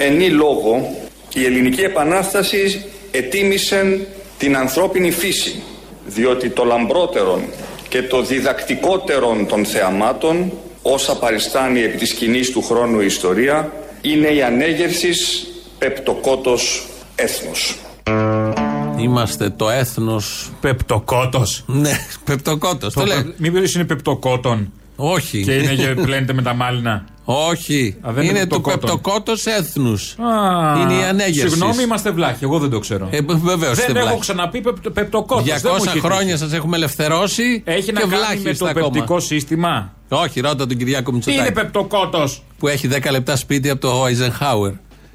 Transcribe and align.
Εν 0.00 0.12
ενή 0.12 0.30
λόγο 0.30 0.96
η 1.34 1.44
ελληνική 1.44 1.80
επανάσταση 1.80 2.84
ετίμησε 3.10 4.06
την 4.38 4.56
ανθρώπινη 4.56 5.10
φύση 5.10 5.62
διότι 6.06 6.48
το 6.50 6.64
λαμπρότερον 6.64 7.42
και 7.88 8.02
το 8.02 8.22
διδακτικότερον 8.22 9.46
των 9.46 9.64
θεαμάτων 9.64 10.52
όσα 10.82 11.16
παριστάνει 11.16 11.80
επί 11.80 11.96
της 11.96 12.08
σκηνής 12.08 12.50
του 12.50 12.62
χρόνου 12.62 13.00
η 13.00 13.04
ιστορία 13.06 13.72
είναι 14.00 14.26
η 14.26 14.42
ανέγερσης 14.42 15.46
πεπτοκότος 15.78 16.86
έθνος. 17.14 17.76
Είμαστε 18.98 19.50
το 19.50 19.70
έθνος. 19.70 20.50
Πεπτοκότος. 20.60 21.64
Ναι, 21.66 21.92
πεπτοκότος. 22.24 22.94
Το 22.94 23.04
λέει. 23.04 23.34
Μήπως 23.36 23.74
είναι 23.74 23.84
πεπτοκότον. 23.84 24.72
Όχι. 24.96 25.42
Και 25.42 25.52
είναι 25.52 25.74
και 25.74 25.94
πλένεται 26.02 26.32
με 26.32 26.42
τα 26.42 26.54
μάλινα. 26.54 27.04
Όχι. 27.30 27.96
Α, 28.00 28.12
δεν 28.12 28.22
είναι 28.24 28.38
είναι 28.38 28.46
του 28.46 28.60
πεπτοκότων. 28.60 28.80
πεπτοκότος 28.80 29.46
έθνους. 29.46 30.16
Α, 30.18 30.80
Είναι 30.80 30.92
η 30.92 31.02
ανέγερσης. 31.02 31.40
Συγγνώμη, 31.52 31.82
είμαστε 31.82 32.10
βλάχοι. 32.10 32.44
Εγώ 32.44 32.58
δεν 32.58 32.70
το 32.70 32.78
ξέρω. 32.78 33.08
Ε, 33.10 33.18
Βεβαίως. 33.26 33.76
δεν 33.86 33.96
έχω 33.96 34.18
ξαναπεί 34.18 34.60
πεπ- 34.60 34.90
πεπτοκότος. 34.90 35.44
Δεν 35.44 35.60
μου 35.64 35.84
200 35.84 35.86
έχει 35.88 36.00
χρόνια 36.00 36.24
τύχει. 36.24 36.38
σας 36.38 36.52
έχουμε 36.52 36.76
ελευθερώσει. 36.76 37.62
Έχει 37.64 37.92
να 37.92 38.00
και 38.00 38.06
κάνει 38.06 38.22
βλάχοι 38.22 38.42
με 38.42 38.50
είστε 38.50 38.64
το 38.64 38.70
ακόμα. 38.70 38.90
πεπτικό 38.90 39.20
σύστημα; 39.20 39.92
Όχι, 40.08 40.40
ρώτα 40.40 40.66
τον 40.66 40.76
Κυριάκο 40.76 41.10
Τι 41.10 41.16
είναι 41.16 41.24
Μητσοτάκη. 41.26 41.52
πεπτοκότος; 41.52 42.42
Που 42.58 42.68
έχει 42.68 42.88
10 42.88 43.10
λεπτά 43.10 43.36
σπίτι 43.36 43.70
από 43.70 43.80
το 43.80 44.04
Eisenhower. 44.04 44.72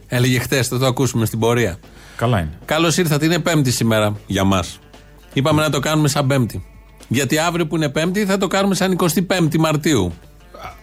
Έλεγε 0.07 0.39
χθες, 0.39 0.67
θα 0.67 0.77
το 0.79 0.85
ακούσουμε 0.85 1.25
στην 1.25 1.39
πορεία. 1.39 1.77
Καλά 2.15 2.39
είναι. 2.39 2.51
Καλώς 2.65 2.97
ήρθατε. 2.97 3.25
Είναι 3.25 3.39
Πέμπτη 3.39 3.71
σήμερα 3.71 4.15
για 4.27 4.43
μας. 4.43 4.79
Είπαμε 5.33 5.61
να 5.61 5.69
το 5.69 5.79
κάνουμε 5.79 6.07
σαν 6.07 6.27
Πέμπτη. 6.27 6.65
Γιατί 7.07 7.37
αύριο 7.37 7.67
που 7.67 7.75
είναι 7.75 7.89
Πέμπτη 7.89 8.25
θα 8.25 8.37
το 8.37 8.47
κάνουμε 8.47 8.75
σαν 8.75 8.91
25η 8.91 9.57
Μαρτίου. 9.57 10.13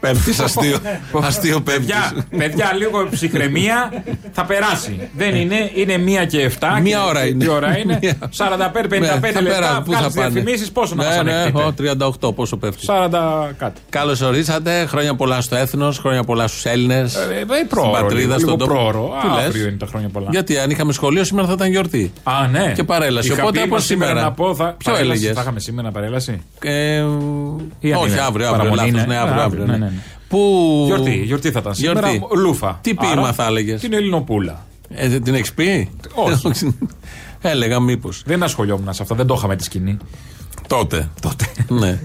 Πέμπτης, 0.00 0.40
αστείο. 0.40 0.78
αστείο 1.28 1.60
Πέμπτης. 1.60 1.86
Παιδιά, 1.86 2.12
παιδιά, 2.38 2.72
λίγο 2.76 3.08
ψυχραιμία 3.10 3.92
θα 4.32 4.44
περάσει. 4.44 5.08
Δεν 5.16 5.34
είναι, 5.34 5.70
είναι 5.74 5.96
μία 5.98 6.24
και 6.24 6.40
εφτά. 6.40 6.80
Μία 6.80 6.98
και- 6.98 7.04
ώρα 7.08 7.26
είναι. 7.26 7.44
Τι 7.44 7.50
ώρα 7.50 7.78
είναι. 7.78 7.98
Μία. 8.02 8.16
45-55 8.36 8.98
Ναι, 9.00 9.06
θα 9.06 9.14
λεπτά. 9.20 9.40
περάσει. 9.42 9.82
Πού 9.84 9.92
θα 9.92 9.98
Βγάλεις 9.98 10.14
πάνε; 10.14 10.28
διαφημίσεις, 10.28 10.70
πόσο 10.72 10.94
να 10.94 11.02
ναι, 11.02 11.08
μας 11.16 11.22
ναι, 11.24 11.32
ανεχτείτε. 11.32 11.62
ο, 11.62 11.72
38, 12.28 12.34
πόσο 12.34 12.56
πέφτει. 12.56 12.86
40 12.88 13.50
κάτι. 13.58 13.80
Καλώς 13.90 14.20
ορίσατε. 14.20 14.86
Χρόνια 14.86 15.14
πολλά 15.14 15.40
στο 15.40 15.56
έθνος, 15.56 15.98
χρόνια 15.98 16.22
πολλά 16.24 16.46
στους 16.46 16.64
Έλληνες. 16.64 17.14
Ε, 17.14 17.18
ε, 17.18 17.54
στην 17.54 17.68
πρόωρο, 17.68 17.90
πατρίδα, 17.90 18.16
λίγο, 18.36 18.38
στον 18.38 18.44
λίγο 18.50 18.56
τόπο. 18.56 18.70
πρόωρο. 18.72 19.12
Τι 19.22 19.26
λες; 19.36 19.46
Αύριο 19.46 19.66
είναι 19.68 19.76
τα 19.76 19.86
χρόνια 19.86 20.08
πολλά. 20.08 20.26
Γιατί 20.30 20.58
αν 20.58 20.70
είχαμε 20.70 20.92
σχολείο 20.92 21.24
σήμερα 21.24 21.46
θα 21.46 21.52
ήταν 21.52 21.70
γιορτή. 21.70 22.12
Α, 22.22 22.32
ναι. 22.50 22.72
Και 22.76 22.84
παρέλαση. 22.84 23.32
Είχα 23.32 23.42
Οπότε 23.42 23.58
πει 23.58 23.64
από 23.64 23.74
μας 23.74 23.84
σήμερα 23.84 24.08
σήμερα. 24.10 24.26
να 24.28 24.32
πω, 24.34 24.54
θα... 24.54 24.64
Ποιο 24.78 24.92
παρέλαση, 24.92 25.16
έλεγες; 25.18 25.36
Θα 25.36 25.40
είχαμε 25.42 25.60
σήμερα 25.60 25.90
παρέλαση; 25.90 26.42
Ε, 26.62 26.72
Ή 27.80 27.92
αν 27.92 27.98
όχι, 27.98 28.10
είναι, 28.10 28.20
αύριο, 28.20 28.22
αύριο. 28.26 28.50
παραμονή 28.50 28.74
Λάθος, 28.76 28.88
είναι. 28.90 29.04
ναι, 29.06 29.16
αύριο, 29.16 29.40
Α, 29.40 29.44
αύριο, 29.44 29.64
ναι, 29.70 29.76
ναι. 29.76 29.84
ναι, 29.84 29.90
ναι. 29.90 30.02
Που... 30.28 30.82
Γιορτή, 30.86 31.22
γιορτή 31.24 31.50
θα 31.50 31.58
ήταν 31.58 31.74
σήμερα. 31.74 32.10
Γιορτή. 32.10 32.36
Λούφα. 32.36 32.78
Τι 32.82 32.94
ποίημα 32.94 33.22
Άρα, 33.22 33.32
θα 33.32 33.46
έλεγες; 33.46 33.80
Την 33.80 33.92
Ελληνοπούλα. 33.92 34.66
Ε, 34.88 35.08
δεν 35.08 35.22
την 35.22 35.34
έχεις 35.34 35.52
πει; 35.52 35.90
Όχι. 36.14 36.76
Έλεγα 37.40 37.80
μήπως. 37.80 38.22
Δεν 38.26 38.42
ασχολιόμουν 38.42 38.92
σε 38.94 39.02
αυτά, 39.02 39.14
δεν 39.14 39.26
το 39.26 39.34
είχαμε 39.34 39.56
τη 39.56 39.64
σκηνή. 39.64 39.96
Τότε. 40.66 41.08
Τότε. 41.20 41.44
ναι. 41.68 41.98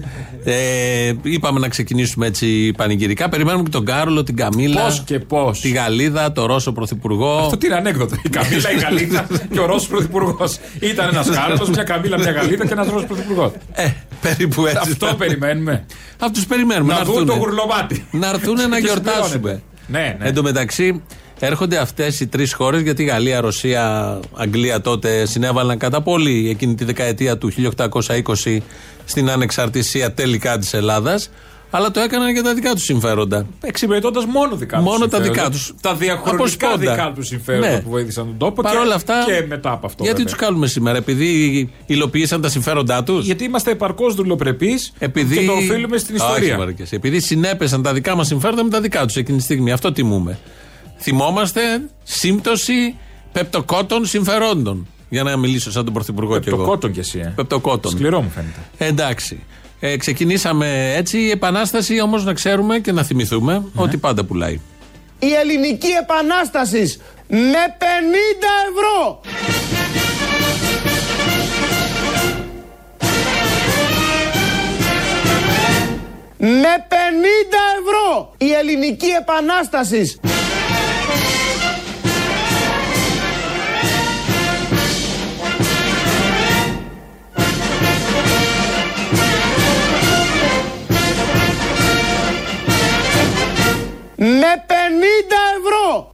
Ε, 0.44 1.12
είπαμε 1.22 1.58
να 1.60 1.68
ξεκινήσουμε 1.68 2.26
έτσι 2.26 2.72
πανηγυρικά. 2.76 3.28
Περιμένουμε 3.28 3.62
και 3.62 3.70
τον 3.70 3.84
Κάρολο, 3.84 4.22
την 4.22 4.36
Καμίλα. 4.36 4.82
Πώς 4.82 5.02
και 5.06 5.18
πώς. 5.18 5.60
Τη 5.60 5.68
Γαλλίδα, 5.68 6.32
το 6.32 6.46
Ρώσο 6.46 6.72
Πρωθυπουργό. 6.72 7.36
Αυτό 7.38 7.56
τι 7.56 7.66
είναι 7.66 7.76
ανέκδοτο. 7.76 8.16
Η 8.22 8.28
Καμίλα, 8.28 8.70
η 8.72 8.78
Γαλλίδα 8.78 9.26
και 9.52 9.60
ο 9.60 9.66
Ρώσος 9.66 9.88
Πρωθυπουργός. 9.88 10.56
Ήταν 10.80 11.08
ένας 11.08 11.30
Κάρλος, 11.30 11.68
μια 11.68 11.82
Καμίλα, 11.82 12.18
μια 12.18 12.30
Γαλλίδα 12.30 12.66
και 12.66 12.72
ένας 12.72 12.86
Ρώσος 12.88 13.04
Πρωθυπουργός. 13.06 13.50
Ε, 13.72 13.88
περίπου 14.20 14.66
έτσι. 14.66 14.78
Αυτό 14.82 15.14
περιμένουμε. 15.18 15.84
Από 16.18 16.32
του 16.32 16.44
περιμένουμε 16.48 16.92
να, 16.92 16.98
Να 16.98 17.04
δουν 17.04 17.14
έρθουνε. 17.14 17.32
το 17.32 17.38
γουρλωμάτι. 17.38 18.04
Να 18.10 18.28
έρθουν 18.28 18.54
να 18.68 18.76
Και 18.80 18.84
γιορτάσουμε. 18.86 19.26
συμπληρώνεται. 19.28 19.62
Ναι, 19.88 20.16
ναι. 20.18 20.28
Εν 20.28 20.34
τω 20.34 20.42
μεταξύ, 20.42 21.02
έρχονται 21.38 21.78
αυτές 21.78 22.20
οι 22.20 22.26
τρεις 22.26 22.52
χώρες, 22.52 22.80
γιατί 22.82 23.02
η 23.02 23.06
Γαλλία, 23.06 23.40
Ρωσία, 23.40 24.18
Αγγλία 24.34 24.80
τότε 24.80 25.26
συνέβαλαν 25.26 25.78
κατά 25.78 26.00
πολύ 26.02 26.48
εκείνη 26.50 26.74
τη 26.74 26.84
δεκαετία 26.84 27.38
του 27.38 27.50
1820 27.50 28.58
στην 29.04 29.30
ανεξαρτησία 29.30 30.12
τελικά 30.12 30.58
της 30.58 30.74
Ελλάδας. 30.74 31.30
Αλλά 31.70 31.90
το 31.90 32.00
έκαναν 32.00 32.32
για 32.32 32.42
τα 32.42 32.54
δικά 32.54 32.72
τους 32.74 32.82
συμφέροντα. 32.82 33.46
Εξυπηρετώντας 33.60 34.24
μόνο 34.24 34.56
δικά 34.56 34.76
τους. 34.76 34.84
Μόνο 34.86 35.08
τα 35.08 35.20
δικά 35.20 35.50
τους. 35.50 35.74
Τα 35.80 35.94
διαχρονικά 35.94 36.36
Από 36.36 36.46
σπόντα. 36.46 36.76
δικά 36.76 37.12
τους 37.14 37.26
συμφέροντα 37.26 37.70
Ναι. 37.70 37.80
που 37.80 37.90
βοήθησαν 37.90 38.24
τον 38.24 38.36
τόπο. 38.38 38.62
Παρ' 38.62 38.72
και, 38.72 38.78
όλα 38.78 38.94
αυτά. 38.94 39.24
Και 39.26 39.44
μετά 39.48 39.70
από 39.72 39.86
αυτό. 39.86 40.02
Γιατί 40.04 40.18
βέβαια. 40.22 40.32
τους 40.36 40.46
κάνουμε 40.46 40.66
σήμερα, 40.66 40.96
επειδή 40.98 41.70
υλοποίησαν 41.86 42.40
τα 42.40 42.48
συμφέροντά 42.48 43.02
τους; 43.02 43.24
Γιατί 43.24 43.44
είμαστε 43.44 43.70
επαρκώς 43.70 44.14
δουλοπρεπεί 44.14 44.72
Επειδή... 44.98 45.38
και 45.38 45.46
το 45.46 45.52
οφείλουμε 45.52 45.96
στην 45.98 46.14
Όχι, 46.16 46.24
ιστορία. 46.26 46.56
μαρκές. 46.58 46.92
επειδή 46.92 47.20
συνέπεσαν 47.20 47.82
τα 47.82 47.92
δικά 47.92 48.14
μας 48.16 48.26
συμφέροντα 48.26 48.64
με 48.64 48.70
τα 48.70 48.80
δικά 48.80 49.06
τους 49.06 49.16
εκείνη 49.16 49.38
τη 49.38 49.44
στιγμή. 49.44 49.72
Αυτό 49.72 49.92
τιμούμε. 49.92 50.38
Θυμόμαστε 50.98 51.60
σύμπτωση 52.02 52.96
πεπτοκότων 53.32 54.06
συμφερόντων. 54.06 54.86
Για 55.08 55.22
να 55.22 55.36
μιλήσω 55.36 55.70
σαν 55.70 55.84
τον 55.84 55.92
Πρωθυπουργό 55.94 56.38
κι 56.38 56.50
Το 56.50 56.56
εγώ. 56.56 56.64
κότον 56.64 56.92
κι 56.92 56.98
εσύ. 56.98 57.18
Ε. 57.18 57.32
Πεπτοκότων. 57.36 57.90
Σκληρό 57.92 58.22
μου 58.22 58.30
φαίνεται. 58.34 58.58
Εντάξει. 58.78 59.42
Ε, 59.80 59.96
ξεκινήσαμε 59.96 60.92
έτσι. 60.96 61.18
Η 61.18 61.30
επανάσταση 61.30 62.00
όμως 62.00 62.24
να 62.24 62.32
ξέρουμε 62.32 62.78
και 62.78 62.92
να 62.92 63.02
θυμηθούμε 63.02 63.52
Ναι. 63.52 63.62
ότι 63.74 63.96
πάντα 63.96 64.24
πουλάει. 64.24 64.60
η 65.18 65.32
ελληνική 65.42 65.88
επανάσταση 66.02 66.96
με 67.28 67.76
50 67.78 67.84
ευρώ. 68.70 69.20
Με 76.38 76.74
50 76.88 76.94
ευρώ 77.78 78.34
η 78.38 78.52
ελληνική 78.52 79.06
επανάσταση. 79.20 80.20
Με 94.16 94.64
50 94.66 95.34
ευρώ. 95.58 96.10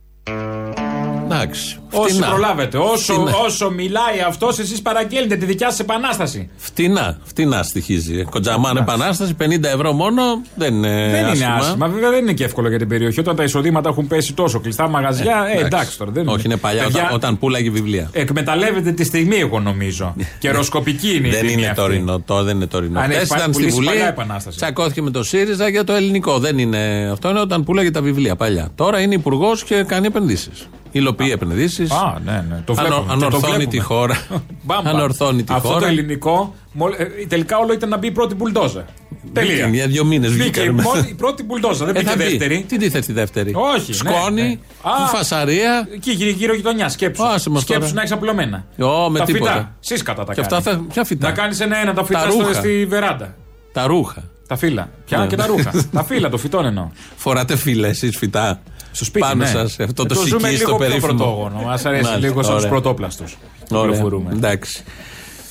Εντάξει. 1.24 1.81
Όσοι 1.94 2.10
Φτηνά. 2.12 2.28
προλάβετε, 2.28 2.78
όσο, 2.78 3.12
Φτηνά. 3.12 3.36
όσο 3.44 3.70
μιλάει 3.70 4.20
αυτός, 4.26 4.58
εσείς 4.58 4.82
παραγγέλνετε 4.82 5.36
τη 5.36 5.44
δικιά 5.46 5.70
σας 5.70 5.78
επανάσταση. 5.78 6.50
Φτηνά, 6.56 7.18
φτηνά 7.24 7.62
στοιχίζει. 7.62 8.24
Κοντζαμάν 8.30 8.76
επανάσταση, 8.76 9.34
50 9.34 9.68
ευρώ 9.74 9.92
μόνο 9.92 10.22
δεν 10.54 10.74
είναι 10.74 11.08
δεν 11.10 11.20
είναι 11.20 11.28
άσχημα. 11.30 11.54
άσχημα. 11.54 11.88
Βέβαια 11.88 12.10
δεν 12.10 12.18
είναι 12.20 12.32
και 12.32 12.44
εύκολο 12.44 12.68
για 12.68 12.78
την 12.78 12.88
περιοχή. 12.88 13.20
Όταν 13.20 13.36
τα 13.36 13.42
εισοδήματα 13.42 13.88
έχουν 13.88 14.06
πέσει 14.06 14.32
τόσο 14.32 14.60
κλειστά 14.60 14.88
μαγαζιά, 14.88 15.46
ε, 15.54 15.64
εντάξει 15.64 15.98
τώρα. 15.98 16.10
Δεν 16.10 16.28
Όχι, 16.28 16.42
είναι 16.46 16.56
παλιά 16.56 16.82
Παιδιά, 16.82 17.00
όταν, 17.02 17.14
όταν 17.14 17.38
πουλάγε 17.38 17.70
βιβλία. 17.70 18.08
Εκμεταλλεύεται 18.12 18.92
τη 18.92 19.04
στιγμή, 19.04 19.36
εγώ 19.36 19.60
νομίζω. 19.60 20.14
Καιροσκοπική 20.38 21.16
είναι 21.16 21.28
η 21.28 21.30
δεν 21.30 21.40
τιμή 21.40 21.52
είναι 21.52 21.66
αυτή. 21.66 21.80
τωρινό, 21.80 22.20
το 22.20 22.42
δεν 22.42 22.56
είναι 22.56 22.66
τωρινό. 22.66 23.00
Α, 23.00 23.06
ναι, 23.06 23.14
Χθες 23.14 23.28
πάει 23.28 23.38
ήταν 23.38 23.52
στη 23.52 23.60
πουλήσει 23.60 23.76
Βουλή, 23.76 23.88
παλιά 23.88 24.06
επανάσταση. 24.06 24.56
τσακώθηκε 24.56 25.02
με 25.02 25.10
το 25.10 25.22
ΣΥΡΙΖΑ 25.22 25.68
για 25.68 25.84
το 25.84 25.92
ελληνικό. 25.92 26.38
Δεν 26.38 26.58
είναι 26.58 27.08
αυτό, 27.12 27.28
είναι 27.28 27.40
όταν 27.40 27.64
πουλάγε 27.64 27.90
τα 27.90 28.02
βιβλία 28.02 28.36
παλιά. 28.36 28.68
Τώρα 28.74 29.00
είναι 29.00 29.14
υπουργός 29.14 29.64
και 29.64 29.82
κάνει 29.82 30.06
επενδύσεις. 30.06 30.68
Υλοποιεί 30.92 31.30
επενδύσεις. 31.32 31.90
Α, 31.90 32.20
ναι, 32.24 32.44
ναι. 32.48 32.62
Το 32.64 32.74
βλέπουμε. 32.74 33.00
και 33.00 33.06
το 33.06 33.12
ανορθώνει 33.12 33.44
βλέπουμε. 33.46 33.70
τη 33.70 33.78
χώρα. 33.78 34.16
Μπαμ, 34.62 34.82
μπαμ. 34.82 34.86
ανορθώνει 34.94 35.42
τη 35.44 35.52
Αυτό 35.54 35.68
χώρα. 35.68 35.80
το 35.80 35.86
ελληνικό, 35.86 36.54
μόλ- 36.72 36.94
ε, 37.00 37.04
τελικά 37.28 37.58
όλο 37.58 37.72
ήταν 37.72 37.88
να 37.88 37.96
μπει 37.96 38.06
η 38.06 38.10
πρώτη 38.10 38.34
μπουλντόζα. 38.34 38.84
Τελεία. 39.32 39.66
Για 39.68 39.86
δύο 39.86 40.04
μήνες 40.04 40.30
Βγήκε 40.32 40.60
βγήκε. 40.60 40.80
η 40.80 40.82
πρώτη- 40.82 41.10
η 41.10 41.14
πρώτη 41.14 41.42
μπουλντόζα, 41.42 41.84
δεν 41.84 41.94
Ε, 41.96 41.98
μπήκε 41.98 42.10
θα 42.10 42.16
μπει. 42.16 42.22
δεύτερη. 42.24 42.64
Τι 42.68 42.76
τίθεται 42.78 43.02
στη 43.02 43.12
δεύτερη; 43.12 43.52
Όχι, 43.54 43.90
ναι, 43.90 43.96
Σκόνη, 43.96 44.42
ναι. 44.42 44.58
Α. 44.82 45.06
φασαρία. 45.08 45.88
Εκεί 45.94 46.10
γύρω, 46.10 46.30
γύρω 46.30 46.54
γειτονιά, 46.54 46.88
σκέψου. 46.88 47.24
Άσε 47.24 47.50
μας 47.50 47.62
σκέψου 47.62 47.80
τώρα. 47.80 47.92
να 47.94 48.00
έχεις 48.00 48.12
απλωμένα. 48.12 48.64
Ω, 48.80 49.10
με 49.10 49.18
τα 49.18 49.24
τίποτα. 49.24 49.52
φυτά. 49.52 49.76
Σύσκατα 49.80 50.24
τα 50.24 50.34
Και 50.34 50.40
κάνεις. 50.40 50.56
αυτά 50.56 50.70
θα- 50.72 50.84
ποια 50.92 51.04
φυτά; 51.04 51.26
Να 51.28 51.34
κάνεις 51.34 51.60
ένα-ένα 51.60 51.94
τα 51.94 52.04
φυτά 52.04 52.22
Τα 52.22 52.30
στο- 52.30 52.38
ρούχα. 52.38 52.52
στη 52.54 52.86
βεράντα. 52.88 53.34
Τα 53.72 53.86
ρούχα. 53.86 54.22
Τα 54.46 54.56
φύλλα. 54.56 54.88
Πια 55.04 55.18
Ναι. 55.18 55.26
και 55.26 55.36
τα 55.36 55.46
ρούχα. 55.46 55.70
τα 55.92 56.04
φύλλα, 56.04 56.28
το 56.28 56.36
φυτόν 56.38 56.64
εννοώ. 56.64 56.88
Φοράτε 57.16 57.56
φύλλα 57.56 57.88
εσείς 57.88 58.16
φυτά. 58.16 58.60
Στο 58.92 59.04
σπίτι. 59.04 59.26
Πάνω 59.26 59.42
ναι. 59.44 59.50
σας, 59.50 59.76
αυτό 59.80 60.02
Ε, 60.02 60.06
το 60.06 60.14
ζούμε 60.14 60.26
σικί 60.28 60.46
λίγο 60.46 60.56
στο 60.56 60.66
πιο 60.66 60.76
περίφημο. 60.76 61.06
πρωτόγονο. 61.06 61.60
Μας 61.64 61.84
αρέσει 61.84 62.02
Μάλιστα, 62.02 62.26
λίγο 62.28 62.42
σαν 62.42 62.50
του 62.52 62.56
ωραία. 62.58 62.70
πρωτόπλαστου. 62.70 63.24
Ωραία. 63.70 64.06
Εντάξει. 64.32 64.82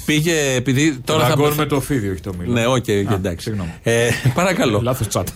Πήγε 0.06 0.54
επειδή 0.56 1.00
τώρα 1.06 1.22
θα. 1.24 1.28
Δαγκώνουμε 1.28 1.66
το 1.66 1.82
φίδι, 1.82 2.10
όχι 2.10 2.20
το 2.22 2.32
μήλο. 2.40 2.52
Ναι, 2.52 2.66
οκ, 2.66 2.90
Α, 2.90 3.14
εντάξει. 3.14 3.44
συγγνώμη. 3.50 3.74
Ε, 3.84 4.10
παρακαλώ. 4.34 4.80
Λάθος 4.84 5.08
τσάτ. 5.08 5.28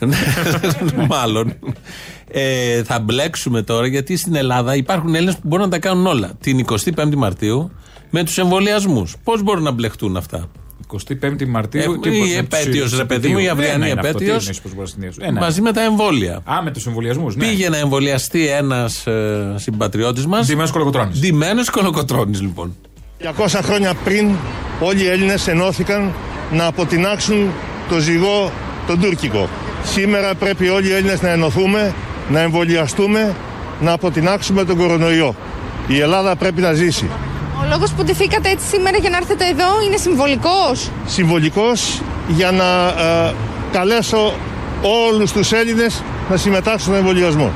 Μάλλον. 1.09 1.53
Ε, 2.31 2.83
θα 2.83 2.99
μπλέξουμε 2.99 3.61
τώρα 3.61 3.87
γιατί 3.87 4.17
στην 4.17 4.35
Ελλάδα 4.35 4.75
υπάρχουν 4.75 5.15
Έλληνες 5.15 5.33
που 5.35 5.41
μπορούν 5.43 5.65
να 5.65 5.71
τα 5.71 5.79
κάνουν 5.79 6.05
όλα. 6.05 6.31
Την 6.39 6.65
25η 6.95 7.15
Μαρτίου 7.15 7.71
με 8.09 8.23
τους 8.23 8.37
εμβολιασμούς. 8.37 9.15
Πώς 9.23 9.43
μπορούν 9.43 9.63
να 9.63 9.71
μπλεχτούν 9.71 10.17
αυτά; 10.17 10.49
25η 10.95 11.45
Μαρτίου. 11.47 11.81
Έχουμε 11.81 11.97
τι 11.97 12.09
πώς, 12.09 12.17
η 12.17 12.19
με 12.19 12.25
τους 12.25 12.59
επέτειος, 12.59 12.89
τους 12.89 12.97
ρε 12.97 13.05
παιδί 13.05 13.27
μου, 13.27 13.37
η 13.37 13.45
επαιτίου. 13.45 13.51
αυριανή 13.51 13.75
Ένα 13.75 13.87
είναι 13.87 13.99
αυτό, 13.99 14.17
τι 14.17 14.23
επέτειος. 14.23 14.39
εννοείς 14.39 14.61
πώς 14.61 14.71
μπορεί 14.71 14.81
να 14.83 14.91
συνδυάσουν. 14.91 15.23
Ένα. 15.23 15.39
Μαζί 15.39 15.61
με 15.61 15.71
τα 15.71 15.81
εμβόλια. 15.83 16.41
Α, 16.43 16.61
με 16.63 16.71
τους 16.71 16.85
εμβολιασμούς. 16.85 17.35
Ναι. 17.35 17.45
Πήγε 17.45 17.69
να 17.69 17.77
εμβολιαστεί 17.77 18.47
ένας 18.47 19.07
ε, 19.07 19.53
συμπατριώτης 19.55 20.25
μας. 20.25 20.47
Ντυμένος 20.47 20.71
Κολοκοτρώνης. 20.71 21.19
Ντυμένος 21.19 21.69
Κολοκοτρώνη, 21.69 22.37
λοιπόν. 22.37 22.75
200 23.21 23.59
χρόνια 23.63 23.93
πριν 24.03 24.29
όλοι 24.79 25.03
οι 25.03 25.07
Έλληνες 25.07 25.47
ενώθηκαν 25.47 26.13
να 26.51 26.65
αποτινάξουν 26.65 27.49
το 27.89 27.99
ζυγό 27.99 28.51
τον 28.87 28.99
τουρκικό. 29.01 29.49
Σήμερα 29.83 30.35
πρέπει 30.35 30.69
όλοι 30.69 30.87
οι 30.87 30.91
Έλληνες 30.93 31.21
να 31.21 31.29
ενωθούμε, 31.29 31.93
να 32.29 32.39
εμβολιαστούμε 32.39 33.35
να 33.81 33.91
αποτινάξουμε 33.91 34.63
τον 34.63 34.77
κορονοϊό. 34.77 35.35
Η 35.87 35.99
Ελλάδα 35.99 36.35
πρέπει 36.35 36.61
να 36.61 36.73
ζήσει. 36.73 37.09
Ο 37.61 37.67
λόγος 37.69 37.91
που 37.91 38.03
ντυθήκατε 38.03 38.49
έτσι 38.49 38.65
σήμερα 38.67 38.97
για 38.97 39.09
να 39.09 39.17
έρθετε 39.17 39.45
εδώ 39.45 39.81
είναι 39.85 39.97
συμβολικός. 39.97 40.89
Συμβολικός 41.05 42.01
για 42.27 42.51
να 42.51 42.87
ε, 43.27 43.33
καλέσω 43.71 44.33
όλους 45.11 45.31
τους 45.31 45.51
Έλληνες 45.51 46.01
να 46.29 46.37
συμμετάσχουν 46.37 46.79
στον 46.81 46.95
εμβολιασμό. 46.95 47.51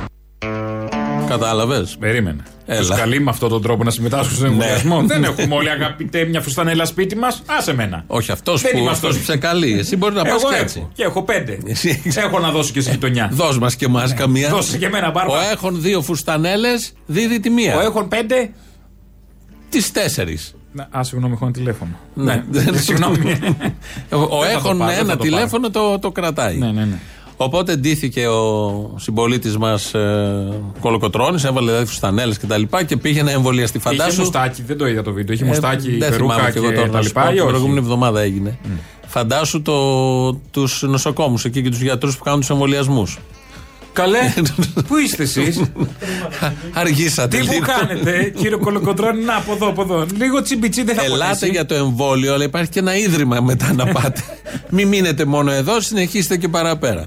Κατάλαβες; 1.27 1.95
Περίμενε. 1.99 2.43
Έλα. 2.65 2.79
Τους 2.79 2.89
καλεί 2.97 3.19
με 3.19 3.29
αυτόν 3.29 3.49
τον 3.49 3.61
τρόπο 3.61 3.83
να 3.83 3.91
συμμετάσχουν 3.91 4.35
στον 4.35 4.47
Ναι. 4.47 4.53
εμβολιασμό; 4.53 5.01
Δεν 5.13 5.23
έχουμε 5.23 5.55
όλοι 5.55 5.69
αγαπητέ 5.69 6.25
μια 6.25 6.41
φουστανέλα 6.41 6.85
σπίτι 6.85 7.15
μας. 7.15 7.41
Άσε 7.57 7.73
μένα. 7.73 8.03
Όχι 8.07 8.31
αυτός 8.31 8.61
Δεν 8.61 8.71
που, 8.71 8.77
είμαστε 8.77 9.07
αυτός 9.07 9.21
που 9.21 9.25
όλοι. 9.29 9.39
σε 9.39 9.47
καλεί. 9.47 9.77
Εσύ 9.79 9.95
μπορεί 9.97 10.13
να 10.15 10.21
πας 10.23 10.31
Εγώ 10.31 10.49
και 10.49 10.55
έχω. 10.55 10.63
έτσι. 10.63 10.87
Και 10.93 11.03
έχω 11.03 11.23
πέντε. 11.23 11.57
Εσύ 11.71 11.89
έχεις. 11.89 12.17
Έχω 12.17 12.39
να 12.39 12.51
δώσω 12.51 12.71
και 12.73 12.81
στη 12.81 12.91
γειτονιά. 12.91 13.29
Δώσ' 13.31 13.57
μας 13.57 13.75
και 13.75 13.85
εμάς 13.85 14.13
καμία. 14.13 14.49
Δώσε 14.49 14.77
και 14.77 14.85
εμένα, 14.85 15.11
Μπάρμπα. 15.11 15.33
Ο 15.33 15.37
έχων 15.51 15.81
δύο 15.81 16.01
φουστανέλες 16.01 16.93
δίδει 17.05 17.39
τη 17.39 17.49
μία. 17.49 17.75
Ο 17.77 17.79
έχουν 17.81 18.07
πέντε. 18.07 18.49
Τις 19.69 19.91
τέσσερις. 19.91 20.53
Να, 20.71 20.87
Α, 20.91 21.03
συγγνώμη, 21.03 21.33
έχω 21.33 21.43
ένα 21.45 21.53
τηλέφωνο. 21.53 21.91
Ναι. 22.13 22.43
Συγγνώμη. 22.85 23.17
Ο 24.09 24.17
Δεν 24.17 24.19
θα 24.19 24.27
το 24.27 24.43
έχων 24.45 24.77
πάρω, 24.77 24.91
δεν 24.91 24.95
θα 24.95 25.01
ένα 25.01 25.17
το 25.17 25.23
τηλέφωνο 25.23 25.69
το, 25.69 25.99
το 25.99 26.11
κρατάει. 26.11 26.57
Ναι, 26.57 26.71
ναι, 26.71 26.85
ναι. 26.85 26.99
Οπότε 27.41 27.75
ντύθηκε 27.75 28.27
ο 28.27 28.93
συμπολίτης 28.99 29.57
μας 29.57 29.93
ε, 29.93 30.61
Κολοκοτρόνη, 30.79 31.41
έβαλε 31.45 31.65
δηλαδή 31.67 31.85
φουστανέλε 31.85 32.33
και 32.35 32.45
τα 32.45 32.57
λοιπά 32.57 32.83
και 32.83 32.97
πήγε 32.97 33.23
να 33.23 33.31
εμβολιαστεί. 33.31 33.77
Είχε 33.77 33.89
Φαντάσου. 33.89 34.19
μουστάκι, 34.19 34.61
δεν 34.61 34.77
το 34.77 34.87
είδα 34.87 35.01
το 35.01 35.13
βίντεο. 35.13 35.33
Είχε 35.35 35.43
Ε, 35.43 35.47
μουστάκι, 35.47 35.97
δεν 35.97 36.09
περούκα 36.09 36.33
θυμάμαι 36.33 36.51
και 36.51 36.59
και 36.59 36.65
εγώ 36.65 36.75
τώρα 36.75 36.89
τα 36.89 36.97
να 36.97 37.03
σου 37.03 37.11
πω, 37.11 37.19
λοιπά. 37.19 37.31
ή 37.31 37.33
Την 37.33 37.41
όχι; 37.41 37.49
προηγούμενη 37.49 37.79
εβδομάδα 37.79 38.21
έγινε. 38.21 38.57
Φαντάσου 39.07 39.61
το, 39.61 40.33
τους 40.33 40.81
νοσοκόμους 40.87 41.45
εκεί 41.45 41.61
και 41.61 41.69
τους 41.69 41.81
γιατρούς 41.81 42.17
που 42.17 42.23
κάνουν 42.23 42.39
τους 42.39 42.49
εμβολιασμούς. 42.49 43.17
Καλέ, 43.99 44.33
πού 44.87 44.97
είστε 44.97 45.23
εσείς, 45.23 45.61
Αργήσατε 46.73 47.37
τι 47.37 47.45
που 47.45 47.51
λίγο. 47.53 47.65
κάνετε, 47.65 48.33
κύριο 48.37 48.57
Κολοκοτρόνη, 48.59 49.23
να 49.23 49.35
από 49.35 49.53
εδώ, 49.53 49.67
από 49.67 49.81
εδώ. 49.81 50.05
Λίγο 50.17 50.41
τσιμπιτσί 50.41 50.83
δεν 50.83 50.95
θα 50.95 51.03
Ελάτε 51.03 51.31
ποτίσει. 51.33 51.51
για 51.51 51.65
το 51.65 51.75
εμβόλιο, 51.75 52.33
αλλά 52.33 52.43
υπάρχει 52.43 52.69
και 52.69 52.79
ένα 52.79 52.97
ίδρυμα 52.97 53.39
μετά 53.41 53.73
να 53.73 53.85
πάτε. 53.85 54.23
Μην 54.75 54.87
μείνετε 54.87 55.25
μόνο 55.25 55.51
εδώ, 55.51 55.81
συνεχίστε 55.81 56.37
και 56.37 56.47
παραπέρα. 56.47 57.03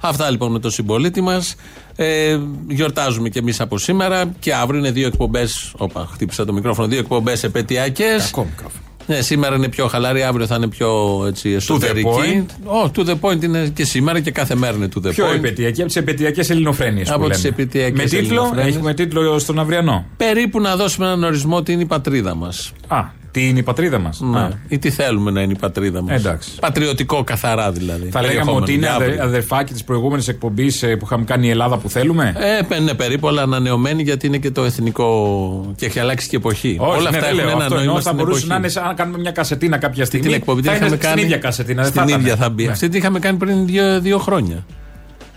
Αυτά 0.00 0.30
λοιπόν 0.30 0.52
με 0.52 0.58
τον 0.58 0.70
συμπολίτη 0.70 1.20
μας. 1.20 1.54
Ε, 1.96 2.38
γιορτάζουμε 2.68 3.28
κι 3.28 3.38
εμείς 3.38 3.60
από 3.60 3.78
σήμερα 3.78 4.32
και 4.38 4.54
αύριο 4.54 4.78
είναι 4.78 4.90
δύο 4.90 5.06
εκπομπές. 5.06 5.72
Όπα, 5.76 6.08
χτύπησα 6.12 6.44
το 6.44 6.52
μικρόφωνο. 6.52 6.88
Δύο 6.88 6.98
εκπομπές 6.98 7.42
επαιτειακές. 7.42 8.24
Κακό 8.24 8.44
μικρόφωνο. 8.50 8.82
Ναι, 9.14 9.20
σήμερα 9.20 9.56
είναι 9.56 9.68
πιο 9.68 9.86
χαλαρή, 9.86 10.22
αύριο 10.22 10.46
θα 10.46 10.54
είναι 10.54 10.68
πιο 10.68 10.90
έτσι, 11.28 11.50
εσωτερική. 11.50 12.46
Oh, 12.64 12.90
to 12.96 13.06
the 13.08 13.14
point 13.20 13.42
είναι 13.44 13.68
και 13.74 13.84
σήμερα 13.84 14.20
και 14.20 14.30
κάθε 14.30 14.54
μέρα 14.54 14.76
είναι 14.76 14.88
to 14.94 15.06
the 15.06 15.10
Πιο 15.10 15.26
point. 15.30 15.34
επαιτειακή 15.34 15.80
από 15.80 15.86
τις 15.88 15.96
επαιτειακές 15.96 16.50
ελληνοφρένειες. 16.50 17.10
Από 17.10 17.28
τις 17.28 17.44
επαιτειακές 17.44 17.96
Με 17.98 18.04
τίτλο, 18.04 18.18
ελληνοφρένειες. 18.42 18.74
έχουμε 18.76 18.94
τίτλο 18.94 19.38
στον 19.38 19.58
αυριανό. 19.58 20.04
Περίπου 20.16 20.60
να 20.60 20.76
δώσουμε 20.76 21.06
έναν 21.06 21.24
ορισμό 21.24 21.62
τι 21.62 21.72
είναι 21.72 21.82
η 21.82 21.86
πατρίδα 21.86 22.34
μας. 22.34 22.72
Α, 22.88 22.98
τι 23.32 23.48
είναι 23.48 23.58
η 23.58 23.62
πατρίδα 23.62 23.98
μας; 23.98 24.20
Ναι. 24.20 24.48
Ή 24.68 24.78
τι 24.78 24.90
θέλουμε 24.90 25.30
να 25.30 25.40
είναι 25.40 25.52
η 25.52 25.56
πατρίδα 25.60 26.02
μας; 26.02 26.18
Εντάξει. 26.20 26.50
Πατριωτικό 26.60 27.24
καθαρά 27.24 27.72
δηλαδή. 27.72 28.08
Θα 28.10 28.20
λέγαμε 28.20 28.28
Περιεχόμενο. 28.28 28.62
ότι 28.62 28.72
είναι 28.72 28.86
Για 28.86 28.94
αδε, 28.94 29.04
αύριο. 29.04 29.22
αδερφάκι 29.22 29.72
της 29.72 29.84
προηγούμενης 29.84 30.28
εκπομπής 30.28 30.78
που 30.98 31.04
είχαμε 31.04 31.24
κάνει 31.24 31.46
η 31.46 31.50
Ελλάδα 31.50 31.76
που 31.78 31.88
θέλουμε; 31.88 32.34
Ε, 32.58 32.62
παι- 32.68 32.80
ναι, 32.80 32.94
περίπου, 32.94 33.28
αλλά 33.28 33.42
ανανεωμένη 33.42 34.02
γιατί 34.02 34.26
είναι 34.26 34.38
και 34.38 34.50
το 34.50 34.64
εθνικό. 34.64 35.72
και 35.76 35.86
έχει 35.86 35.98
αλλάξει 35.98 36.28
και 36.28 36.36
εποχή. 36.36 36.76
Όχι, 36.80 36.90
Όλα 36.98 37.10
ναι, 37.10 37.16
αυτά 37.16 37.20
δεν 37.20 37.22
έχουν 37.28 37.36
λέω 37.36 37.48
ένα 37.48 37.56
αυτό. 37.56 37.68
νόημα 37.74 37.80
Εννοώ, 37.80 37.94
θα 37.94 38.00
στην 38.02 38.14
μπορούσε 38.16 38.36
εποχή. 38.36 38.48
να 38.52 38.56
είναι 38.56 38.68
σαν 38.68 38.84
να 38.86 38.94
κάνουμε 38.94 39.18
μια 39.18 39.30
κασετίνα 39.30 39.76
κάποια 39.78 40.04
στιγμή. 40.04 40.26
Την 40.26 40.34
εκπομπή 40.34 40.60
την 40.60 40.70
θα 40.70 40.76
είναι 40.76 40.84
είχαμε 40.86 41.00
κάνει. 41.02 41.12
στην 41.14 41.24
ίδια 41.26 41.38
κασετίνα. 41.38 41.82
δεν 41.82 41.90
Στην 41.90 42.02
θα 42.02 42.10
ίδια 42.10 42.26
ήταν. 42.26 42.38
θα 42.38 42.48
μπει. 42.50 42.64
Ναι. 42.64 42.70
Αυτή 42.70 42.88
την 42.88 42.98
είχαμε 42.98 43.18
κάνει 43.18 43.36
πριν 43.38 43.66
δύο, 43.66 44.00
δύο 44.00 44.18
χρόνια. 44.18 44.64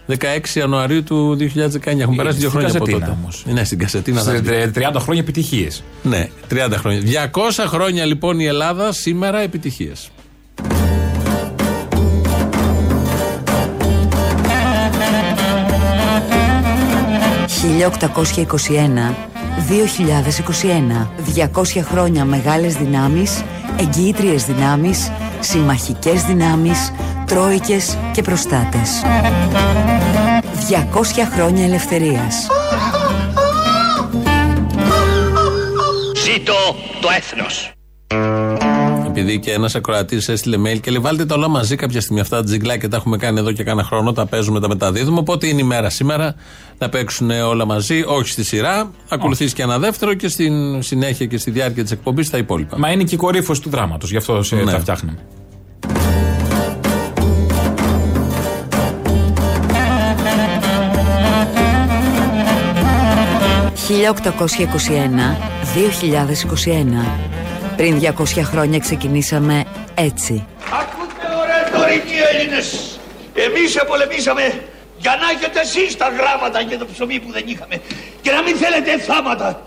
16 0.08 0.16
Ιανουαρίου 0.54 1.04
του 1.04 1.38
2019. 1.40 2.00
Έχουν 2.00 2.16
περάσει 2.16 2.38
δύο 2.38 2.50
στην 2.50 2.60
χρόνια 2.60 2.76
από 2.76 2.86
κασετίνα 2.86 3.00
τότε. 3.00 3.18
όμως. 3.22 3.44
Ναι, 3.48 3.64
στην 3.64 3.80
κασετίνα 3.80 4.22
θα 4.22 4.32
Σε 4.32 4.42
μπει. 4.42 4.72
30 4.76 5.00
χρόνια 5.00 5.22
επιτυχίες. 5.22 5.84
Ναι, 6.04 6.30
30 6.50 6.56
χρόνια. 6.78 7.30
200 7.32 7.64
χρόνια 7.68 8.06
λοιπόν 8.06 8.40
η 8.40 8.46
Ελλάδα 8.46 8.92
σήμερα 8.92 9.40
επιτυχίες. 9.40 10.10
«1821-2021. 19.68 21.10
200 21.36 21.82
χρόνια 21.82 22.26
μεγάλες 22.26 22.76
δυνάμεις, 22.76 23.44
εγγυήτριες 23.80 24.46
δυνάμεις, 24.46 25.12
συμμαχικές 25.40 26.24
δυνάμεις, 26.24 26.92
τρόικες 27.26 27.98
και 28.12 28.22
προστάτες. 28.22 28.90
200 30.70 31.28
χρόνια 31.34 31.64
ελευθερίας. 31.64 32.48
Ζήτω 36.24 36.54
το 37.02 37.08
έθνος. 37.18 37.70
Επειδή 39.08 39.40
και 39.40 39.52
ένας 39.52 39.76
ακροατής 39.76 40.30
έστειλε 40.30 40.58
mail 40.58 40.80
και 40.80 40.92
λέει: 40.92 41.00
Βάλτε 41.02 41.26
τα 41.26 41.36
όλα 41.36 41.48
μαζί 41.48 41.76
κάποια 41.76 42.02
στιγμή. 42.02 42.20
Αυτά 42.20 42.38
τα 42.38 42.44
τζιγκλάκια 42.44 42.90
τα 42.90 42.98
έχουμε 42.98 43.18
κάνει 43.18 43.40
εδώ 43.40 43.52
και 43.52 43.64
κάνα 43.64 43.84
χρόνο. 43.84 44.12
Τα 44.12 44.26
παίζουμε, 44.26 44.60
τα 44.60 44.68
μεταδίδουμε. 44.68 45.20
Οπότε 45.20 45.48
είναι 45.48 45.62
η 45.62 45.64
μέρα 45.64 45.90
σήμερα 45.90 46.36
να 46.78 46.90
παίξουν 46.90 47.30
όλα 47.30 47.66
μαζί. 47.66 48.04
Όχι 48.08 48.30
στη 48.30 48.44
σειρά. 48.44 48.92
Ακολουθήσει 49.10 49.54
και 49.54 49.62
ένα 49.62 49.80
δεύτερο 49.80 50.14
και 50.14 50.28
στην 50.28 50.82
συνέχεια 50.84 51.26
και 51.26 51.38
στη 51.38 51.52
διάρκεια 51.52 51.84
της 51.84 51.92
εκπομπής 51.92 52.30
τα 52.30 52.38
υπόλοιπα. 52.38 52.78
Μα 52.80 52.92
είναι 52.92 53.04
και 53.04 53.16
η 53.16 53.18
κορύφωση 53.18 53.62
του 53.62 53.70
δράματος, 53.70 54.12
γι' 54.12 54.18
αυτό 54.18 54.44
σε 54.44 54.56
Ναι. 54.56 54.72
τα 54.72 54.80
φτιάχνουμε. 54.80 55.18
«1821-2021. 63.90 63.92
Πριν 67.76 68.00
200 68.00 68.42
χρόνια 68.44 68.80
ξεκινήσαμε 68.80 69.64
έτσι. 69.94 70.46
Ακούτε 70.82 71.28
ωραία 71.42 71.72
τωρινοί 71.72 72.18
Έλληνες. 72.34 73.00
Εμείς 73.34 73.76
επολεμήσαμε 73.76 74.62
για 74.98 75.16
να 75.22 75.30
έχετε 75.30 75.60
εσείς 75.60 75.98
τα 75.98 76.10
γράμματα 76.10 76.64
και 76.64 76.78
το 76.78 76.86
ψωμί 76.94 77.20
που 77.20 77.32
δεν 77.32 77.44
είχαμε. 77.46 77.82
Και 78.22 78.32
να 78.32 78.42
μην 78.42 78.56
θέλετε 78.56 78.98
θάματα. 79.00 79.62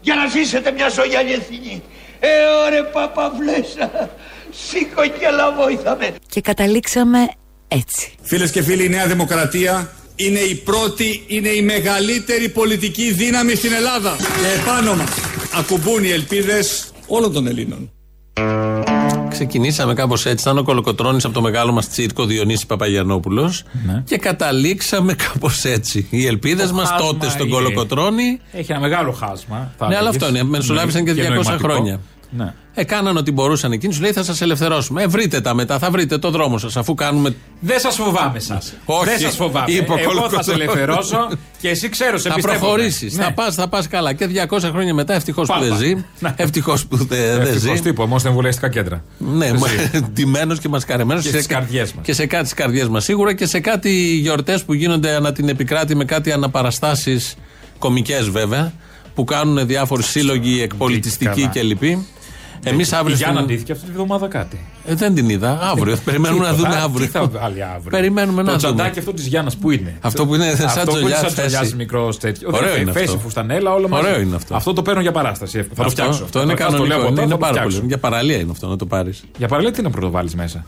Για 0.00 0.14
να 0.14 0.26
ζήσετε 0.26 0.70
μια 0.72 0.88
ζωή 0.88 1.16
αληθινή. 1.16 1.82
Ε, 2.20 2.28
ωραία 2.66 2.84
παπαβλέσα. 2.84 4.10
Σήκω 4.50 5.02
και 5.02 5.28
λαβόηθαμε. 5.30 6.14
Και 6.28 6.40
καταλήξαμε 6.40 7.28
έτσι. 7.68 8.14
Φίλες 8.22 8.50
και 8.50 8.62
φίλοι, 8.62 8.84
η 8.84 8.88
Νέα 8.88 9.06
Δημοκρατία 9.06 9.90
είναι 10.20 10.38
η 10.38 10.54
πρώτη, 10.54 11.22
είναι 11.26 11.48
η 11.48 11.62
μεγαλύτερη 11.62 12.48
πολιτική 12.48 13.12
δύναμη 13.12 13.54
στην 13.54 13.72
Ελλάδα. 13.72 14.16
Και 14.16 14.60
επάνω 14.60 14.94
μας 14.96 15.08
ακουμπούν 15.54 16.04
οι 16.04 16.08
ελπίδες 16.10 16.90
όλων 17.06 17.32
των 17.32 17.46
Ελλήνων. 17.46 17.90
Ξεκινήσαμε 19.28 19.94
κάπως 19.94 20.26
έτσι. 20.26 20.42
Ήταν 20.42 20.58
ο 20.58 20.62
Κολοκοτρόνη 20.62 21.20
από 21.24 21.34
το 21.34 21.40
μεγάλο 21.40 21.72
μας 21.72 21.88
τσίρκο 21.88 22.24
Διονύσης 22.24 22.66
Παπαγιανόπουλο. 22.66 23.52
Ναι. 23.86 24.02
Και 24.06 24.16
καταλήξαμε 24.18 25.14
κάπως 25.14 25.64
έτσι. 25.64 26.06
Οι 26.10 26.26
ελπίδες 26.26 26.68
Το 26.68 26.74
μας 26.74 26.88
χάσμα 26.88 27.06
τότε 27.06 27.28
στον 27.28 27.46
είναι- 27.46 27.54
Κολοκοτρόνη. 27.56 28.40
Έχει 28.52 28.72
ένα 28.72 28.80
μεγάλο 28.80 29.12
χάσμα. 29.12 29.72
θα 29.78 29.88
Ναι, 29.88 29.96
αλλά 29.96 30.08
έλεγες. 30.08 30.22
αυτό 30.22 30.28
είναι. 30.28 30.42
Μεσολάβησαν 30.48 31.04
και 31.04 31.12
200 31.14 31.28
νοηματικό. 31.28 31.68
χρόνια. 31.68 32.00
Ναι. 32.30 32.54
Έκαναν 32.80 33.16
ό,τι 33.16 33.32
μπορούσαν 33.32 33.72
εκείνοι. 33.72 33.92
Σου 33.92 34.00
λέει 34.00 34.12
θα 34.12 34.22
σας 34.24 34.40
ελευθερώσουμε. 34.40 35.02
Ε, 35.02 35.06
βρείτε 35.06 35.40
τα 35.40 35.54
μετά, 35.54 35.78
θα 35.78 35.90
βρείτε 35.90 36.18
το 36.18 36.30
δρόμο 36.30 36.58
σας. 36.58 36.76
Αφού 36.76 36.94
κάνουμε. 36.94 37.36
Δεν 37.60 37.80
σας 37.80 37.94
φοβάμαι 37.96 38.38
σα. 38.38 38.54
Όχι. 38.54 39.04
Δεν 39.04 39.18
σας 39.18 39.36
φοβάμαι. 39.36 39.70
Είπε 39.72 39.92
ο 39.92 39.96
Εγώ 39.98 40.02
θα 40.02 40.04
Κολοκοτρώνης. 40.06 40.46
σε 40.46 40.52
ελευθερώσω 40.52 41.28
και 41.60 41.68
εσύ 41.68 41.88
ξέρω, 41.88 42.18
σε 42.18 42.28
Θα 42.28 42.34
πιστεύω. 42.34 42.58
προχωρήσεις. 42.58 43.16
Ναι. 43.16 43.22
Θα 43.24 43.32
πας 43.32 43.54
θα 43.54 43.68
πας 43.68 43.88
καλά. 43.88 44.12
Και 44.12 44.28
200 44.48 44.58
χρόνια 44.72 44.94
μετά, 44.94 45.14
ευτυχώς 45.14 45.46
που 45.48 45.52
Πάπα. 45.54 45.66
δεν 45.66 45.76
ζει. 45.76 45.94
Ναι. 46.18 46.34
Ευτυχώς 46.36 46.86
που 46.86 46.96
δεν 46.96 47.06
δεν 47.08 47.40
Ευτυχώς 47.40 47.76
ζει. 47.76 47.82
τύπου, 47.82 48.02
όμως 48.02 48.20
στα 48.20 48.28
εμβολιαστικά 48.28 48.68
κέντρα. 48.68 49.04
Ναι, 49.18 49.50
ντυμένος 50.12 50.58
και 50.58 50.68
μασκαρεμένος. 50.68 51.22
Και 51.22 51.28
στις 51.28 51.46
καρδιές 51.46 51.92
μας. 51.92 52.04
Και 52.04 52.12
σε 52.12 52.26
κάτι 52.26 52.44
στις 52.46 52.58
καρδιές 52.58 52.88
μας 52.88 53.04
σίγουρα 53.04 53.34
και 53.34 53.46
σε 53.46 53.60
κάτι 53.60 53.90
γιορτές 54.14 54.62
που 54.64 54.72
γίνονται 54.74 55.14
ανά 55.14 55.32
την 55.32 55.48
επικράτη 55.48 55.94
με 55.96 56.04
κάτι 56.04 56.32
αναπαραστάσεις 56.32 57.34
κομικές 57.78 58.28
βέβαια 58.30 58.72
που 59.14 59.24
κάνουν 59.24 59.66
διάφοροι 59.66 60.02
σύλλογοι 60.02 60.62
εκπολιτιστικοί 60.62 61.40
καλά. 61.40 61.50
Και 62.60 62.64
λοιποί. 62.64 62.74
Εμείς 62.74 62.90
Η 62.90 62.94
αύριο. 62.96 63.16
Γιάννα 63.16 63.34
στην- 63.40 63.50
αντίθηκε 63.50 63.72
αυτή 63.72 63.84
τη 63.86 63.92
βδομάδα 63.92 64.28
κάτι. 64.28 64.60
Ε, 64.86 64.94
δεν 64.94 65.14
την 65.14 65.28
είδα. 65.28 65.58
Αύριο. 65.62 65.96
Περιμένουμε 66.04 66.44
να 66.46 66.50
Τίποτα. 66.54 66.70
δούμε 66.70 66.82
αύριο. 66.82 67.06
Τι 67.06 67.12
θα 67.12 67.26
βάλει 67.28 67.62
αύριο. 67.62 67.90
Περιμένουμε 67.90 68.42
να 68.42 68.52
Το 68.52 68.58
δούμε. 68.58 68.74
τσαντάκι 68.74 68.98
αυτό 68.98 69.12
της 69.12 69.26
Γιάννας 69.26 69.56
που 69.56 69.70
είναι. 69.70 69.96
Αυτό 70.00 70.26
που 70.26 70.34
είναι 70.34 70.54
σαν 70.54 70.66
Αυτό 70.66 70.80
που 70.84 70.90
είναι 70.90 70.98
τζολιάς 70.98 71.18
σαν 71.20 71.32
τζολιάς 71.32 71.60
θέση. 71.60 71.74
μικρός 71.76 72.18
τέτοιο. 72.18 72.50
Ωραίο 72.52 72.72
Δεν- 72.72 72.82
είναι 72.82 72.92
Θέση 72.92 73.04
αυτό. 73.04 73.18
φουστανέλα, 73.18 73.72
όλο 73.74 73.88
μαζί. 73.88 74.06
Ωραίο 74.06 74.20
είναι 74.20 74.36
αυτό. 74.36 74.54
Αυτό 74.56 74.72
το 74.72 74.82
παίρνω 74.82 75.00
για 75.00 75.12
παράσταση. 75.12 75.58
Θα 75.58 75.64
το 75.64 75.70
Αυτό, 75.78 75.90
φτιάξω. 75.90 76.24
αυτό 76.24 76.42
είναι 76.42 76.54
Καταρχάς 76.54 76.80
το 76.80 76.86
λέω 76.86 76.96
κανονικό. 76.96 77.06
από 77.08 77.14
τώρα, 77.14 77.22
Είναι 77.22 77.32
θα 77.32 77.38
το 77.38 77.44
πάρα 77.44 77.52
φτιάξω. 77.52 77.76
πολύ. 77.76 77.88
Για 77.88 77.98
παραλία 77.98 78.36
είναι 78.36 78.50
αυτό 78.50 78.66
να 78.68 78.76
το 78.76 78.86
πάρεις. 78.86 79.24
Για 79.38 79.48
παραλία 79.48 79.72
τι 79.72 79.82
να 79.82 79.90
πρωτοβάλεις 79.90 80.34
μέσα; 80.34 80.64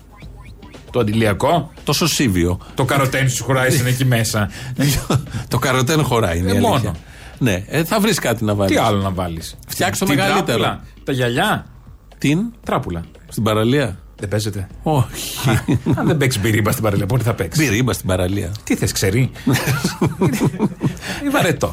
Το 0.91 1.01
αντιλιακό; 1.01 1.71
Το 1.85 1.93
σωσίβιο. 1.93 2.59
Το 2.75 2.85
καροτένι 2.85 3.29
σου 3.29 3.45
χωράει 3.45 3.79
είναι 3.79 3.89
εκεί 3.89 4.05
μέσα. 4.05 4.51
το 5.49 5.59
καροτέν 5.59 6.03
χωράει. 6.05 6.39
Είναι 6.39 6.47
η 6.47 6.51
Ε, 6.51 6.57
αλήθεια. 6.57 6.69
μόνο. 6.69 6.95
Ναι, 7.39 7.65
ε, 7.69 7.85
θα 7.85 8.01
βρεις 8.01 8.19
κάτι 8.19 8.45
να 8.45 8.55
βάλεις. 8.55 8.77
Τι 8.77 8.83
άλλο 8.83 8.99
να 9.03 9.11
βάλεις; 9.11 9.57
Φτιάξω 9.69 10.07
μεγαλύτερο. 10.07 10.81
Τα 11.05 11.13
γυαλιά; 11.13 11.67
Την 12.21 12.39
Τράπουλα. 12.65 13.03
στην 13.29 13.43
παραλία. 13.43 13.99
Δεν 14.17 14.29
παίζεται. 14.29 14.67
Όχι. 14.83 15.49
Αν 15.97 16.07
δεν 16.07 16.17
παίξει 16.17 16.39
μπιρίμπα 16.41 16.71
στην 16.71 16.83
παραλία, 16.83 17.07
πότε 17.07 17.23
θα 17.23 17.35
παίξει; 17.35 17.63
Μπιρίμπα 17.65 17.93
στην 17.93 18.07
παραλία. 18.07 18.53
Τι 18.65 18.75
θες, 18.77 18.93
ξέρει. 18.93 19.31
Είναι 21.23 21.31
βαρετό. 21.33 21.73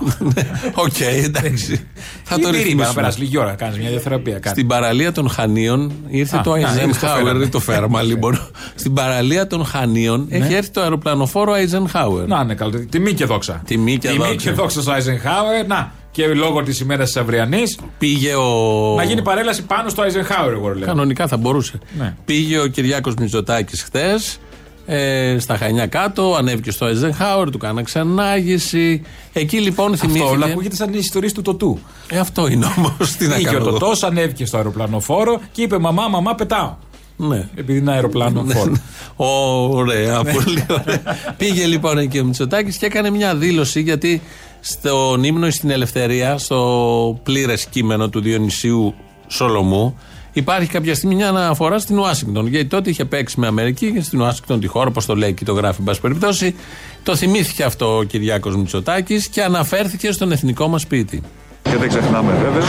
Οκ, 0.73 0.99
εντάξει. 1.23 1.87
Θα 2.23 2.39
το 2.39 2.47
Ή 2.47 2.51
μπυρίμπα, 2.51 2.51
να 2.51 2.51
ρυθμίσουμε. 2.63 2.93
περάσεις 2.93 3.19
λίγη 3.21 3.37
ώρα, 3.37 3.53
κάνεις 3.55 3.77
μια 3.77 3.89
διαθεραπεία. 3.89 4.33
Κάνεις. 4.33 4.49
Στην 4.49 4.67
παραλία 4.67 5.11
των 5.11 5.29
Χανίων 5.29 5.91
ήρθε 6.07 6.37
Α, 6.37 6.41
το 6.41 6.51
να, 6.51 6.57
ήρθε 6.59 6.79
το 6.81 6.87
Eisenhower, 6.89 7.15
φέραμε. 7.15 7.39
δεν 7.39 7.49
το 7.51 7.59
φέραμε 7.59 8.01
λοιπόν. 8.03 8.39
Στην 8.75 8.93
παραλία 8.93 9.47
των 9.47 9.65
Χανίων 9.65 10.25
έχει 10.29 10.53
έρθει 10.53 10.69
το 10.69 10.81
αεροπλανοφόρο 10.81 11.53
Eisenhower. 11.53 12.27
Να, 12.27 12.43
ναι, 12.43 12.53
καλό. 12.53 12.85
Τιμή 12.89 13.13
και 13.13 13.25
δόξα. 13.25 13.61
Τιμή 13.65 13.97
και 13.97 14.09
δόξα. 14.11 14.35
και 14.35 14.51
δόξα 14.51 14.81
στο 14.81 14.93
Eisenhower. 14.93 15.67
Να, 15.67 15.91
και 16.17 16.27
λόγω 16.27 16.63
της 16.63 16.79
ημέρας 16.79 17.05
της 17.11 17.17
αυριανής. 17.17 17.79
Πήγε 17.97 18.35
ο. 18.35 18.93
Να 18.95 19.03
γίνει 19.03 19.21
παρέλαση 19.21 19.63
πάνω 19.63 19.89
στο 19.89 20.03
Eisenhower, 20.03 20.51
εγώ 20.51 20.73
λέω. 20.75 20.85
Κανονικά 20.87 21.27
θα 21.27 21.37
μπορούσε. 21.37 21.79
Ναι. 21.97 22.15
Πήγε 22.25 22.59
ο 22.59 22.67
Κυριάκος 22.67 23.13
Μητσοτάκης 23.13 23.83
χθες 23.83 24.39
ε, 24.85 25.35
στα 25.39 25.57
Χανιά 25.57 25.87
κάτω, 25.87 26.35
ανέβηκε 26.37 26.71
στο 26.71 26.87
Eisenhower, 26.87 27.47
του 27.51 27.57
κάνα 27.57 27.81
ξανάγηση. 27.83 29.01
Εκεί 29.33 29.57
λοιπόν 29.59 29.93
Αυτό 29.93 30.07
θυμήθηκε. 30.07 30.31
όλα 30.31 30.45
ακούγεται 30.45 30.75
σαν 30.75 30.93
οι 30.93 30.97
ιστορίες 30.99 31.33
του 31.33 31.41
Τωτού. 31.41 31.79
Ε, 32.09 32.17
αυτό 32.17 32.47
είναι 32.47 32.67
όμως. 32.77 33.11
Τι 33.17 33.27
να 33.27 33.35
Είχε 33.35 33.45
κάνω. 33.45 33.57
ο 33.57 33.61
εγώ. 33.67 33.71
Τωτός, 33.77 34.03
ανέβηκε 34.03 34.45
στο 34.45 34.57
αεροπλανοφόρο 34.57 35.39
και 35.51 35.61
είπε 35.61 35.77
Μαμά, 35.77 36.07
μαμά, 36.07 36.35
πετάω. 36.35 36.75
Ναι. 37.19 37.49
Επειδή 37.55 37.77
είναι 37.79 37.91
αεροπλάνο 37.91 38.45
φόρο. 38.47 38.75
Ωραία, 39.15 40.23
πολύ 40.23 40.65
ωραία. 40.69 41.01
Πήγε 41.37 41.65
λοιπόν 41.65 41.97
εκεί 41.97 42.19
ο 42.19 42.23
Μητσοτάκης 42.25 42.77
και 42.77 42.85
έκανε 42.85 43.09
μια 43.09 43.35
δήλωση 43.35 43.81
γιατί 43.81 44.21
στον 44.59 45.23
ύμνο 45.23 45.49
στην 45.49 45.69
Ελευθερία, 45.69 46.37
στο 46.37 47.19
πλήρες 47.23 47.65
κείμενο 47.65 48.09
του 48.09 48.19
Διονυσίου 48.19 48.93
Σολομού, 49.27 49.97
υπάρχει 50.33 50.69
κάποια 50.69 50.95
στιγμή 50.95 51.15
μια 51.15 51.29
αναφορά 51.29 51.79
στην 51.79 51.99
Ουάσιγκτον. 51.99 52.47
Γιατί 52.47 52.65
τότε 52.65 52.89
είχε 52.89 53.05
παίξει 53.05 53.39
με 53.39 53.47
Αμερική 53.47 53.91
και 53.91 54.01
στην 54.01 54.21
Ουάσιγκτον 54.21 54.59
τη 54.59 54.67
χώρα, 54.67 54.87
όπως 54.87 55.05
το 55.05 55.15
λέει 55.15 55.33
και 55.33 55.45
το 55.45 55.53
γράφει, 55.53 55.75
εν 55.79 55.85
πάση 55.85 56.01
περιπτώσει. 56.01 56.55
Το 57.03 57.15
θυμήθηκε 57.15 57.63
αυτό 57.63 57.97
ο 57.97 58.03
Κυριάκος 58.03 58.55
Μητσοτάκης 58.55 59.27
και 59.27 59.43
αναφέρθηκε 59.43 60.11
στον 60.11 60.31
εθνικό 60.31 60.67
μας 60.67 60.81
σπίτι. 60.81 61.21
Και 61.63 61.77
δεν 61.77 61.87
ξεχνάμε 61.89 62.33
βέβαια 62.33 62.67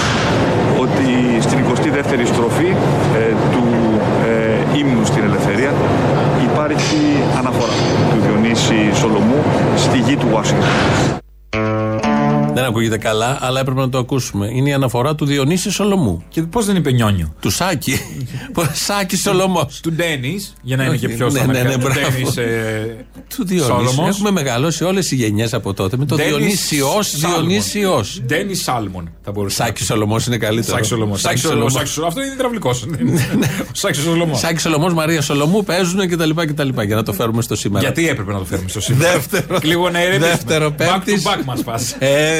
ότι 0.80 1.40
στην 1.40 1.58
22η 1.58 2.26
στροφή 2.26 2.66
ε, 3.16 3.34
του 3.52 3.64
ε, 4.74 4.78
ύμνου 4.78 5.04
στην 5.04 5.22
Ελευθερία 5.22 5.74
υπάρχει 6.52 6.96
αναφορά 7.38 7.72
του 8.10 8.20
Διονύση 8.26 8.94
Σολομού 8.94 9.42
στη 9.76 9.98
γη 9.98 10.16
του 10.16 10.28
Ουάσιγκτον. 10.32 11.27
Δεν 12.58 12.68
ακούγεται 12.68 12.98
καλά, 12.98 13.38
αλλά 13.40 13.60
έπρεπε 13.60 13.80
να 13.80 13.88
το 13.88 13.98
ακούσουμε. 13.98 14.46
Είναι 14.52 14.68
η 14.68 14.72
αναφορά 14.72 15.14
του 15.14 15.24
Διονύση 15.24 15.70
Σολομού. 15.70 16.22
Και 16.28 16.42
πώς 16.42 16.66
δεν 16.66 16.76
είπε 16.76 16.92
νιόνιο; 16.92 17.34
Του 17.40 17.50
Σάκη. 17.50 18.00
Σάκη 18.72 19.16
Σολομός. 19.16 19.80
Του 19.82 19.92
Ντένις, 19.92 20.54
για 20.62 20.76
να 20.76 20.82
είναι 20.82 20.92
Όχι, 20.92 21.06
και 21.06 21.08
πιο 21.14 21.24
ναι, 21.24 21.30
στα 21.30 21.46
ναι, 21.46 21.52
ναι, 21.52 21.58
Αμερικανικά. 21.58 22.00
μπράβο. 22.00 22.10
Ντένις, 22.10 22.36
ε, 22.36 22.96
Του 23.36 23.44
Διονύση. 23.46 23.72
Σόλομος. 23.92 24.08
Έχουμε 24.16 24.30
μεγαλώσει 24.30 24.84
όλες 24.84 25.10
οι 25.10 25.14
γενιές 25.16 25.54
από 25.54 25.74
τότε 25.74 25.96
με 25.96 26.04
το 26.06 26.16
Ντένις 26.16 26.30
Διονύσιος. 26.36 27.08
Σάλμον. 27.10 27.38
Διονύσιος. 27.46 28.20
Ντένις 28.26 28.62
Σάλμον 28.62 29.10
θα 29.24 29.30
μπορούσε. 29.30 29.56
Σάκης 29.56 29.86
Σολομός 29.86 30.26
είναι 30.26 30.36
καλύτερο. 30.36 30.72
Σάκης 30.72 30.88
Σολομός. 30.88 31.20
Σάκης 31.20 31.40
Σολομός. 31.40 31.76
Αυτό 31.76 32.22
είναι 32.22 32.32
υδραυλικός. 32.38 32.84
Σάκης 33.72 34.02
Σολομός. 34.02 34.38
Σάκης 34.38 34.62
Σολομός, 34.62 34.94
Μαρία 34.94 35.22
Σολομού 35.22 35.64
παίζουν 35.64 36.08
κτλ. 36.08 36.30
κτλ. 36.46 36.68
Για 36.86 36.96
να 36.96 37.02
το 37.02 37.12
φέρουμε 37.12 37.42
στο 37.42 37.56
σήμερα. 37.56 37.84
Γιατί 37.84 38.08
έπρεπε 38.08 38.32
να 38.32 38.38
το 38.38 38.44
φέρουμε 38.44 38.68
στο 38.68 38.80
σήμερα; 38.80 39.12
Δεύτερο. 39.12 39.58
Λίγο 39.62 39.90
να 39.90 40.02
ηρεμήσουμε. 40.02 40.28
Δεύτερο, 40.30 40.68
Back 40.68 40.74
πέμπτης. 40.76 41.22
to 41.26 41.30
back 41.30 41.44
μας 41.44 41.62
πας. 41.62 41.96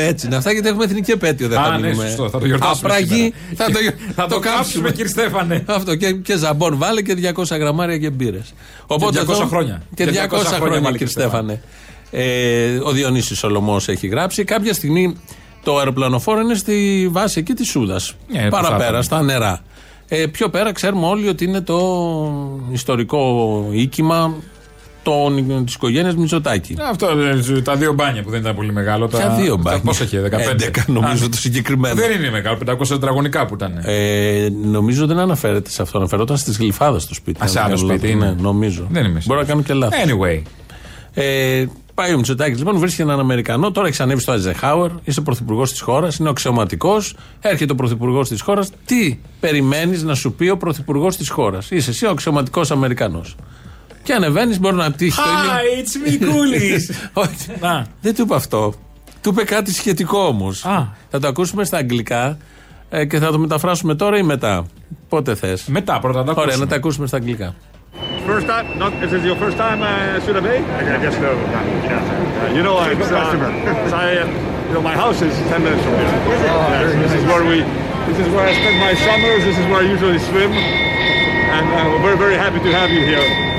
Ε, 0.08 0.10
έτσι 0.10 0.26
είναι 0.26 0.36
αυτά 0.36 0.52
γιατί 0.52 0.68
έχουμε 0.68 0.84
εθνική 0.84 1.10
επέτειο. 1.10 1.48
Δεν 1.48 1.58
Α, 1.58 1.64
θα 1.64 1.78
ναι, 1.78 1.86
μείνουμε. 1.88 2.06
σωστό, 2.06 2.28
θα 2.30 2.38
το 2.38 2.46
γιορτάσουμε 2.46 2.90
Απραγή. 2.90 3.06
σήμερα. 3.14 3.34
Θα 3.54 3.64
το, 3.64 3.78
Θα 4.14 4.26
το 4.26 4.38
κάψουμε, 4.38 4.90
κύριε 4.90 5.10
Στέφανε. 5.10 5.64
Αυτό 5.66 5.94
και, 5.94 6.12
και 6.12 6.36
ζαμπόν 6.36 6.78
βάλε 6.78 7.02
και 7.02 7.32
200 7.34 7.58
γραμμάρια 7.58 7.98
και 7.98 8.10
μπύρες. 8.10 8.54
200 8.86 8.98
χρόνια. 9.48 9.82
Και 9.94 10.04
200, 10.04 10.10
Και 10.12 10.18
200 10.18 10.28
χρόνια 10.28 10.44
χρόνια, 10.44 10.80
βάλε, 10.80 10.80
κύριε 10.80 10.90
κύριε 10.90 11.06
Στέφανε. 11.06 11.60
Ε, 12.10 12.78
ο 12.82 12.90
Διονύσης 12.90 13.38
Σολομός 13.38 13.88
έχει 13.88 14.06
γράψει. 14.06 14.44
Κάποια 14.44 14.74
στιγμή 14.74 15.16
το 15.62 15.78
αεροπλανοφόρο 15.78 16.40
είναι 16.40 16.54
στη 16.54 17.08
βάση 17.12 17.38
εκεί 17.38 17.54
της 17.54 17.68
Σούδας. 17.68 18.14
Ε, 18.32 18.38
που 18.48 18.56
θα 18.56 18.62
παραπέρα, 18.62 18.88
ήταν. 18.88 19.02
στα 19.02 19.22
νερά. 19.22 19.60
Ε, 20.08 20.26
πιο 20.26 20.48
πέρα 20.48 20.72
ξέρουμε 20.72 21.06
όλοι 21.06 21.28
ότι 21.28 21.44
είναι 21.44 21.60
το 21.60 21.78
ιστορικό 22.72 23.66
οίκημα 23.70 24.34
της 25.64 25.74
οικογένειας 25.74 26.14
Μητσοτάκη. 26.16 26.76
Αυτό 26.90 27.06
ε, 27.56 27.60
τα 27.60 27.76
δύο 27.76 27.92
μπάνια 27.92 28.22
που 28.22 28.30
δεν 28.30 28.40
ήταν 28.40 28.54
πολύ 28.54 28.72
μεγάλο. 28.72 29.06
Ποια 29.06 29.18
τα- 29.18 29.28
δύο 29.34 29.54
τα- 29.54 29.60
μπάνια; 29.62 29.80
Πόσο 29.84 30.04
είχε, 30.04 30.20
15. 30.20 30.52
11 30.52 30.84
νομίζω 30.86 31.24
Α, 31.24 31.28
το 31.28 31.36
συγκεκριμένο. 31.36 31.94
Δεν 31.94 32.10
είναι 32.18 32.30
μεγάλο, 32.30 32.56
500 32.66 32.88
τετραγωνικά 32.88 33.46
που 33.46 33.54
ήταν. 33.54 33.72
Ε, 33.82 34.48
νομίζω 34.64 35.06
δεν 35.06 35.18
αναφέρεται 35.18 35.70
σε 35.70 35.82
αυτό. 35.82 35.98
Αναφερόταν 35.98 36.36
στις 36.36 36.58
γλυφάδες 36.58 37.02
στο 37.02 37.14
σπίτι. 37.14 37.44
Α, 37.44 37.46
σε 37.46 37.58
αν 37.60 37.64
άλλο 37.64 37.76
δεν 37.76 37.86
κάνω 37.86 37.98
σπίτι 37.98 38.12
λάθος. 38.14 38.26
είναι. 38.30 38.34
Ναι, 38.36 38.42
νομίζω. 38.42 38.86
Δεν 38.90 39.04
είμαι 39.04 39.20
Μπορώ 39.26 39.40
να 39.40 39.46
κάνω 39.46 39.62
και 39.62 39.72
λάθος. 39.72 39.98
Anyway. 40.04 40.42
Ε, 41.14 41.64
πάει 41.94 42.12
ο 42.12 42.16
Μητσοτάκης 42.16 42.58
λοιπόν, 42.58 42.78
βρίσκει 42.78 43.00
έναν 43.02 43.18
Αμερικανό. 43.20 43.70
Τώρα 43.70 43.88
έχει 43.88 44.02
ανέβει 44.02 44.20
στο 44.20 44.32
Eisenhower. 44.34 44.88
Είσαι 45.04 45.20
πρωθυπουργός 45.20 45.70
της 45.70 45.80
χώρας. 45.80 46.16
Είναι 46.16 46.28
ο 46.28 46.30
αξιωματικός. 46.30 47.14
Έρχεται 47.40 47.72
ο 47.72 47.74
πρωθυπουργός 47.74 48.28
της 48.28 48.40
χώρας. 48.40 48.70
Τι 48.84 49.18
περιμένεις 49.40 50.02
να 50.02 50.14
σου 50.14 50.32
πει 50.32 50.48
ο 50.48 50.56
πρωθυπουργός 50.56 51.16
της 51.16 51.28
χώρας; 51.28 51.70
Είσαι 51.70 51.90
εσύ 51.90 52.06
ο 52.06 52.10
αξιωματικός 52.10 52.70
Αμερικανός. 52.70 53.36
Και 54.08 54.14
ανεβαίνει, 54.14 54.58
μπορεί 54.58 54.76
να 54.76 54.92
τύχει 54.92 55.16
το 55.16 55.28
ίδιο. 55.38 55.50
Hi, 55.52 55.80
it's 55.80 55.94
me, 56.04 56.12
Coolis. 56.28 56.84
Όχι. 57.12 57.60
Να. 57.60 57.86
Δεν 58.00 58.14
του 58.14 58.22
είπε 58.22 58.34
αυτό. 58.34 58.74
Του 59.22 59.30
είπε 59.30 59.44
κάτι 59.44 59.72
σχετικό 59.72 60.18
όμω. 60.18 60.48
Α. 60.48 60.84
Θα 61.10 61.18
το 61.20 61.28
ακούσουμε 61.28 61.64
στα 61.64 61.76
αγγλικά 61.76 62.38
ε, 62.90 63.04
και 63.04 63.18
θα 63.18 63.30
το 63.30 63.38
μεταφράσουμε 63.38 63.94
τώρα 63.94 64.18
ή 64.18 64.22
μετά. 64.22 64.66
Πότε 65.08 65.34
θε. 65.34 65.56
Μετά 65.66 66.00
πρώτα 66.00 66.18
να 66.18 66.24
τα 66.24 66.30
Ωραία, 66.30 66.42
ακούσουμε. 66.44 66.64
να 66.64 66.70
τα 66.70 66.76
ακούσουμε 66.76 67.06
στα 67.06 67.16
αγγλικά. 67.16 67.54
First 68.26 68.46
time? 68.52 68.66
Not, 68.82 68.92
is 69.04 69.10
this 69.14 69.24
your 69.30 69.38
first 69.44 69.56
time 69.64 69.78
uh, 69.82 70.24
Suda 70.24 70.42
Bay? 70.46 70.58
I 70.58 70.98
guess 71.04 71.16
no. 71.26 71.30
Uh, 71.32 72.56
you 72.56 72.62
know, 72.66 72.76
I, 72.86 72.90
uh, 72.92 74.04
I, 74.04 74.08
uh, 74.22 74.68
you 74.68 74.72
know, 74.74 74.82
my 74.90 74.96
house 75.02 75.18
is 75.28 75.34
10 75.48 75.64
minutes 75.66 75.82
from 75.86 75.94
here. 76.00 76.12
Yes, 76.74 76.90
this 77.04 77.12
is 77.18 77.24
where 77.30 77.44
we, 77.50 77.56
this 78.08 78.18
is 78.22 78.28
where 78.34 78.44
I 78.50 78.52
spend 78.60 78.76
my 78.88 78.94
summers. 79.06 79.40
This 79.48 79.58
is 79.62 79.66
where 79.70 79.80
I 79.84 79.86
usually 79.96 80.20
swim, 80.30 80.50
and 81.56 81.66
uh, 81.68 81.80
we're 81.90 82.04
very, 82.08 82.18
very 82.24 82.38
happy 82.44 82.60
to 82.66 82.70
have 82.80 82.90
you 82.96 83.02
here. 83.12 83.57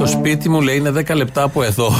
Το 0.00 0.06
σπίτι 0.06 0.48
μου 0.48 0.60
λέει 0.60 0.76
είναι 0.76 0.90
10 0.90 1.14
λεπτά 1.14 1.42
από 1.42 1.62
εδώ. 1.62 1.92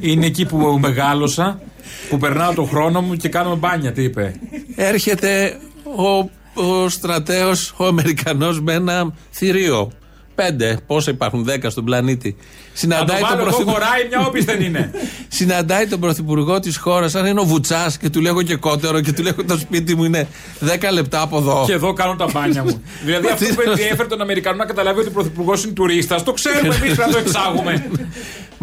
Είναι 0.00 0.26
εκεί 0.26 0.46
που 0.46 0.78
μεγάλωσα, 0.80 1.60
που 2.08 2.18
περνάω 2.18 2.54
τον 2.54 2.68
χρόνο 2.68 3.00
μου 3.00 3.14
και 3.14 3.28
κάνουμε 3.28 3.56
μπάνια, 3.56 3.92
τι 3.92 4.02
είπε. 4.02 4.34
Έρχεται 4.76 5.58
ο, 5.96 6.30
ο 6.62 6.88
στρατέος, 6.88 7.74
ο 7.76 7.86
Αμερικανός 7.86 8.60
με 8.60 8.72
ένα 8.72 9.14
θηρίο. 9.30 9.92
Πέντε, 10.34 10.78
πόσα 10.86 11.10
υπάρχουν, 11.10 11.44
δέκα 11.44 11.70
στον 11.70 11.84
πλανήτη. 11.84 12.28
Να 12.28 12.36
το 12.72 12.78
Συναντάει 12.78 13.20
τον, 13.20 13.28
βάλω 13.28 13.40
εδώ 13.40 13.50
πρωθυπουργό, 13.50 13.72
χωράει, 13.72 14.08
μια 14.08 14.26
όπις 14.26 14.44
δεν 14.44 14.60
είναι. 14.60 14.90
συναντάει 15.38 15.86
τον 15.86 16.00
πρωθυπουργό 16.00 16.60
της 16.60 16.76
χώρας, 16.76 17.14
αν 17.14 17.26
είναι 17.26 17.40
ο 17.40 17.44
Βουτσάς 17.44 17.96
και 17.98 18.10
του 18.10 18.20
λέγω 18.20 18.42
και 18.42 18.56
κότερο 18.56 19.00
και 19.00 19.12
του 19.12 19.22
λέγω 19.22 19.44
το 19.44 19.58
σπίτι 19.58 19.94
μου 19.94 20.04
είναι 20.04 20.28
10 20.60 20.92
λεπτά 20.92 21.20
από 21.20 21.36
εδώ. 21.38 21.64
Και 21.66 21.72
εδώ 21.72 21.92
κάνω 21.92 22.16
τα 22.16 22.26
μπάνια 22.32 22.62
μου. 22.64 22.82
δηλαδή 23.04 23.26
Μα 23.26 23.32
αυτό 23.32 23.44
τι 23.44 23.54
που 23.54 23.60
είναι 23.60 23.70
ενδιέφερε 23.70 24.08
τον 24.08 24.20
Αμερικανό 24.20 24.56
να 24.56 24.64
καταλάβει 24.64 24.98
ότι 25.00 25.08
ο 25.08 25.12
πρωθυπουργός 25.12 25.64
είναι 25.64 25.72
τουρίστας, 25.72 26.22
το 26.22 26.32
ξέρουμε 26.32 26.74
εμείς 26.82 26.98
να 26.98 27.08
το 27.08 27.18
εξάγουμε. 27.18 27.90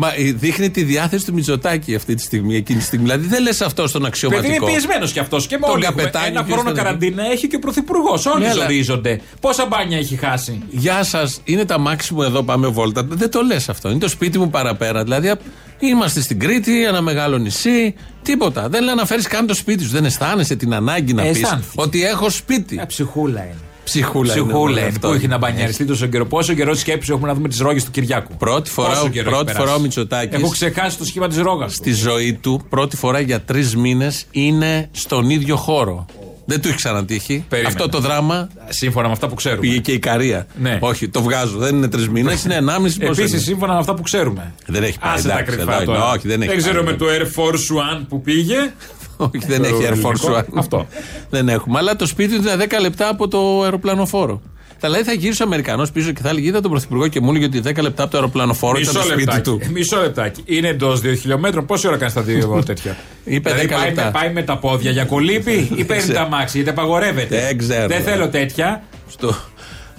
Μα 0.01 0.13
ε, 0.15 0.31
δείχνει 0.31 0.69
τη 0.69 0.83
διάθεση 0.83 1.25
του 1.25 1.33
Μητσοτάκη 1.33 1.95
αυτή 1.95 2.15
τη 2.15 2.21
στιγμή, 2.21 2.55
εκείνη 2.55 2.79
τη 2.79 2.85
στιγμή. 2.85 3.05
Δηλαδή 3.05 3.27
δεν 3.27 3.41
λες 3.41 3.61
αυτό 3.61 3.87
στον 3.87 4.01
Παιδί 4.01 4.17
είναι 4.25 4.29
αξιωματικό. 4.37 4.65
πιεσμένος 4.65 5.11
κι 5.11 5.19
αυτός. 5.19 5.47
Και 5.47 5.57
Τον 5.57 5.69
μόλι 5.69 5.83
έχουμε 5.85 6.01
καπετάνιο 6.01 6.29
ένα 6.29 6.43
ποιος 6.43 6.53
χρόνο 6.55 6.69
τον 6.69 6.77
έχει. 6.77 6.85
καραντίνα 6.85 7.31
έχει 7.31 7.47
και 7.47 7.55
ο 7.55 7.59
πρωθυπουργός. 7.59 8.25
Όλοι 8.25 8.43
Ναι, 8.43 8.49
αλλά- 8.49 8.61
ζορίζονται. 8.61 9.21
Πόσα 9.39 9.65
μπάνια 9.65 9.97
έχει 9.97 10.15
χάσει; 10.15 10.61
Γεια 10.69 11.03
σας, 11.03 11.41
είναι 11.43 11.65
τα 11.65 11.79
μάξι 11.79 12.13
μου 12.13 12.21
εδώ, 12.21 12.43
πάμε 12.43 12.67
βόλτα. 12.67 13.03
Δεν 13.09 13.29
το 13.31 13.41
λες 13.41 13.69
αυτό. 13.69 13.89
Είναι 13.89 13.99
το 13.99 14.07
σπίτι 14.09 14.37
μου 14.39 14.49
παραπέρα. 14.49 15.03
Δηλαδή, 15.03 15.29
απ- 15.29 15.41
είμαστε 15.79 16.21
στην 16.21 16.39
Κρήτη, 16.39 16.85
ένα 16.85 17.01
μεγάλο 17.01 17.37
νησί, 17.37 17.95
τίποτα. 18.23 18.69
Δεν 18.69 18.83
λέει 18.83 18.95
να 18.95 19.05
φέρεις 19.05 19.27
καν 19.27 19.47
το 19.47 19.53
σπίτι 19.53 19.83
σου. 19.83 19.89
Δεν 19.89 20.05
αισθάνεσαι 20.05 20.55
την 20.55 20.73
ανάγκη 20.73 21.13
να 21.13 21.21
Ε, 21.25 21.31
πεις 21.31 21.41
αισθάνθηκες. 21.41 21.73
ότι 21.85 22.03
έχω 22.05 22.29
σπίτι. 22.29 22.77
Ε, 22.81 22.85
ψυχούλα 22.85 23.41
είναι. 23.43 23.55
Ψυχούλα, 23.89 24.33
είναι 24.33 24.41
Ψυχούλα 24.43 24.59
όλο 24.63 24.77
είναι. 24.77 24.87
αυτό. 24.87 25.07
Πού 25.07 25.13
έχει 25.13 25.27
να 25.27 25.37
μπανιαριστεί 25.37 25.85
τόσο 25.85 26.05
καιρό. 26.07 26.25
Πόσο 26.25 26.53
καιρό 26.53 26.73
σκέψη 26.75 27.11
έχουμε 27.11 27.27
να 27.27 27.33
δούμε 27.33 27.47
τις 27.47 27.59
ρόγες 27.59 27.83
του 27.83 27.91
Κυριάκου. 27.91 28.37
Πρώτη 28.37 28.69
φορά, 28.69 28.89
Πόσο 28.89 29.05
ο- 29.05 29.09
καιρό 29.09 29.29
πρώτη 29.29 29.43
έχει 29.49 29.51
φορά 29.51 29.61
ο 29.63 29.65
περάσει. 29.65 29.81
Μητσοτάκης 29.81 30.39
Έχω 30.39 30.49
ξεχάσει 30.49 30.97
το 30.97 31.05
σχήμα 31.05 31.27
της 31.27 31.37
ρόγας. 31.37 31.73
Στη 31.73 31.93
ζωή 31.93 32.33
του, 32.33 32.61
πρώτη 32.69 32.95
φορά 32.95 33.19
για 33.19 33.41
τρεις 33.41 33.75
μήνες 33.75 34.25
είναι 34.31 34.87
στον 34.91 35.29
ίδιο 35.29 35.55
χώρο. 35.55 36.05
Δεν 36.45 36.61
του 36.61 36.67
έχει 36.67 36.77
ξανατύχει. 36.77 37.45
Περίμενε. 37.49 37.75
Αυτό 37.75 37.89
το 37.89 37.99
δράμα 37.99 38.47
Σύμφωνα 38.69 39.05
με 39.07 39.11
αυτά 39.13 39.27
που 39.27 39.35
ξέρουμε. 39.35 39.61
πήγε 39.61 39.77
και 39.77 39.91
η 39.91 39.99
Καρία. 39.99 40.47
Ναι. 40.61 40.77
Όχι, 40.81 41.07
το 41.09 41.21
βγάζω. 41.21 41.57
Δεν 41.57 41.75
είναι 41.75 41.87
τρεις 41.87 42.09
μήνες, 42.09 42.43
είναι 42.43 42.55
ενάμιση 42.55 42.99
πόσο 42.99 43.11
Επίσης, 43.21 43.31
είναι. 43.31 43.41
σύμφωνα 43.41 43.73
με 43.73 43.79
αυτά 43.79 43.93
που 43.93 44.01
ξέρουμε. 44.01 44.53
Δεν 44.65 44.83
έχει 44.83 44.99
πάει. 44.99 45.13
Άσε 45.13 45.27
τα 45.27 45.33
εντάξει, 45.33 45.55
κρυφά 45.55 45.73
εδώ 45.73 45.83
είναι. 45.83 45.93
τώρα. 45.93 46.11
Όχι, 46.11 46.27
δεν 46.27 46.41
έχει 46.41 46.55
ξέρω 46.55 46.83
πάει. 46.83 46.91
με 46.91 46.97
το 46.97 47.05
Air 47.05 47.21
Force 47.21 47.97
One 47.97 48.05
που 48.09 48.21
πήγε. 48.21 48.73
Όχι, 49.21 49.45
δεν 49.47 49.63
έχει 49.63 49.73
Air 49.79 49.83
ελληνικό. 49.83 50.11
Force 50.11 50.37
One. 50.37 50.43
Αυτό. 50.55 50.87
δεν 51.29 51.49
έχουμε. 51.49 51.77
Αλλά 51.77 51.95
το 51.95 52.05
σπίτι 52.05 52.35
του 52.35 52.41
είναι 52.41 52.65
10 52.69 52.81
λεπτά 52.81 53.07
από 53.07 53.27
το 53.27 53.61
αεροπλανοφόρο. 53.61 54.41
Θα 54.81 54.89
λέει 54.89 55.03
θα 55.03 55.13
γύρισε 55.13 55.43
ο 55.43 55.45
Αμερικανός 55.45 55.91
πίσω 55.91 56.11
και 56.11 56.21
θα 56.21 56.29
έλεγε: 56.29 56.47
Είδα 56.47 56.61
τον 56.61 56.71
Πρωθυπουργό 56.71 57.07
και 57.07 57.19
μου 57.21 57.29
έλεγε 57.29 57.45
ότι 57.45 57.61
10 57.65 57.81
λεπτά 57.81 58.03
από 58.03 58.11
το 58.11 58.17
αεροπλανοφόρο 58.17 58.79
ήταν 58.79 58.93
Μισό 58.93 58.99
το 59.07 59.13
σπίτι 59.13 59.19
λεπτάκι. 59.19 59.41
του. 59.41 59.71
Μισό 59.71 59.99
λεπτάκι. 60.01 60.41
Είναι 60.45 60.67
εντός 60.67 61.01
2 61.03 61.13
χιλιόμετρων. 61.19 61.65
Πόση 61.65 61.87
ώρα 61.87 61.97
κάνει 61.97 62.11
τα 62.11 62.21
δύο 62.21 62.63
τέτοια; 62.65 62.97
Είπε 63.23 63.49
δηλαδή 63.49 63.67
10 63.67 63.71
πάει, 63.77 63.85
λεπτά. 63.87 64.03
με, 64.05 64.11
πάει 64.11 64.33
με 64.33 64.43
τα 64.43 64.57
πόδια 64.57 64.91
για 64.91 65.05
κολύπη 65.05 65.69
ή 65.75 65.83
παίρνει 65.83 66.03
ξέρω. 66.03 66.17
τα 66.17 66.27
μάξι, 66.27 66.55
γιατί 66.57 66.69
απαγορεύεται; 66.69 67.39
Δεν 67.41 67.57
ξέρω. 67.57 67.87
Δεν 67.87 68.01
θέλω 68.01 68.29
τέτοια. 68.29 68.83
Στο... 69.09 69.35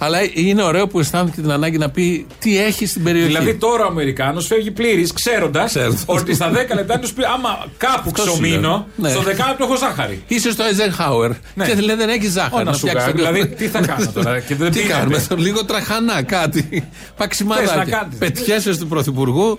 Αλλά 0.03 0.19
είναι 0.35 0.63
ωραίο 0.63 0.87
που 0.87 1.01
αισθάνθηκε 1.01 1.41
την 1.41 1.51
ανάγκη 1.51 1.79
να 1.79 1.91
πει 1.91 2.27
τι 2.39 2.59
έχει 2.59 2.87
στην 2.87 3.03
περιοχή. 3.03 3.27
Δηλαδή 3.27 3.55
τώρα 3.55 3.85
ο 3.85 3.87
Αμερικάνος 3.87 4.47
φεύγει 4.47 4.71
πλήρης, 4.71 5.13
ξέροντας 5.13 5.69
Ξέροντας. 5.71 6.03
ότι 6.07 6.35
στα 6.35 6.51
10 6.51 6.75
λεπτά 6.75 6.95
είναι 6.97 7.07
σπίτι. 7.07 7.27
Άμα 7.35 7.67
κάπου 7.77 8.03
Αυτό 8.11 8.23
σου 8.23 8.31
ξομείνω, 8.31 8.59
λέω. 8.69 8.87
Ναι. 8.97 9.11
στο 9.11 9.21
δεκάλεπτο 9.23 9.65
έχω 9.65 9.77
ζάχαρη. 9.77 10.23
Είσαι 10.27 10.51
στο 10.51 10.65
Eisenhower 10.65 11.31
Ναι. 11.55 11.67
και 11.67 11.75
λέει 11.75 11.97
δεν 11.97 12.09
έχεις 12.09 12.29
Ω, 12.29 12.33
ζάχαρη. 12.33 12.65
να 12.65 12.73
σου 12.73 12.79
φτιάξεις 12.79 13.03
κάνω. 13.13 13.25
το- 13.25 13.33
Δηλαδή, 13.33 13.55
τι 13.55 13.67
θα 13.69 13.81
κάνω 13.81 14.11
τώρα, 14.23 14.41
και 14.41 14.55
δεν 14.55 14.71
τι 14.71 14.79
πίνετε. 14.81 14.95
κάνουμε, 14.99 15.25
λίγο 15.37 15.65
τραχανά 15.65 16.23
κάτι. 16.23 16.61
Θες 16.71 16.81
να 16.81 16.87
Παξιμάδάκια. 17.17 17.85
κάνεις. 17.85 18.19
Πετιέσαι 18.19 18.77
του 18.79 18.87
Πρωθυπουργού 18.87 19.59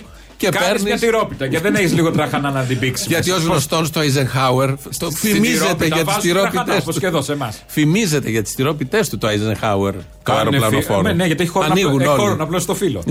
και 0.50 0.50
Κάνεις 0.50 0.67
παίρνει. 0.69 0.83
μια 0.83 0.98
τυρόπιτα 1.00 1.48
και 1.48 1.60
δεν 1.60 1.75
έχεις 1.75 1.93
λίγο 1.93 2.12
τραχανά 2.12 2.51
να 2.51 2.62
την 2.62 2.79
πήξεις. 2.79 3.07
Γιατί 3.07 3.31
ως 3.31 3.43
γνωστόν 3.43 3.86
στο 3.86 4.01
Eisenhower 4.01 4.74
το 5.00 5.10
φημίζεται 5.12 5.86
για 5.86 6.05
τις 6.05 6.17
τυρόπιτες 6.21 6.81
Όπως 6.81 7.00
και 7.00 7.05
εδώ 7.05 7.21
σε 7.21 7.31
εμάς. 7.31 7.63
Φημίζεται 7.67 8.29
για 8.29 8.41
τις 8.43 8.55
τυρόπιτες 8.55 9.10
του 9.10 9.17
το 9.17 9.27
Eisenhower 9.27 9.93
το 10.24 10.33
αεροπλανοφόρο. 10.33 11.01
Ναι, 11.13 11.25
γιατί 11.25 11.41
έχει 11.43 11.51
χώρο, 11.51 11.65
Ανοίγουν 11.69 11.95
να, 11.98 12.03
έχει 12.03 12.12
χώρο 12.12 12.24
όλοι. 12.29 12.38
να 12.38 12.48
πλώσει 12.48 12.65
το 12.65 12.75
φύλλο. 12.75 13.03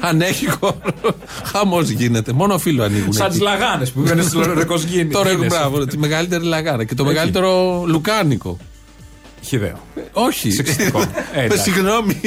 Αν 0.00 0.20
έχει 0.20 0.50
χώρο, 0.50 0.74
χαμός 1.44 1.88
γίνεται. 1.88 2.32
Μόνο 2.32 2.58
φίλο 2.58 2.82
ανοίγουν. 2.82 3.12
Σαν 3.12 3.26
εκεί. 3.26 3.34
τις 3.34 3.42
λαγάνες 3.42 3.90
που 3.90 4.00
πήγαν 4.00 4.22
στο 4.22 4.52
Ρεκοσγίνη. 4.54 5.10
Τώρα 5.12 5.30
έχουν 5.30 5.46
μπράβο, 5.46 5.84
τη 5.86 5.98
μεγαλύτερη 5.98 6.44
λαγάνα 6.44 6.84
και 6.84 6.94
το 6.94 7.02
Εκεί. 7.02 7.12
μεγαλύτερο 7.12 7.82
λουκάνικο. 7.86 8.58
Χιδαίο. 9.42 9.78
Όχι. 10.12 10.50
Σεξιστικό. 10.50 11.00
Ε, 11.32 11.36
Με 11.36 11.42
εντάξει. 11.44 11.62
συγγνώμη. 11.62 12.20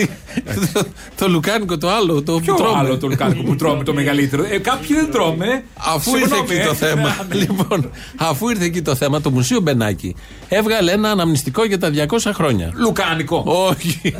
το, 0.73 0.83
το 1.17 1.27
λουκάνικο 1.29 1.77
το 1.77 1.89
άλλο. 1.89 2.21
Το 2.23 2.39
Ποιο 2.39 2.53
που 2.53 2.61
τρώμε. 2.61 2.79
άλλο 2.79 2.97
το 2.97 3.07
λουκάνικο 3.07 3.43
που 3.43 3.55
τρώμε 3.55 3.83
το 3.83 3.93
μεγαλύτερο; 3.93 4.43
Ε, 4.49 4.57
κάποιοι 4.57 4.95
δεν 4.95 5.11
τρώμε. 5.11 5.63
Αφού 5.77 6.15
ήρθε 6.15 6.35
Συγγνώμη, 6.35 6.55
εκεί 6.55 6.65
το 6.65 6.71
ε. 6.85 6.89
θέμα. 6.89 7.15
Ναι. 7.29 7.35
λοιπόν, 7.35 7.89
αφού 8.15 8.49
ήρθε 8.49 8.63
εκεί 8.65 8.81
το 8.81 8.95
θέμα, 8.95 9.21
το 9.21 9.29
Μουσείο 9.31 9.59
Μπενάκη 9.59 10.15
έβγαλε 10.47 10.91
ένα 10.91 11.09
αναμνηστικό 11.11 11.65
για 11.65 11.79
τα 11.79 11.91
200 12.09 12.31
χρόνια. 12.33 12.71
Λουκάνικο. 12.75 13.43
Όχι. 13.45 14.01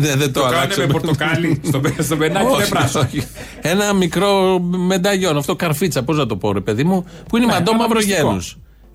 δεν, 0.00 0.18
δεν 0.18 0.32
το, 0.32 0.40
Το 0.40 0.40
κάνουν 0.40 0.56
αλλάξαμε. 0.58 0.86
με 0.86 0.92
πορτοκάλι 0.92 1.60
στο, 1.64 1.80
στο 1.98 2.16
μπενάκι 2.16 2.46
είναι 2.46 2.54
Όχι, 2.54 2.68
πράσινο. 2.70 3.02
όχι. 3.02 3.26
Ένα 3.60 3.92
μικρό 3.92 4.58
μενταγιόν, 4.60 5.36
αυτό 5.36 5.56
καρφίτσα, 5.56 6.02
πώς 6.02 6.16
να 6.16 6.26
το 6.26 6.36
πω, 6.36 6.52
ρε 6.52 6.60
παιδί 6.60 6.84
μου, 6.84 7.04
που 7.28 7.36
είναι 7.36 7.44
η 7.46 7.48
Ναι, 7.48 7.54
Μαντό 7.54 7.70
αναμνηστικό. 7.72 8.40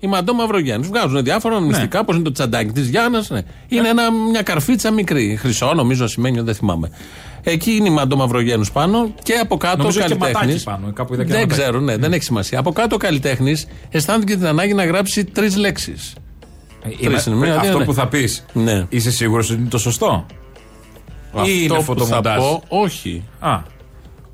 Η 0.00 0.06
Μαντό 0.06 0.34
Μαυρογέννου. 0.34 0.84
Βγάζουν 0.86 1.24
διάφορα 1.24 1.56
αναμνηστικά, 1.56 2.00
όπω 2.00 2.14
είναι 2.14 2.22
το 2.22 2.32
τσαντάκι 2.32 2.70
της 2.72 2.88
Γιάννας. 2.88 3.30
Ναι. 3.30 3.40
Είναι 3.68 3.88
ένα, 3.88 4.12
μια 4.12 4.42
καρφίτσα 4.42 4.90
μικρή. 4.90 5.36
Χρυσό, 5.40 5.72
νομίζω 5.74 6.06
σημαίνει, 6.06 6.40
δεν 6.40 6.54
θυμάμαι. 6.54 6.90
Εκεί 7.42 7.70
είναι 7.72 7.88
η 7.88 7.92
Μαντό 7.92 8.16
Μαυρογένου 8.16 8.64
πάνω 8.72 9.14
και 9.22 9.32
από 9.32 9.56
κάτω 9.56 9.74
ο 9.74 9.78
Νομίζω 9.78 9.98
έχει 10.00 10.08
και 10.08 10.14
καλλιτέχνη. 10.14 10.46
ματάκι 10.46 10.64
πάνω, 10.64 10.92
κάπου 10.92 11.14
είδα 11.14 11.22
και 11.22 11.28
Δεν 11.28 11.38
ένα 11.40 11.46
ματάκι. 11.48 11.60
ξέρω, 11.62 11.80
ναι, 11.80 11.96
δεν 11.96 12.12
έχει 12.12 12.22
σημασία. 12.22 12.58
Από 12.58 12.72
κάτω 12.72 12.94
ο 12.94 12.98
καλλιτέχνης 12.98 13.66
αισθάνθηκε 13.90 14.36
την 14.36 14.46
ανάγκη 14.46 14.74
να 14.74 14.84
γράψει 14.84 15.24
τρεις 15.24 15.56
λέξεις. 15.56 16.14
Είμαι- 16.86 17.10
Τρεις 17.12 17.26
είναι, 17.26 17.36
μία, 17.36 17.50
δύο, 17.52 17.60
Αυτό 17.60 17.78
ναι. 17.78 17.84
που 17.84 17.94
θα 17.94 18.08
πεις. 18.08 18.44
Ναι. 18.52 18.86
Είσαι 18.88 19.10
σίγουρος 19.10 19.50
ότι 19.50 19.60
είναι 19.60 19.68
το 19.68 19.78
σωστό; 19.78 20.26
Ή 21.36 21.40
είναι 21.62 21.76
Αυτό 21.76 21.92
που 21.92 22.00
θα 22.00 22.04
φωτομοντάζ. 22.06 22.38
πω, 22.38 22.62
όχι. 22.68 23.22
Α, 23.38 23.58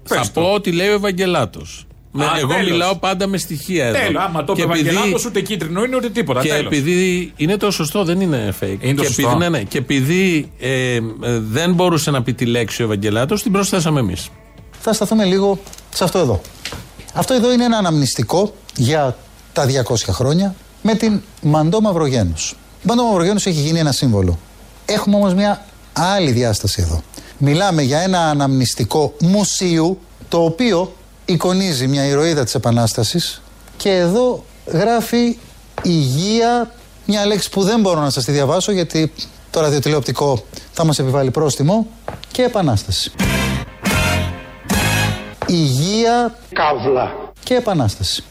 Θα 0.03 0.19
πες 0.19 0.33
το. 0.33 0.41
πω 0.41 0.47
ότι 0.53 0.73
λέει 0.73 0.89
ο 0.89 1.01
Ευαγγελάτο. 2.15 2.37
Α, 2.37 2.39
εγώ 2.39 2.53
τέλος. 2.55 2.71
μιλάω 2.71 2.97
πάντα 2.97 3.27
με 3.27 3.39
στοιχεία 3.39 3.85
εδώ. 3.87 3.99
Τέλος, 3.99 4.23
άμα 4.23 4.45
το 4.45 4.53
Και 4.53 4.63
είπε 4.63 4.73
επειδή- 4.73 4.89
Ευαγγελάτος, 4.89 5.25
ούτε 5.25 5.41
κίτρινο 5.41 5.85
είναι 5.85 5.97
ούτε 5.97 6.11
τίποτα. 6.11 6.41
Και 6.43 6.49
τέλος. 6.49 6.67
επειδή 6.67 7.33
είναι 7.37 7.57
το 7.57 7.71
σωστό, 7.71 8.05
δεν 8.05 8.21
είναι 8.21 8.55
fake. 8.61 8.77
Είναι 8.81 8.95
το 8.95 9.01
και 9.03 9.07
σωστό. 9.07 9.23
Επειδή, 9.23 9.39
ναι, 9.39 9.49
ναι, 9.49 9.63
και 9.63 9.79
επειδή 9.79 10.51
ε, 10.61 10.95
ε, 10.95 11.01
δεν 11.41 11.75
μπορούσε 11.75 12.11
να 12.11 12.23
πει 12.23 12.35
τη 12.35 12.47
λέξη 12.47 12.83
ο 12.83 12.85
Ευαγγελάτος, 12.85 13.43
την 13.43 13.53
προσθέσαμε 13.53 14.01
εμείς. 14.01 14.29
Θα 14.81 14.93
σταθούμε 14.93 15.25
λίγο 15.25 15.59
σε 15.95 16.05
αυτό 16.05 16.19
εδώ. 16.19 16.41
Αυτό 17.15 17.35
εδώ 17.35 17.53
είναι 17.53 17.65
ένα 17.65 17.77
αναμνηστικό 17.77 18.55
για 18.77 19.17
τα 19.53 19.67
200 19.67 20.13
χρόνια 20.13 20.55
με 20.83 20.95
την 20.95 21.21
Μαντό 21.43 21.81
Μαυρογένους. 21.81 22.51
Η 22.51 22.87
Μαντό 22.89 23.03
Μαυρογένους 23.05 23.47
έχει 23.47 23.61
γίνει 23.61 23.79
ένα 23.79 23.93
σύμβολο. 23.93 24.39
Έχουμε 24.85 25.17
όμως 25.17 25.35
μια 25.35 25.65
άλλη 25.93 26.31
διάσταση 26.31 26.83
εδώ. 26.83 27.03
Μιλάμε 27.39 27.83
για 27.83 27.99
ένα 28.01 28.19
αναμνηστικό 28.21 29.15
μουσείου 29.21 29.99
το 30.29 30.45
οποίο 30.45 30.93
εικονίζει 31.33 31.87
μια 31.87 32.05
ηρωίδα 32.07 32.45
της 32.45 32.55
Επανάστασης 32.55 33.43
και 33.77 33.91
εδώ 33.91 34.45
γράφει 34.67 35.39
υγεία, 35.83 36.71
μια 37.07 37.27
λέξη 37.27 37.51
που 37.51 37.63
δεν 37.63 37.81
μπορώ 37.81 38.01
να 38.01 38.11
σας 38.11 38.25
τη 38.25 38.33
διαβάσω 38.33 38.73
γιατί 38.73 39.13
το 39.51 39.61
ραδιοτηλεοπτικό 39.61 40.45
θα 40.73 40.85
μας 40.85 40.99
επιβάλλει 40.99 41.31
πρόστιμο 41.31 41.87
και 42.33 42.43
Επανάσταση. 42.43 43.13
Υγεία, 45.47 46.35
Καύλα. 46.53 47.13
και 47.45 47.55
επανάσταση. 47.55 48.25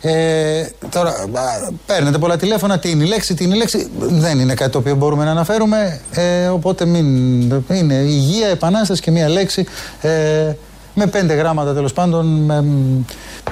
Ε, 0.00 0.66
τώρα, 0.90 1.10
α, 1.10 1.70
παίρνετε 1.86 2.18
πολλά 2.18 2.36
τηλέφωνα, 2.36 2.78
τι 2.78 2.90
είναι 2.90 3.04
η 3.04 3.06
λέξη, 3.06 3.34
τι 3.34 3.44
είναι 3.44 3.54
η 3.54 3.58
λέξη. 3.58 3.90
Δεν 3.98 4.38
είναι 4.38 4.54
κάτι 4.54 4.70
το 4.70 4.78
οποίο 4.78 4.94
μπορούμε 4.94 5.24
να 5.24 5.30
αναφέρουμε. 5.30 6.00
Ε, 6.12 6.46
οπότε 6.46 6.84
μην. 6.84 7.04
Είναι 7.68 7.94
υγεία, 7.94 8.48
επανάσταση 8.48 9.02
και 9.02 9.10
μία 9.10 9.28
λέξη. 9.28 9.66
Ε, 10.00 10.52
με 10.98 11.06
πέντε 11.06 11.34
γράμματα 11.34 11.74
τέλος 11.74 11.92
πάντων. 11.92 12.26
Με, 12.26 12.62
μ, 12.62 13.00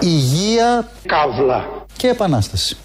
υγεία 0.00 0.88
Καύλα. 1.06 1.64
και 1.96 2.08
επανάσταση. 2.08 2.76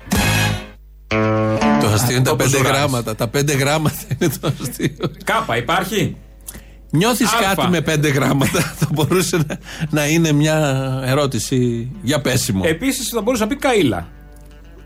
Το 1.81 1.87
αστείο 1.93 2.15
είναι 2.15 2.23
τα 2.23 2.29
το 2.29 2.35
πέντε 2.35 2.49
Μπουζουράκης. 2.49 2.77
γράμματα. 2.79 3.15
Τα 3.15 3.27
πέντε 3.27 3.53
γράμματα 3.53 3.95
είναι 4.17 4.31
το 4.41 4.51
αστείο. 4.61 5.11
Κάπα, 5.23 5.57
υπάρχει; 5.57 6.17
Νιώθεις 6.89 7.33
Αλφα. 7.33 7.55
κάτι 7.55 7.69
με 7.69 7.81
πέντε 7.81 8.07
γράμματα; 8.09 8.59
θα 8.79 8.87
μπορούσε 8.91 9.37
να, 9.47 9.57
να 9.89 10.07
είναι 10.07 10.31
μια 10.31 10.57
ερώτηση 11.05 11.91
για 12.01 12.21
πέσιμο. 12.21 12.61
Επίσης 12.65 13.09
θα 13.09 13.21
μπορούσε 13.21 13.43
να 13.43 13.49
πει 13.49 13.55
Καήλα. 13.55 14.07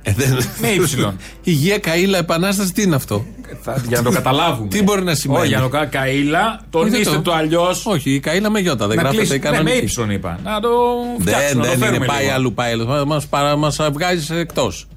Ε, 0.07 0.13
δεν- 0.13 0.37
με 0.61 0.67
ύψιλον. 0.77 1.17
Υγεία, 1.43 1.77
καήλα, 1.79 2.17
επανάσταση, 2.17 2.73
τι 2.73 2.81
είναι 2.81 2.95
αυτό; 2.95 3.25
Θα- 3.61 3.83
για 3.87 3.97
να 3.97 4.03
το 4.03 4.09
καταλάβουμε. 4.11 4.67
Τι 4.67 4.83
μπορεί 4.83 5.03
να 5.03 5.15
σημαίνει; 5.15 5.39
Όχι, 5.39 5.47
για 5.47 5.57
να 5.57 5.63
το 5.63 5.69
κάνω 5.69 5.87
Καήλα, 5.91 6.59
Δεν 6.59 6.65
τονίστε 6.69 7.19
το 7.19 7.33
αλλιώς. 7.33 7.85
Όχι, 7.85 8.11
η 8.11 8.19
καήλα 8.19 8.49
με 8.49 8.59
γιώτα, 8.59 8.87
δεν 8.87 8.95
Να 8.95 9.01
γράφεται 9.01 9.21
κλείσει. 9.25 9.39
Ναι, 9.43 9.49
με 9.49 9.55
κανονική. 9.57 9.77
ύψιλον 9.83 10.09
είπα. 10.09 10.39
Να 10.43 10.59
το 10.59 10.69
Δεν, 11.17 11.33
φτιάξουμε, 11.33 11.61
να 11.61 11.61
το 11.61 11.69
δεν 11.69 11.77
είναι, 11.77 11.85
φέρουμε 11.87 12.05
πάει 12.05 12.23
λίγο. 12.23 12.33
αλλού, 12.35 12.53
πάει 12.53 12.71
αλλού. 12.71 13.07
Μας, 13.07 13.25
παρα, 13.27 13.55
μας 13.55 13.77
βγάζεις 13.93 14.29
εκτός. 14.29 14.87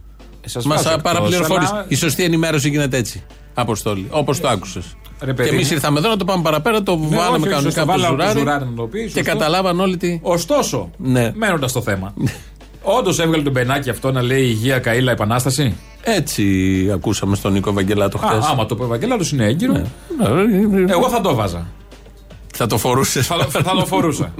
Σας 0.44 0.64
Μας 0.64 0.77
βάζω 0.83 0.97
εκτός, 0.97 1.12
παραπληροφορείς. 1.12 1.68
αλλά- 1.71 1.85
Η 1.88 1.94
σωστή 1.94 2.23
ενημέρωση 2.25 2.68
γίνεται 2.68 2.97
έτσι. 2.97 3.23
Αποστόλη. 3.55 4.07
Όπως 4.11 4.40
το 4.40 4.49
άκουσες. 4.49 4.85
Ρε, 5.21 5.27
Και 5.27 5.33
παιδί 5.35 5.49
εμείς 5.49 5.66
μου. 5.68 5.73
ήρθαμε 5.75 5.99
εδώ 5.99 6.09
να 6.09 6.16
το 6.16 6.25
πάμε 6.25 6.42
παραπέρα, 6.42 6.83
το 6.83 6.97
Ναι, 6.97 7.16
βάλαμε 7.16 7.23
όχι, 7.37 7.37
όχι, 7.37 7.49
κανονικά 7.49 7.61
σωστό, 7.71 7.83
από 7.83 7.92
το 7.92 7.99
βάλαμε 8.01 8.16
το 8.16 8.23
ζουράρι. 8.23 8.38
ζουράρι 8.38 8.64
να 8.64 8.75
το 8.77 8.83
πεις, 8.83 9.03
Και 9.12 9.18
σωστό. 9.18 9.31
καταλάβαν 9.33 9.81
όλοι 9.81 9.97
τι. 9.97 10.18
Ωστόσο, 10.23 10.90
Ναι. 10.97 11.33
μένοντας 11.35 11.71
στο 11.71 11.83
θέμα. 11.83 12.14
Όντως 12.98 13.18
έβγαλε 13.18 13.42
τον 13.42 13.53
πενάκι 13.53 13.90
αυτό 13.90 14.12
να 14.12 14.22
λέει 14.22 14.42
Υγεία 14.42 14.79
Καήλα 14.79 15.12
Επανάσταση; 15.12 15.77
Έτσι 16.03 16.44
ακούσαμε 16.94 17.37
στον 17.37 17.53
Νίκο 17.53 17.70
Ευαγγελάτο 17.70 18.18
Α, 18.18 18.29
χθες. 18.29 18.44
άμα 18.46 18.66
το 18.66 18.74
πει 18.74 18.83
ο 18.83 18.85
Ευαγγελάτο 18.85 19.24
είναι 19.33 19.44
έγκυρο. 19.44 19.83
Εγώ 20.88 21.09
θα 21.09 21.20
το 21.20 21.35
'βαζα. 21.35 21.66
Θα 22.55 22.66
το 22.66 22.79
φορούσες. 22.79 23.27
θα, 23.27 23.37
θα 23.51 23.62
το 23.62 23.87
φορούσα. 23.87 24.35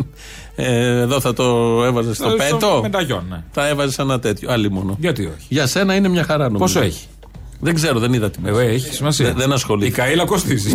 Ε, 0.55 1.01
εδώ 1.01 1.21
θα 1.21 1.33
το 1.33 1.45
έβαζες 1.85 2.17
στο 2.17 2.29
Στο 2.29 2.37
πέτο. 2.37 2.79
μενταγιόν, 2.83 3.25
ναι. 3.31 3.43
Θα 3.51 3.69
έβαζες 3.69 3.99
ένα 3.99 4.19
τέτοιο. 4.19 4.53
Άλλη 4.53 4.71
μόνο. 4.71 4.97
Γιατί 5.01 5.25
όχι; 5.25 5.47
Για 5.49 5.67
σένα 5.67 5.95
είναι 5.95 6.09
μια 6.09 6.25
χαρά 6.25 6.45
νομίζω. 6.45 6.65
Πόσο 6.65 6.81
έχει; 6.81 7.07
Δεν 7.61 7.75
ξέρω, 7.75 7.99
δεν 7.99 8.13
είδα 8.13 8.31
τι 8.31 8.39
Ε, 8.45 8.65
έχει 8.65 8.95
σημασία. 8.95 9.27
Δεν, 9.27 9.37
δεν 9.37 9.51
Η 9.51 9.53
ασχολείται. 9.53 9.91
Καήλα 9.91 10.25
κοστίζει. 10.25 10.73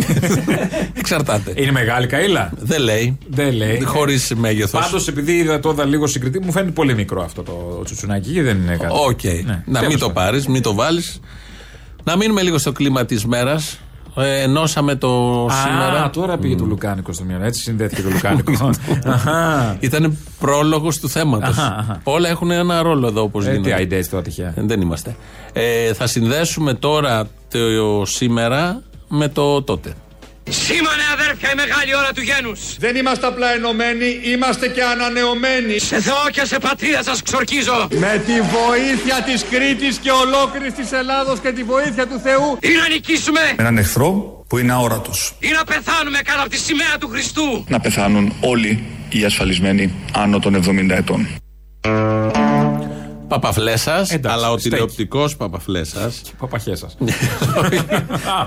Εξαρτάται. 0.98 1.52
είναι 1.56 1.70
μεγάλη 1.72 2.06
Καήλα. 2.06 2.52
Δεν 2.58 2.80
λέει. 2.80 3.18
Δεν 3.28 3.52
λέει. 3.52 3.82
Χωρίς 3.84 4.32
μέγεθος. 4.36 4.80
Πάντως, 4.80 5.08
επειδή 5.08 5.32
είδα 5.32 5.60
το 5.60 5.70
είδα 5.70 5.84
λίγο 5.84 6.06
συγκριτή, 6.06 6.40
μου 6.40 6.52
φαίνεται 6.52 6.70
πολύ 6.72 6.94
μικρό 6.94 7.22
αυτό 7.22 7.42
το 7.42 7.82
τσουτσουνάκι 7.84 8.30
και 8.32 8.42
δεν 8.42 8.56
είναι 8.56 8.76
κάτι. 8.76 8.92
Οκ. 9.08 9.22
Ναι, 9.24 9.62
Να 9.66 9.78
τέλος 9.78 9.88
μην 9.88 9.98
το 9.98 10.06
πάντων. 10.06 10.12
πάρεις, 10.22 10.46
μην 10.46 10.62
το 10.62 10.74
βάλεις. 10.74 11.20
Να 12.04 12.16
μείνουμε 12.16 12.42
λίγο 12.42 12.58
στο 12.58 12.72
κλίμα 12.72 13.04
της 13.04 13.24
μέρας. 13.26 13.78
Ε, 14.16 14.42
ενώσαμε 14.42 14.94
το 14.94 15.44
Α, 15.46 15.50
σήμερα. 15.50 16.10
τώρα 16.10 16.36
πήγε 16.38 16.56
το 16.56 16.64
Λουκάνικο 16.64 17.12
στο 17.12 17.24
μυαλό. 17.24 17.44
Έτσι 17.44 17.60
συνδέθηκε 17.62 18.02
το 18.02 18.08
Λουκάνικο. 18.10 18.70
Αχα. 19.06 19.76
Ήταν 19.80 20.18
πρόλογος 20.40 20.98
του 20.98 21.08
θέματος. 21.08 21.58
Αχα, 21.58 21.76
αχα. 21.78 22.00
Όλα 22.04 22.28
έχουν 22.28 22.50
ένα 22.50 22.82
ρόλο 22.82 23.06
εδώ 23.06 23.22
όπως 23.22 23.46
Ε, 23.46 23.50
τι 23.50 23.54
γίνεται. 23.56 23.74
άιντε 23.74 24.06
τώρα 24.10 24.22
τυχαία. 24.22 24.48
Ε, 24.56 24.62
Δεν 24.62 24.80
είμαστε. 24.80 25.16
Ε, 25.52 25.92
θα 25.92 26.06
συνδέσουμε 26.06 26.74
τώρα 26.74 27.26
το 27.50 28.04
σήμερα 28.04 28.82
με 29.08 29.28
το 29.28 29.62
τότε. 29.62 29.92
Σήμανε 30.50 31.02
αδέρφια 31.12 31.50
η 31.52 31.54
μεγάλη 31.54 31.96
ώρα 31.96 32.12
του 32.14 32.20
γένους. 32.22 32.60
Δεν 32.78 32.96
είμαστε 32.96 33.26
απλά 33.26 33.48
ενωμένοι, 33.54 34.20
είμαστε 34.24 34.68
και 34.68 34.82
ανανεωμένοι. 34.82 35.78
Σε 35.78 36.00
Θεό 36.00 36.24
και 36.32 36.44
σε 36.44 36.58
πατρίδα 36.58 37.02
σας 37.02 37.22
ξορκίζω. 37.22 37.88
Με 37.90 38.22
τη 38.26 38.32
βοήθεια 38.40 39.22
της 39.24 39.44
Κρήτης 39.50 39.96
και 39.96 40.10
ολόκληρης 40.10 40.72
της 40.74 40.92
Ελλάδος 40.92 41.38
και 41.40 41.52
τη 41.52 41.62
βοήθεια 41.62 42.06
του 42.06 42.20
Θεού. 42.22 42.58
Ή 42.60 42.68
να 42.82 42.88
νικήσουμε 42.88 43.40
Έναν 43.56 43.78
εχθρό 43.78 44.08
που 44.48 44.58
είναι 44.58 44.72
αόρατος. 44.72 45.34
ή 45.40 45.48
να 45.58 45.64
πεθάνουμε 45.64 46.18
κάτω 46.24 46.40
από 46.40 46.50
τη 46.50 46.56
σημαία 46.58 46.98
του 47.00 47.08
Χριστού. 47.08 47.64
Να 47.68 47.80
πεθάνουν 47.80 48.32
όλοι 48.40 48.84
οι 49.10 49.24
ασφαλισμένοι 49.24 49.94
άνω 50.12 50.38
των 50.38 50.54
70 50.54 50.90
ετών. 50.96 51.28
Παπαφλέσσα, 53.40 53.96
Εντάξει, 54.10 54.28
αλλά 54.38 54.50
ο 54.50 54.58
στέκει. 54.58 54.68
τηλεοπτικός 54.74 55.36
Παπαφλέσσα. 55.36 56.12
Παπαχέ 56.38 56.74
σα. 56.76 56.86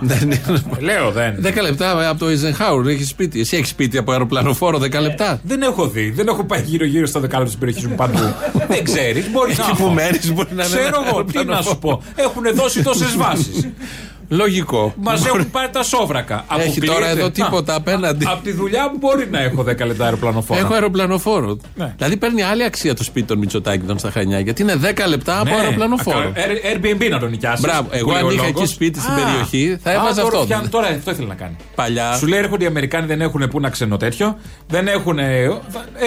δεν 0.02 0.20
είναι. 0.22 0.42
Λέω 0.80 1.12
δεν. 1.12 1.36
10 1.44 1.62
λεπτά 1.62 2.10
από 2.10 2.20
το 2.20 2.26
Eisenhower 2.26 2.86
έχεις 2.88 3.10
σπίτι. 3.10 3.40
Εσύ 3.40 3.58
έχεις 3.58 3.70
σπίτι 3.70 3.98
από 3.98 4.12
αεροπλανοφόρο 4.12 4.78
10 4.80 4.92
λεπτά. 5.02 5.40
Δεν 5.44 5.62
έχω 5.62 5.88
δει. 5.88 6.10
Δεν 6.10 6.28
έχω 6.28 6.44
πάει 6.44 6.62
γύρω-γύρω 6.62 7.06
στα 7.06 7.20
δεκάλεπτα 7.20 7.50
της 7.52 7.60
περιοχής 7.60 7.86
μου 7.88 7.96
παντού. 7.96 8.34
δεν 8.70 8.84
ξέρεις. 8.84 9.30
Μπορεί 9.32 9.54
να 9.58 9.64
Εκεί 9.64 9.76
που 9.78 9.84
έχω. 9.84 9.94
μένεις 9.94 10.34
μπορεί 10.34 10.48
να 10.54 10.66
είναι. 10.66 10.76
Ξέρω 10.76 10.88
ένα 10.88 11.08
εγώ 11.10 11.24
τι 11.24 11.38
να 11.38 11.42
σου 11.44 11.48
αεροπλανοφόρο. 11.48 11.76
πω. 11.76 12.02
Έχουν 12.16 12.44
δώσει 12.56 12.84
τόσες 12.84 13.16
βάσεις. 13.18 13.68
Λογικό. 14.30 14.94
Μας 14.98 15.26
έχουν 15.26 15.50
πάρει 15.52 15.70
τα 15.70 15.84
σόβρακα. 15.84 16.46
Έχει 16.60 16.82
τώρα 16.82 17.10
εδώ 17.10 17.30
τίποτα 17.30 17.76
απέναντι. 17.76 18.26
Από 18.28 18.44
τη 18.44 18.52
δουλειά 18.52 18.90
μου 18.92 18.98
μπορεί 19.00 19.28
να 19.32 19.40
έχω 19.42 19.62
10 19.62 19.86
λεπτά 19.86 20.04
αεροπλανοφόρο. 20.04 20.60
Έχω 20.60 20.74
αεροπλανοφόρο. 20.74 21.58
Ναι. 21.76 21.94
Δηλαδή 21.98 22.18
παίρνει 22.18 22.42
άλλη 22.44 22.64
αξία 22.64 22.94
το 22.96 23.04
σπίτι 23.04 23.28
των 23.28 23.38
Μητσοτάκηδων 23.38 24.00
στα 24.00 24.12
Χανιά 24.12 24.40
γιατί 24.40 24.62
είναι 24.62 24.76
10 24.76 25.08
λεπτά 25.08 25.40
από 25.40 25.50
Ναι. 25.50 25.56
αεροπλανοφόρο. 25.56 26.18
Ακα- 26.20 26.34
Air- 26.36 26.76
Airbnb 26.96 27.10
να 27.10 27.20
τον 27.20 27.30
νοικιάσεις. 27.30 27.62
Μπράβο. 27.66 27.88
Εγώ 27.92 28.14
αν 28.14 28.30
είχα 28.30 28.46
εκεί 28.46 28.66
σπίτι 28.66 29.00
στην 29.00 29.14
περιοχή 29.16 29.78
θα 29.84 29.92
έβαζα 29.92 30.22
αυτό. 30.22 30.42
Φτιάχνει, 30.42 30.68
τώρα 30.68 30.88
αυτό 30.88 31.12
ήθελε 31.12 31.28
να 31.28 31.36
κάνει. 31.36 31.56
Παλιά, 31.76 32.14
Σου 32.14 32.28
λέει 32.28 32.40
έρχονται 32.40 32.64
οι 32.64 32.68
Αμερικάνοι, 32.68 33.06
δεν 33.08 33.22
έχουν 33.22 33.48
πού 33.50 33.60
να 33.60 33.70
ξενό 33.70 33.98
τέτοιο. 33.98 34.38
Δεν 34.68 34.88
έχουν. 34.88 35.20
ε, 35.20 35.48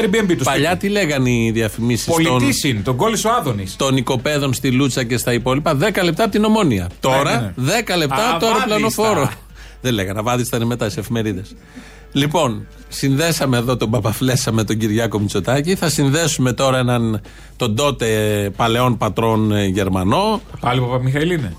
Airbnb 0.02 0.34
τους 0.36 0.42
παλιά 0.46 0.76
τι 0.76 0.88
λέγανε 0.88 1.30
οι 1.30 1.50
διαφημίσεις 1.50 2.04
των, 2.06 2.14
Πολιτής 2.24 2.64
είναι, 2.64 2.80
τον 2.80 2.96
κόλλησε 2.96 3.28
ο 3.28 3.30
Άδωνης. 3.38 3.76
των 3.76 3.96
οικοπαίδων 3.96 4.52
στη 4.54 4.70
Λούτσα 4.70 5.04
και 5.04 5.16
στα 5.16 5.32
υπόλοιπα 5.32 5.74
10 5.76 6.02
λεπτά 6.04 6.22
από 6.22 6.32
την 6.32 6.44
Ομόνια. 6.44 6.88
Τώρα 7.00 7.40
ναι. 7.56 7.64
10 7.66 7.96
λεπτά 7.96 8.09
από 8.14 8.38
το 8.38 8.46
Αβάδιστα. 8.46 8.46
αεροπλανοφόρο. 8.46 9.30
Δεν 9.80 9.92
λέγανε, 9.94 10.18
αβάδιστα 10.18 10.56
είναι 10.56 10.64
μετά 10.64 10.90
στι 10.90 11.00
εφημερίδες. 11.00 11.54
Λοιπόν, 12.12 12.66
συνδέσαμε 12.88 13.56
εδώ 13.56 13.76
τον 13.76 13.90
Παπαφλέσσα 13.90 14.52
με 14.52 14.64
τον 14.64 14.78
Κυριάκο 14.78 15.18
Μητσοτάκη. 15.18 15.74
Θα 15.74 15.88
συνδέσουμε 15.88 16.52
τώρα 16.52 16.78
έναν 16.78 17.20
τον 17.56 17.76
τότε 17.76 18.06
παλαιόν 18.56 18.96
πατρόν 18.96 19.52
ε, 19.52 19.64
Γερμανό. 19.64 20.40
Πάλι 20.60 20.80
ο 20.80 20.82
Παπαμιχαήλ 20.82 21.30
είναι. 21.30 21.56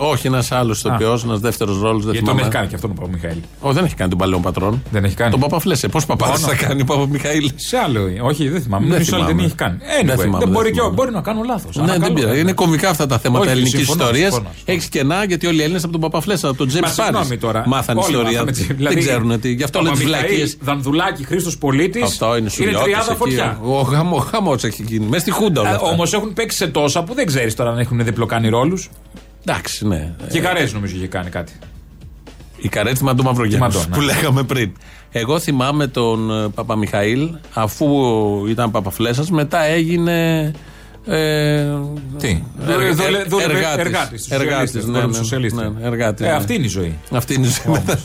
Όχι, 0.00 0.26
ένας 0.26 0.52
άλλος 0.52 0.78
ηθοποιός, 0.78 1.24
ένας 1.24 1.40
δεύτερος 1.40 1.80
ρόλος. 1.80 2.02
Δεν 2.04 2.12
Γιατί 2.12 2.18
τον 2.18 2.26
θυμάμαι. 2.26 2.40
έχει 2.40 2.50
κάνει 2.50 2.66
και 2.68 2.74
αυτόν 2.74 2.90
ο 2.90 2.94
Παπαμιχαήλ. 2.94 3.36
Όχι, 3.60 3.74
δεν 3.74 3.84
έχει 3.84 3.94
κάνει 3.94 4.10
τον 4.10 4.18
παλαιόν 4.18 4.42
πατρόν. 4.42 4.82
Δεν 4.90 5.04
έχει 5.04 5.14
κάνει. 5.14 5.30
Τον 5.30 5.40
Παπαφλέσσα. 5.40 5.88
Πώς 5.88 6.06
παπάδε 6.06 6.32
Μόνο. 6.40 6.46
θα 6.54 6.66
κάνει 6.66 6.80
ο 6.80 6.84
Παπαμιχαήλ. 6.84 7.50
Σε 7.56 7.76
άλλο. 7.76 8.00
Όχι, 8.22 8.48
δεν 8.48 8.62
θυμάμαι. 8.62 8.84
Δεν 8.84 8.92
Νομίζω 8.92 9.10
ότι 9.16 9.20
δεν 9.20 9.26
θυμάμαι. 9.30 9.46
έχει 9.46 9.54
κάνει. 9.54 9.76
Δεν 9.78 9.86
Anyway, 9.88 10.20
θυμάμαι, 10.20 10.30
δεν 10.30 10.38
δεν 10.38 10.48
μπορεί, 10.48 10.68
και, 10.68 10.74
θυμάμαι. 10.74 10.94
μπορεί 10.94 11.10
να 11.12 11.20
κάνω 11.20 11.42
λάθος. 11.46 11.76
Ναι, 11.76 11.98
δεν 11.98 12.12
πειράζει. 12.12 12.40
Είναι 12.40 12.52
κομικά 12.52 12.88
αυτά 12.88 13.06
τα 13.06 13.18
θέματα 13.18 13.42
Όχι, 13.44 13.50
ελληνικής 13.50 13.76
συμφωνώ, 13.78 14.02
ιστορίας. 14.02 14.32
συμφωνώ. 14.32 14.54
Έχεις 14.64 14.88
κενά 14.88 15.24
γιατί 15.24 15.46
όλοι 15.46 15.58
οι 15.58 15.62
Έλληνες 15.62 15.82
από 15.82 15.92
τον 15.92 16.00
Παπαφλέσσα, 16.00 16.48
από 16.48 16.56
τον 16.56 16.68
Τζέιμς 16.68 16.86
Μα 16.88 16.92
συγγνώμη 17.04 17.24
Πάρης. 17.26 17.40
τώρα. 17.40 17.62
Μάθαν 17.66 17.96
Όλοι 17.96 18.06
ιστορία. 18.06 18.30
μάθαμε 18.30 18.52
τι- 18.52 18.72
δηλαδή, 18.72 18.94
Δεν 18.94 19.04
ξέρουν 19.04 19.40
τι. 19.40 19.52
Γι' 19.52 19.62
αυτό 19.62 19.80
λένε 19.80 19.94
τις 19.94 20.04
Παπαμιχαήλ, 20.04 20.28
βλακίες. 20.30 20.56
Δανδουλάκη, 20.60 21.24
Χρήστος 21.24 21.58
Πολίτης. 21.58 22.02
Αυτό 22.02 22.36
είναι 22.36 22.48
σου 22.48 22.62
Είναι 22.62 22.72
τριάδα 22.82 23.14
φωτιά. 23.14 23.58
Ο 23.62 24.18
χαμό 24.20 24.54
έχει 24.62 24.82
γίνει. 24.82 25.06
Μέσα 25.06 25.20
στη 25.20 25.30
Χούντα 25.30 25.60
όλα. 25.60 25.70
αυτά. 25.70 25.86
Όμως 25.86 26.12
έχουν 26.12 26.32
παίξει 26.32 26.56
σε 26.56 26.66
τόσα 26.66 27.02
που 27.02 27.14
δεν 27.14 27.26
ξέρεις 27.26 27.54
τώρα 27.54 27.70
αν 27.70 27.78
έχουν 27.78 28.04
διπλοκάνει 28.04 28.48
ρόλους. 28.48 28.90
Εντάξει, 29.46 29.86
ναι. 29.86 30.14
Και 30.30 30.38
η 30.38 30.40
Καρέζη 30.40 30.74
νομίζω 30.74 30.96
είχε 30.96 31.06
κάνει 31.06 31.30
κάτι. 31.30 31.52
Η 32.60 32.68
καρέτη 32.68 33.04
Μαντώ 33.04 33.22
Μαυρογιάννης 33.22 33.74
Μαντώ, 33.76 33.88
ναι. 33.88 33.94
που 33.96 34.00
λέγαμε 34.00 34.42
πριν. 34.42 34.72
Εγώ 35.12 35.38
θυμάμαι 35.38 35.86
τον 35.86 36.30
ε, 36.44 36.48
Παπαμιχαήλ 36.48 37.28
αφού 37.54 37.86
ήταν 38.48 38.70
Παπαφλέσσα, 38.70 39.24
μετά 39.30 39.62
έγινε. 39.64 40.50
Ε, 41.06 41.66
Τι; 42.18 42.42
εργα- 42.68 42.92
Δούλε- 42.94 43.28
δούλευε 43.28 43.52
εργάτης. 43.52 43.84
εργάτης, 43.84 44.30
Εργάτης, 44.30 44.70
σοσιαλίστης, 44.70 44.84
ναι, 44.84 44.90
δούλευε 44.92 45.06
ναι, 45.06 45.16
σοσιαλίστης. 45.16 45.60
ναι, 45.60 45.86
εργάτης, 45.86 46.26
Ε, 46.26 46.28
ναι. 46.30 46.34
αυτή 46.36 46.54
είναι 46.54 46.64
η 46.64 46.68
ζωή. 46.68 46.98
Αυτή 47.10 47.34
είναι 47.34 47.46
η 47.46 47.50
ζωή. 47.50 47.72
Μετά, 47.74 47.98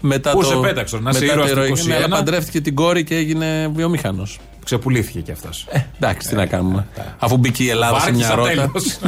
μετά 0.00 0.30
Πού 0.30 0.40
το, 0.40 0.46
σε 0.46 0.56
πέταξε, 0.56 0.98
να 0.98 1.10
είσαι 1.10 1.20
μετά 1.20 1.32
ήρωας 1.32 1.48
το 1.48 1.54
του 1.54 1.60
ηρωικό. 1.60 1.80
21. 1.82 1.86
Ναι, 1.86 1.94
αλλά 1.96 2.08
παντρεύτηκε 2.08 2.60
την 2.60 2.74
κόρη 2.74 3.04
και 3.04 3.16
έγινε 3.16 3.70
βιομηχανό. 3.74 4.26
Ξεπουλήθηκε 4.64 5.20
κι 5.20 5.32
αυτός. 5.32 5.66
Ε, 5.70 5.78
εντάξει, 5.96 6.28
τι 6.28 6.34
να 6.34 6.46
κάνουμε. 6.46 6.86
Αφού 7.18 7.36
μπήκε 7.36 7.62
η 7.62 7.68
Ελλάδα 7.68 8.00
σε 8.00 8.12
μια 8.12 8.34
Βάρκησα 8.36 8.56
ρότα. 8.56 8.70
τέλος. 8.70 8.98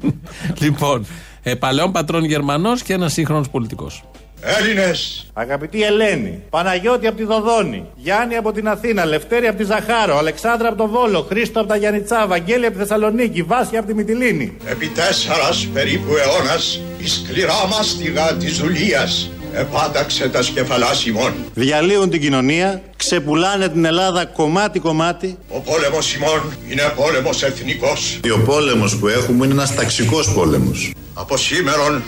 λοιπόν, 0.62 1.06
ε, 1.42 1.54
παλαιόν 1.54 1.92
πατρόν 1.92 2.24
Γερμανός 2.24 2.82
και 2.82 2.92
ένας 2.92 3.12
σύγχρονος 3.12 3.48
πολιτικός. 3.48 4.04
Έλληνες! 4.40 5.26
Αγαπητή 5.32 5.82
Ελένη, 5.82 6.42
Παναγιώτη 6.50 7.06
από 7.06 7.16
τη 7.16 7.24
Δοδόνη, 7.24 7.86
Γιάννη 7.96 8.36
από 8.36 8.52
την 8.52 8.68
Αθήνα, 8.68 9.04
Λευτέρη 9.04 9.46
από 9.46 9.56
τη 9.58 9.64
Ζαχάρο, 9.64 10.16
Αλεξάνδρα 10.18 10.68
από 10.68 10.76
τον 10.76 10.90
Βόλο, 10.90 11.26
Χρήστο 11.28 11.60
από 11.60 11.68
τα 11.68 11.76
Γιαννιτσά, 11.76 12.26
Βαγγέλη 12.26 12.64
από 12.66 12.74
τη 12.74 12.80
Θεσσαλονίκη, 12.80 13.42
Βάσια 13.42 13.78
από 13.78 13.88
τη 13.88 13.94
Μυτιλίνη. 13.94 14.56
Επί 14.64 14.86
τέσσαρας 14.88 15.66
περίπου 15.72 16.12
αιώνας 16.16 16.80
η 16.98 17.08
σκληρά 17.08 17.66
μάστιγα 17.70 18.34
της 18.34 18.58
δουλείας 18.58 19.30
επάνταξε 19.56 20.28
τα 20.28 20.42
σκεφαλάς 20.42 21.06
ημών. 21.06 21.32
Διαλύουν 21.54 22.10
την 22.10 22.20
κοινωνία, 22.20 22.82
ξεπουλάνε 22.96 23.68
την 23.68 23.84
Ελλάδα 23.84 24.24
κομμάτι-κομμάτι. 24.24 25.38
Ο 25.48 25.60
πόλεμος 25.60 26.14
ημών 26.14 26.56
είναι 26.68 26.92
πόλεμος 26.96 27.42
εθνικός. 27.42 28.20
Ο 28.34 28.38
πόλεμος 28.44 28.96
που 28.96 29.08
έχουμε 29.08 29.44
είναι 29.44 29.54
ένας 29.54 29.74
ταξικός 29.74 30.32
πόλεμος. 30.34 30.92
Από 31.14 31.36
σήμερον 31.36 32.02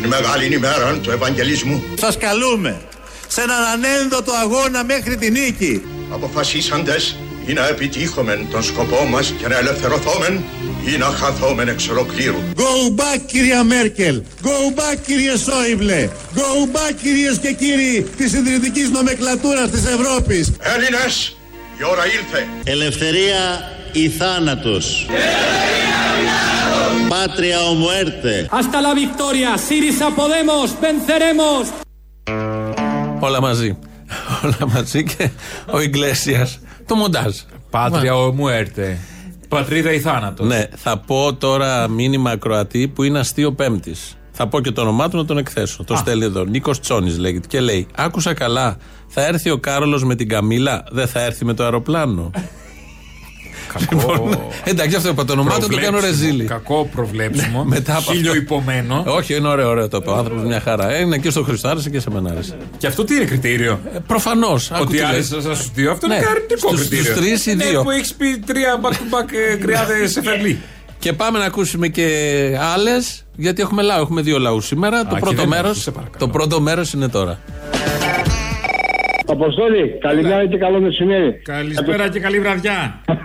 την 0.00 0.08
μεγάλη 0.08 0.54
ημέρα 0.54 0.98
του 1.02 1.10
Ευαγγελισμού 1.10 1.82
Σας 2.00 2.18
καλούμε 2.18 2.80
σε 3.28 3.40
έναν 3.42 3.62
ανένδοτο 3.62 4.32
αγώνα 4.32 4.84
μέχρι 4.84 5.16
τη 5.16 5.30
νίκη. 5.30 5.82
αποφασίσαντες 6.12 7.16
ή 7.50 7.52
να 7.52 7.68
επιτύχομεν 7.68 8.46
τον 8.50 8.62
σκοπό 8.62 9.04
μας 9.04 9.34
και 9.38 9.48
να 9.48 9.56
ελευθερωθόμεν 9.58 10.44
ή 10.94 10.96
να 10.96 11.04
χαθόμεν 11.06 11.68
εξ 11.68 11.88
ολοκλήρου. 11.88 12.38
Go 12.56 13.00
back 13.00 13.20
κυρία 13.26 13.64
Μέρκελ, 13.64 14.22
go 14.42 14.78
back 14.78 14.98
κύριε 15.06 15.36
Σόιμπλε, 15.36 16.08
go 16.34 16.76
back 16.76 16.94
κυρίες 17.02 17.38
και 17.38 17.52
κύριοι 17.52 18.06
της 18.16 18.30
συντηρητικής 18.30 18.90
νομεκλατούρας 18.90 19.70
της 19.70 19.84
Ευρώπης. 19.84 20.52
Έλληνες, 20.60 21.36
η 21.78 21.84
ώρα 21.84 22.04
ήλθε. 22.06 22.46
Ελευθερία 22.64 23.70
ή 23.92 24.08
θάνατος; 24.08 25.06
Πάτρια 27.08 27.60
ο 27.60 27.72
Μουέρτε. 27.74 28.48
Hasta 28.50 28.80
la 28.86 28.94
victoria, 28.94 29.50
Sirisa 29.68 30.08
Podemos, 30.16 30.68
venceremos. 30.80 31.66
Όλα 33.20 33.40
μαζί. 33.40 33.78
Όλα 34.44 34.72
μαζί 34.74 35.04
και 35.04 35.30
ο 35.70 35.80
Ιγκλέσιας. 35.80 36.58
Το 36.90 36.96
μοντάζ. 36.96 37.36
Πάτρια 37.70 38.16
ο 38.16 38.32
μου 38.32 38.48
έρτε. 38.48 38.98
Πατρίδα 39.48 39.92
ή 39.92 40.00
θάνατος. 40.00 40.46
Ναι, 40.46 40.66
θα 40.76 40.98
πω 40.98 41.34
τώρα 41.34 41.88
μήνυμα 41.88 42.30
ακροατή 42.30 42.88
που 42.88 43.02
είναι 43.02 43.18
αστείο 43.18 43.52
Πέμπτης. 43.52 44.16
Θα 44.30 44.46
πω 44.46 44.60
και 44.60 44.70
το 44.70 44.80
όνομά 44.80 45.08
του 45.08 45.16
να 45.16 45.24
τον 45.24 45.38
εκθέσω. 45.38 45.84
Το 45.84 45.96
στέλνει 45.96 46.24
εδώ. 46.24 46.44
Νίκος 46.44 46.80
Τσόνης 46.80 47.18
λέγεται 47.18 47.46
και 47.48 47.60
λέει: 47.60 47.86
Άκουσα 47.94 48.34
καλά. 48.34 48.76
Θα 49.08 49.26
έρθει 49.26 49.50
ο 49.50 49.58
Κάρολος 49.58 50.04
με 50.04 50.14
την 50.14 50.28
Καμίλα, 50.28 50.84
δεν 50.90 51.08
θα 51.08 51.20
έρθει 51.20 51.44
με 51.44 51.54
το 51.54 51.62
αεροπλάνο. 51.62 52.30
Λοιπόν, 53.90 54.38
εντάξει, 54.64 54.96
αυτό 54.96 55.08
είπα 55.08 55.24
το 55.24 55.32
όνομά 55.32 55.58
του, 55.58 55.68
το 55.68 55.76
κάνω 55.76 55.90
Προβλέψιμο, 55.90 56.24
ρεζίλι. 56.26 56.44
Κακό 56.44 56.88
προβλέψιμο. 56.94 57.64
Μετά 57.74 57.96
από 57.96 58.12
Χίλιο 58.12 58.30
αυτό. 58.30 58.42
υπομένο. 58.42 59.02
Όχι, 59.06 59.34
είναι 59.34 59.48
ωραίο, 59.48 59.68
ωραίο 59.68 59.88
το 59.88 59.96
είπε. 59.96 60.10
Ο 60.10 60.14
άνθρωπος 60.16 60.44
μια 60.44 60.60
χαρά. 60.60 60.90
Ε, 60.92 61.00
Είναι 61.00 61.18
και 61.18 61.30
στο 61.30 61.42
Χριστό 61.42 61.68
άρεσε 61.68 61.90
και 61.90 62.00
σε 62.00 62.10
μένα 62.10 62.30
άρεσε. 62.30 62.56
Και 62.78 62.86
αυτό 62.86 63.04
τι 63.04 63.14
είναι 63.14 63.24
κριτήριο; 63.24 63.80
Προφανώς. 64.06 64.70
Ότι 64.80 65.00
άρεσε 65.02 65.40
στους 65.40 65.70
δύο. 65.74 65.90
Αυτό 65.90 66.06
είναι 66.06 66.14
Ναι. 66.18 66.26
αρνητικό 66.26 66.68
Στους- 66.68 66.80
κριτήριο. 66.88 67.04
στους 67.12 67.16
τρεις 67.24 67.46
ή 67.46 67.54
Ναι, 67.54 67.64
δύο. 67.64 67.82
που 67.82 67.90
έχεις 67.90 68.14
πει 68.14 68.38
τρία 68.46 68.80
back 68.82 68.90
to 68.92 68.92
back 68.92 69.28
ε, 69.52 69.56
κρυάδες 69.56 70.10
σε 70.12 70.22
φερλί. 70.22 70.60
Και 70.98 71.12
πάμε 71.12 71.38
να 71.38 71.44
ακούσουμε 71.44 71.88
και 71.88 72.06
άλλες, 72.74 73.24
γιατί 73.36 73.62
έχουμε 73.62 73.82
λαό. 73.82 74.00
Έχουμε 74.00 74.20
δύο 74.22 74.38
λαούς 74.38 74.66
σήμερα. 74.66 75.06
το, 75.06 75.14
και 75.14 75.20
πρώτο 75.20 75.36
δεν 75.36 75.48
μέρος, 75.48 75.70
έχεις, 75.70 75.82
σε 75.82 75.90
παρακαλώ. 75.90 76.18
το 76.18 76.28
πρώτο 76.28 76.60
μέρος 76.60 76.92
είναι 76.92 77.08
τώρα. 77.08 77.38
Αποστόλη, 79.30 79.98
καλημέρα 80.00 80.46
και 80.46 80.56
καλό 80.56 80.80
μεσημέρι. 80.80 81.30
Καλησπέρα 81.42 82.08
και 82.08 82.20
καλή 82.20 82.38
βραδιά. 82.40 82.78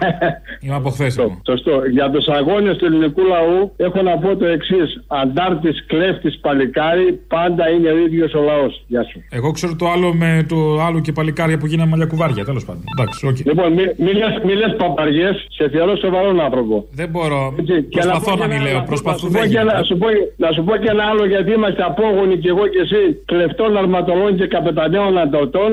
Είμαι 0.64 0.76
από 0.76 0.90
χθες. 0.90 1.14
Σωστό. 1.50 1.82
Για 1.92 2.10
τους 2.10 2.28
αγώνες 2.28 2.78
του 2.78 2.86
ελληνικού 2.86 3.22
λαού 3.34 3.74
έχω 3.78 4.02
να 4.02 4.18
πω 4.18 4.36
το 4.36 4.46
εξής. 4.46 5.04
Αντάρτης, 5.08 5.86
κλέφτης, 5.88 6.40
παλικάρι, 6.40 7.20
πάντα 7.28 7.70
είναι 7.70 7.90
ο 7.90 7.98
ίδιος 7.98 8.34
ο 8.34 8.42
λαός. 8.42 8.84
Γεια 8.88 9.04
σου. 9.04 9.24
Εγώ 9.30 9.52
ξέρω 9.52 9.76
το 9.76 9.86
άλλο 9.90 10.14
με 10.14 10.46
το 10.50 10.58
άλλο 10.88 11.00
και 11.00 11.12
παλικάρια 11.12 11.58
που 11.58 11.66
γίνανε 11.66 11.90
μαλλιά 11.90 12.06
κουβάρια. 12.06 12.46
Τέλος 12.46 12.66
πάντων. 12.66 12.84
Εντάξει, 12.98 13.28
οκ. 13.28 13.38
Λοιπόν, 13.46 13.72
μη, 13.74 13.84
μη 13.98 14.12
λες, 14.14 14.34
μη 14.46 14.54
λες 14.54 14.76
παπαριές, 14.78 15.36
σε 15.58 15.70
θεωρώ 15.70 15.96
σοβαρόν 15.98 16.40
άνθρωπο. 16.42 16.86
Δεν 16.92 17.10
μπορώ. 17.10 17.56
Έτσι, 17.60 17.84
και 17.84 18.00
να 18.00 18.06
Προσπαθώ 18.12 18.32
πω 18.32 18.38
να 18.38 18.42
και 18.42 18.48
μην 18.52 18.56
ένα 18.62 18.64
λέω. 18.70 18.78
άλλο, 18.78 18.86
Προσπαθώ 18.92 19.16
να 19.16 19.22
σου 19.22 19.32
πω 19.34 19.40
δεν 19.40 19.50
και 19.50 19.58
ένα- 19.58 19.62
γίνεται. 19.64 19.78
να 19.80 19.84
σου 19.90 19.98
πω- 19.98 20.24
Να 20.46 20.50
σου 20.56 20.64
πω 20.68 20.74
και 20.84 20.90
ένα 20.96 21.04
άλλο 21.12 21.26
γιατί 21.34 21.52
είμαστε 21.58 21.82
απόγονοι 21.92 22.36
και 22.38 22.50
εγώ 22.54 22.68
και 22.74 22.80
εσύ 22.86 23.02
κλεφτών 23.26 23.78
αρματολών 23.78 24.32
και 24.40 24.48
καπεταναίων 24.48 25.18
ανταρτών. 25.18 25.70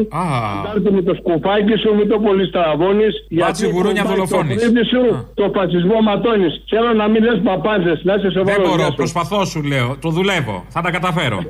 Αντάρτη 0.59 0.91
με 0.97 1.03
το 1.03 1.15
σκουφάκι 1.21 1.75
σου, 1.83 1.95
μην 1.99 2.09
το 2.09 2.19
πολύ 2.27 2.45
στραβώνεις, 2.47 3.15
Μπάτσι 3.31 3.67
γουρούνια 3.71 4.05
δολοφόνης. 4.05 4.55
Το 4.55 4.61
φρύδι 4.61 4.85
σου, 4.93 5.03
το 5.35 5.51
φασισμό 5.55 5.97
ματώνεις. 6.09 6.53
Θέλω 6.71 6.93
να 6.93 7.09
μην 7.09 7.23
λες 7.25 7.41
παπάντες, 7.45 8.01
να 8.05 8.15
είσαι 8.15 8.31
σοβαρός. 8.31 8.45
Δεν 8.57 8.61
Γεια 8.61 8.69
μπορώ, 8.71 8.85
σου. 8.91 8.95
προσπαθώ 8.95 9.45
σου 9.45 9.63
λέω. 9.63 9.97
Το 10.01 10.09
δουλεύω. 10.09 10.65
Θα 10.69 10.81
τα 10.81 10.91
καταφέρω. 10.91 11.39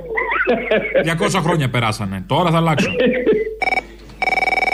200 1.36 1.40
χρόνια 1.44 1.68
περάσανε. 1.70 2.24
Τώρα 2.26 2.50
θα 2.50 2.56
αλλάξω. 2.56 2.90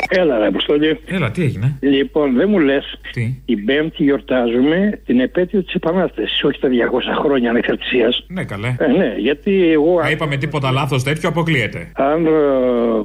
Έλα, 0.09 0.39
ρε 0.39 0.47
Αποστολή. 0.47 1.01
Έλα, 1.07 1.31
τι 1.31 1.43
έγινε; 1.43 1.77
Λοιπόν, 1.81 2.35
δεν 2.35 2.49
μου 2.49 2.59
λες. 2.59 3.01
Τι; 3.13 3.35
Η 3.45 3.57
Πέμπτη 3.57 4.03
γιορτάζουμε 4.03 5.01
την 5.07 5.21
επέτειο 5.21 5.63
της 5.63 5.75
Επανάστασης, 5.75 6.45
όχι 6.45 6.61
τα 6.61 6.69
200 6.69 6.73
χρόνια 7.23 7.51
ανεξαρτησίας. 7.51 8.25
Ναι, 8.29 8.45
καλέ. 8.45 8.75
Ε, 8.79 8.87
ναι, 8.87 9.15
γιατί 9.19 9.71
εγώ. 9.73 10.01
Να 10.01 10.11
είπαμε 10.11 10.37
τίποτα 10.37 10.71
λάθος 10.71 11.03
τέτοιο, 11.03 11.29
αποκλείεται. 11.29 11.93
Αν 11.95 12.27
ε, 12.27 12.31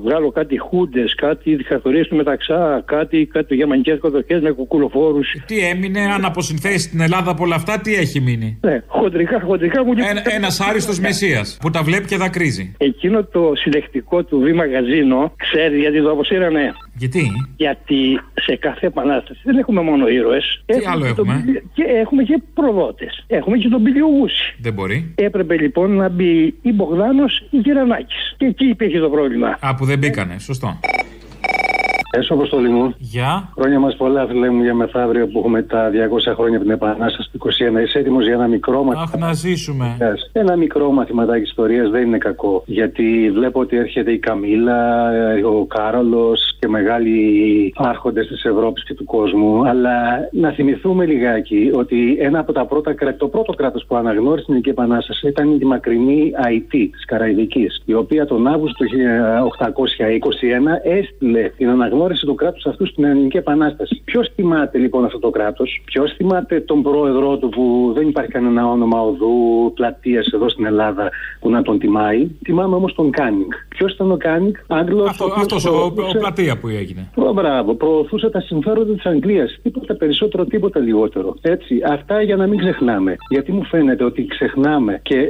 βγάλω 0.03 0.31
κάτι 0.31 0.57
χούντες, 0.57 1.15
κάτι 1.15 1.55
δικτατορίε 1.55 2.05
του 2.05 2.15
μεταξά, 2.15 2.83
κάτι, 2.85 3.25
κάτι 3.31 3.55
γερμανικές 3.55 3.99
κατοχέ 4.01 4.39
με 4.41 4.51
κουκουλοφόρους. 4.51 5.27
Τι 5.45 5.59
έμεινε, 5.59 5.99
αν 5.99 6.25
αποσυνθέσεις 6.25 6.89
την 6.89 7.01
Ελλάδα 7.01 7.31
από 7.31 7.43
όλα 7.43 7.55
αυτά, 7.55 7.79
τι 7.79 7.95
έχει 7.95 8.19
μείνει; 8.19 8.57
Ναι, 8.61 8.83
χοντρικά, 8.87 9.41
χοντρικά 9.45 9.85
μου 9.85 9.93
λέει. 9.93 10.05
Ένα 10.09 10.21
ένας 10.43 10.59
άριστος 10.59 10.99
μεσίας 10.99 11.57
που 11.61 11.69
τα 11.69 11.83
βλέπει 11.83 12.05
και 12.05 12.17
δακρύζει. 12.17 12.73
Εκείνο 12.77 13.23
το 13.23 13.51
συλλεκτικό 13.55 14.23
του 14.23 14.39
Β' 14.39 14.55
Μαγαζίνο, 14.55 15.33
ξέρει 15.37 15.79
γιατί 15.79 16.01
το 16.01 16.11
αποσύρανε; 16.11 16.71
Γιατί; 16.95 17.31
Γιατί 17.55 18.19
σε 18.33 18.55
κάθε 18.55 18.87
επανάσταση 18.87 19.39
δεν 19.43 19.57
έχουμε 19.57 19.81
μόνο 19.81 20.07
ήρωες. 20.07 20.63
Τι 20.65 20.85
άλλο 20.85 21.05
έχουμε; 21.05 21.43
Και 21.73 21.83
έχουμε 21.83 22.23
και 22.23 22.41
προδότε. 22.53 23.09
Έχουμε 23.27 23.57
και 23.57 23.69
τον 23.69 23.83
Πιλιογούση. 23.83 24.55
Δεν 24.59 24.73
μπορεί. 24.73 25.13
Έπρεπε 25.15 25.57
λοιπόν 25.57 25.91
να 25.95 26.09
μπει 26.09 26.53
ή 26.61 26.71
Μπογδάνος 26.71 27.43
ή 27.49 27.57
Γερανάκης. 27.57 28.35
Και 28.37 28.45
εκεί 28.45 28.65
υπήρχε 28.65 28.99
το 28.99 29.09
πρόβλημα. 29.09 29.57
Α, 29.59 29.75
που 29.75 29.85
δεν 29.85 29.97
μπήκανε. 29.97 30.39
Σωστό. 30.39 30.79
Έσω 32.15 32.33
αποστολή 32.33 32.69
μου. 32.69 32.93
Γεια. 32.97 33.49
Χρόνια 33.55 33.79
μας 33.79 33.95
πολλά, 33.95 34.27
φίλε 34.27 34.49
μου, 34.49 34.61
για 34.61 34.73
μεθαύριο 34.73 35.27
που 35.27 35.39
έχουμε 35.39 35.61
τα 35.61 35.89
200 35.89 36.33
χρόνια 36.35 36.55
από 36.57 36.65
την 36.65 36.73
Επανάσταση 36.73 37.29
του 37.31 37.37
21. 37.37 37.81
Είσαι 37.81 37.99
έτοιμος 37.99 38.25
για 38.25 38.33
ένα 38.33 38.47
μικρό 38.47 38.83
μαθηματάκι. 38.83 39.11
Αχ, 39.15 39.27
να 39.27 39.33
ζήσουμε. 39.33 39.97
Ένα 40.31 40.55
μικρό 40.55 40.91
μαθηματάκι 40.91 41.41
ιστορίας 41.41 41.89
δεν 41.89 42.05
είναι 42.05 42.17
κακό. 42.17 42.63
Γιατί 42.65 43.31
βλέπω 43.33 43.59
ότι 43.59 43.77
έρχεται 43.77 44.11
η 44.11 44.17
Καμίλα, 44.17 45.09
ο 45.45 45.65
Κάρολος 45.65 46.57
και 46.59 46.67
μεγάλοι 46.67 47.73
άρχοντες 47.75 48.27
της 48.27 48.43
Ευρώπης 48.43 48.83
και 48.83 48.93
του 48.93 49.03
κόσμου. 49.03 49.67
Αλλά 49.67 49.93
να 50.31 50.51
θυμηθούμε 50.51 51.05
λιγάκι 51.05 51.71
ότι 51.73 52.17
ένα 52.19 52.39
από 52.39 52.51
τα 52.51 52.65
πρώτα 52.65 52.93
κράτη, 52.93 53.17
το 53.17 53.27
πρώτο 53.27 53.53
κράτος 53.53 53.85
που 53.87 53.95
αναγνώρισε 53.95 54.45
την 54.45 54.53
Ελληνική 54.53 54.69
Επανάσταση 54.69 55.27
ήταν 55.27 55.59
η 55.61 55.65
μακρινή 55.65 56.31
Αϊτή 56.35 56.89
της 56.91 57.05
Καραϊβικής, 57.05 57.81
η 57.85 57.93
οποία 57.93 58.25
τον 58.25 58.47
Αύγουστο 58.47 58.83
του 58.83 58.89
1821 58.89 60.79
έστειλε 60.83 61.49
την 61.57 61.69
αναγνώριση 61.69 62.01
του 62.07 62.35
κράτου 62.35 62.69
αυτού 62.69 62.87
στην 62.87 63.03
Ελληνική 63.03 63.37
Επανάσταση. 63.37 64.01
Ποιος 64.05 64.31
θυμάται 64.35 64.77
λοιπόν 64.77 65.05
αυτό 65.05 65.19
το 65.19 65.29
κράτος, 65.29 65.81
ποιος 65.85 66.13
θυμάται 66.13 66.59
τον 66.59 66.81
πρόεδρό 66.81 67.37
του 67.37 67.49
που 67.49 67.91
δεν 67.95 68.07
υπάρχει 68.07 68.31
κανένα 68.31 68.69
όνομα 68.69 69.01
οδού, 69.01 69.71
πλατείας 69.73 70.27
εδώ 70.27 70.49
στην 70.49 70.65
Ελλάδα 70.65 71.09
που 71.39 71.49
να 71.49 71.61
τον 71.61 71.79
τιμάει; 71.79 72.27
Θυμάμαι 72.43 72.75
όμως 72.75 72.93
τον 72.93 73.11
Κάνινγκ. 73.11 73.51
Ποιος 73.67 73.93
ήταν 73.93 74.11
ο 74.11 74.17
Κάνινγκ, 74.17 74.53
Άγγλος. 74.67 75.09
Αυτό 75.09 75.69
ο, 75.71 75.75
ο, 75.75 75.85
ο 75.85 76.17
πλατεία 76.19 76.57
που 76.57 76.67
έγινε. 76.67 77.09
Προ, 77.15 77.33
μπράβο, 77.33 77.73
προωθούσε 77.73 78.29
τα 78.29 78.41
συμφέροντα 78.41 78.93
της 78.93 79.05
Αγγλίας. 79.05 79.59
Τίποτα 79.63 79.95
περισσότερο, 79.95 80.45
τίποτα 80.45 80.79
λιγότερο. 80.79 81.35
Έτσι, 81.41 81.81
αυτά 81.87 82.21
για 82.21 82.35
να 82.35 82.47
μην 82.47 82.59
ξεχνάμε. 82.59 83.15
Γιατί 83.29 83.51
μου 83.51 83.63
φαίνεται 83.63 84.03
ότι 84.03 84.25
ξεχνάμε 84.25 84.99
και 85.03 85.27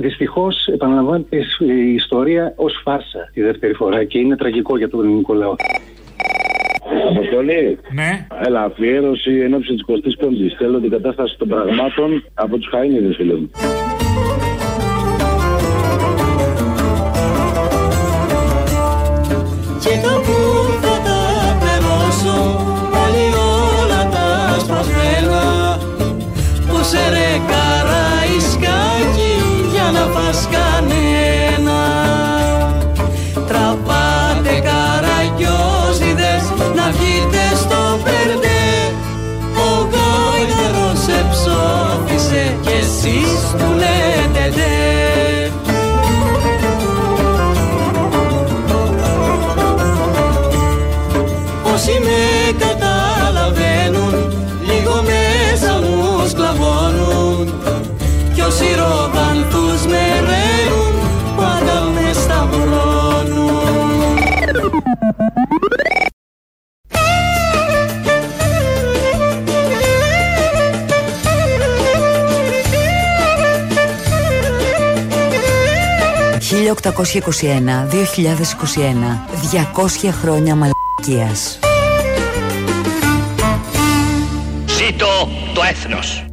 δυστυχώς 0.00 0.66
επαναλαμβάνεται 0.66 1.36
η 1.58 1.94
ιστορία 1.94 2.52
ως 2.56 2.80
φάρσα 2.82 3.30
τη 3.32 3.42
δεύτερη 3.42 3.74
φορά 3.74 4.04
και 4.04 4.18
είναι 4.18 4.36
τραγικό 4.36 4.78
για 4.78 4.88
τον 4.88 5.04
ελληνικό 5.04 5.34
λαό. 5.34 5.54
Αποστόλη. 7.10 7.78
Ναι. 7.92 8.26
Έλα, 8.46 8.62
αφιέρωση 8.62 9.40
εν 9.40 9.54
όψει 9.54 9.74
της 9.74 9.84
25η. 9.86 10.56
Θέλω 10.58 10.80
την 10.80 10.90
κατάσταση 10.90 11.36
των 11.38 11.48
πραγμάτων 11.48 12.24
από 12.34 12.56
τους 12.56 12.68
Χαΐνιδες, 12.72 13.14
φίλε 13.16 13.34
μου. 13.34 13.50
Και 19.84 19.90
το 20.02 20.20
που 20.24 20.36
θα 20.80 20.96
τα 21.06 21.20
περώσω 21.60 22.36
πάλι 22.90 23.26
όλα 23.80 24.08
τα 24.10 24.58
σπασμένα 24.58 25.78
Που 26.68 26.82
σε 26.82 27.08
ρε 27.10 27.40
καραϊσκάκι 27.48 27.93
«1821-2021, 76.96 77.02
200 80.04 80.10
χρόνια 80.10 80.54
μαλακίας». 80.54 81.58
Ζήτω 84.66 85.06
το 85.54 85.62
έθνος. 85.70 86.23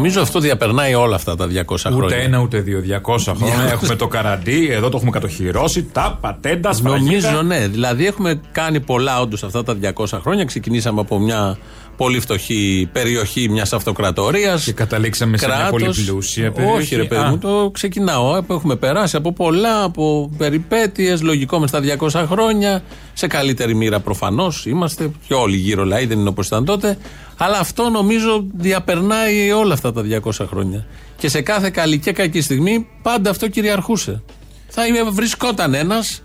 Νομίζω 0.00 0.20
αυτό 0.20 0.40
διαπερνάει 0.40 0.94
όλα 0.94 1.14
αυτά 1.14 1.36
τα 1.36 1.46
200 1.46 1.76
χρόνια. 1.78 2.04
Ούτε 2.04 2.22
ένα 2.22 2.38
ούτε 2.40 2.60
δύο, 2.60 2.82
200 3.02 3.34
χρόνια. 3.36 3.70
έχουμε 3.72 3.96
το 3.96 4.06
καραντί, 4.08 4.68
εδώ 4.70 4.88
το 4.88 4.96
έχουμε 4.96 5.10
κατοχυρώσει, 5.10 5.82
τα 5.92 6.18
πατέντας, 6.20 6.76
σφραγίδα. 6.76 7.30
Νομίζω 7.30 7.42
ναι. 7.42 7.66
Δηλαδή 7.66 8.06
έχουμε 8.06 8.40
κάνει 8.52 8.80
πολλά 8.80 9.20
όντως 9.20 9.42
αυτά 9.42 9.62
τα 9.62 9.76
200 9.94 10.04
χρόνια. 10.22 10.44
Ξεκινήσαμε 10.44 11.00
από 11.00 11.18
μια 11.18 11.58
πολύ 11.96 12.20
φτωχή 12.20 12.88
περιοχή 12.92 13.48
μιας 13.48 13.72
αυτοκρατορίας. 13.72 14.64
Και 14.64 14.72
καταλήξαμε 14.72 15.38
σε 15.38 15.46
μια 15.46 15.68
πολύ 15.70 15.90
πλούσια 16.06 16.52
περιοχή. 16.52 16.76
Όχι, 16.76 16.96
ρε 16.96 17.04
παιδί 17.04 17.22
Α. 17.22 17.28
μου, 17.28 17.38
το 17.38 17.70
ξεκινάω. 17.72 18.42
Έχουμε 18.50 18.76
περάσει 18.76 19.16
από 19.16 19.32
πολλά, 19.32 19.82
από 19.82 20.30
περιπέτειες, 20.38 21.22
λογικό 21.22 21.58
μες 21.58 21.68
στα 21.68 21.80
200 21.80 22.26
χρόνια. 22.30 22.82
Σε 23.20 23.26
καλύτερη 23.26 23.74
μοίρα 23.74 24.00
προφανώς 24.00 24.66
είμαστε. 24.66 25.10
Και 25.26 25.34
όλοι 25.34 25.56
γύρω 25.56 25.84
λαοί, 25.84 26.06
δεν 26.06 26.18
είναι 26.18 26.28
όπως 26.28 26.46
ήταν 26.46 26.64
τότε. 26.64 26.98
Αλλά 27.36 27.58
αυτό 27.58 27.88
νομίζω 27.88 28.44
διαπερνάει 28.52 29.50
όλα 29.52 29.74
αυτά 29.74 29.92
τα 29.92 30.02
200 30.02 30.46
χρόνια. 30.48 30.86
Και 31.16 31.28
σε 31.28 31.40
κάθε 31.40 31.70
καλή 31.70 31.98
και 31.98 32.12
κακή 32.12 32.40
στιγμή 32.40 32.86
πάντα 33.02 33.30
αυτό 33.30 33.48
κυριαρχούσε. 33.48 34.22
Θα 34.68 34.86
είμαι- 34.86 35.10
βρισκόταν 35.10 35.74
ένας 35.74 36.22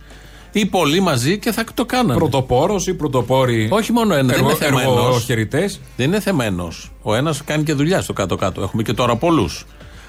ή 0.51 0.65
πολλοί 0.65 0.99
μαζί 0.99 1.37
και 1.39 1.51
θα 1.51 1.63
το 1.73 1.85
κάνανε. 1.85 2.13
Πρωτοπόρος 2.19 2.87
ή 2.87 2.93
πρωτοπόροι. 2.93 3.67
Όχι 3.71 3.91
μόνο 3.91 4.13
ένα, 4.13 4.23
δεν 4.23 4.35
εργο- 4.35 4.49
είναι 4.49 4.57
θέμα 4.65 4.81
ενός. 4.81 5.05
εργοχαιρετές. 5.05 5.79
Δεν 5.97 6.07
είναι 6.07 6.19
θέμα 6.19 6.45
ενός. 6.45 6.91
Ο 7.01 7.15
ένας 7.15 7.43
κάνει 7.43 7.63
και 7.63 7.73
δουλειά 7.73 8.01
στο 8.01 8.13
κάτω-κάτω. 8.13 8.61
Έχουμε 8.61 8.83
και 8.83 8.93
τώρα 8.93 9.15
πολλούς. 9.15 9.65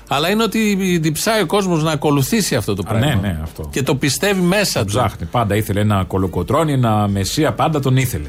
Αλλά 0.08 0.30
είναι 0.30 0.42
ότι 0.42 0.98
διψάει 1.00 1.42
ο 1.42 1.46
κόσμος 1.46 1.82
να 1.82 1.90
ακολουθήσει 1.90 2.54
αυτό 2.54 2.74
το 2.74 2.82
Α, 2.86 2.88
πράγμα. 2.88 3.06
ναι, 3.06 3.14
ναι, 3.20 3.38
αυτό. 3.42 3.68
Και 3.70 3.82
το 3.82 3.94
πιστεύει 3.94 4.40
μέσα 4.40 4.80
του. 4.80 4.86
Ψάχνει. 4.86 5.26
Πάντα 5.30 5.56
ήθελε 5.56 5.80
ένα 5.80 6.04
κολοκοτρόνι, 6.06 6.72
ένα 6.72 7.08
μεσία, 7.08 7.52
πάντα 7.52 7.80
τον 7.80 7.96
ήθελε. 7.96 8.28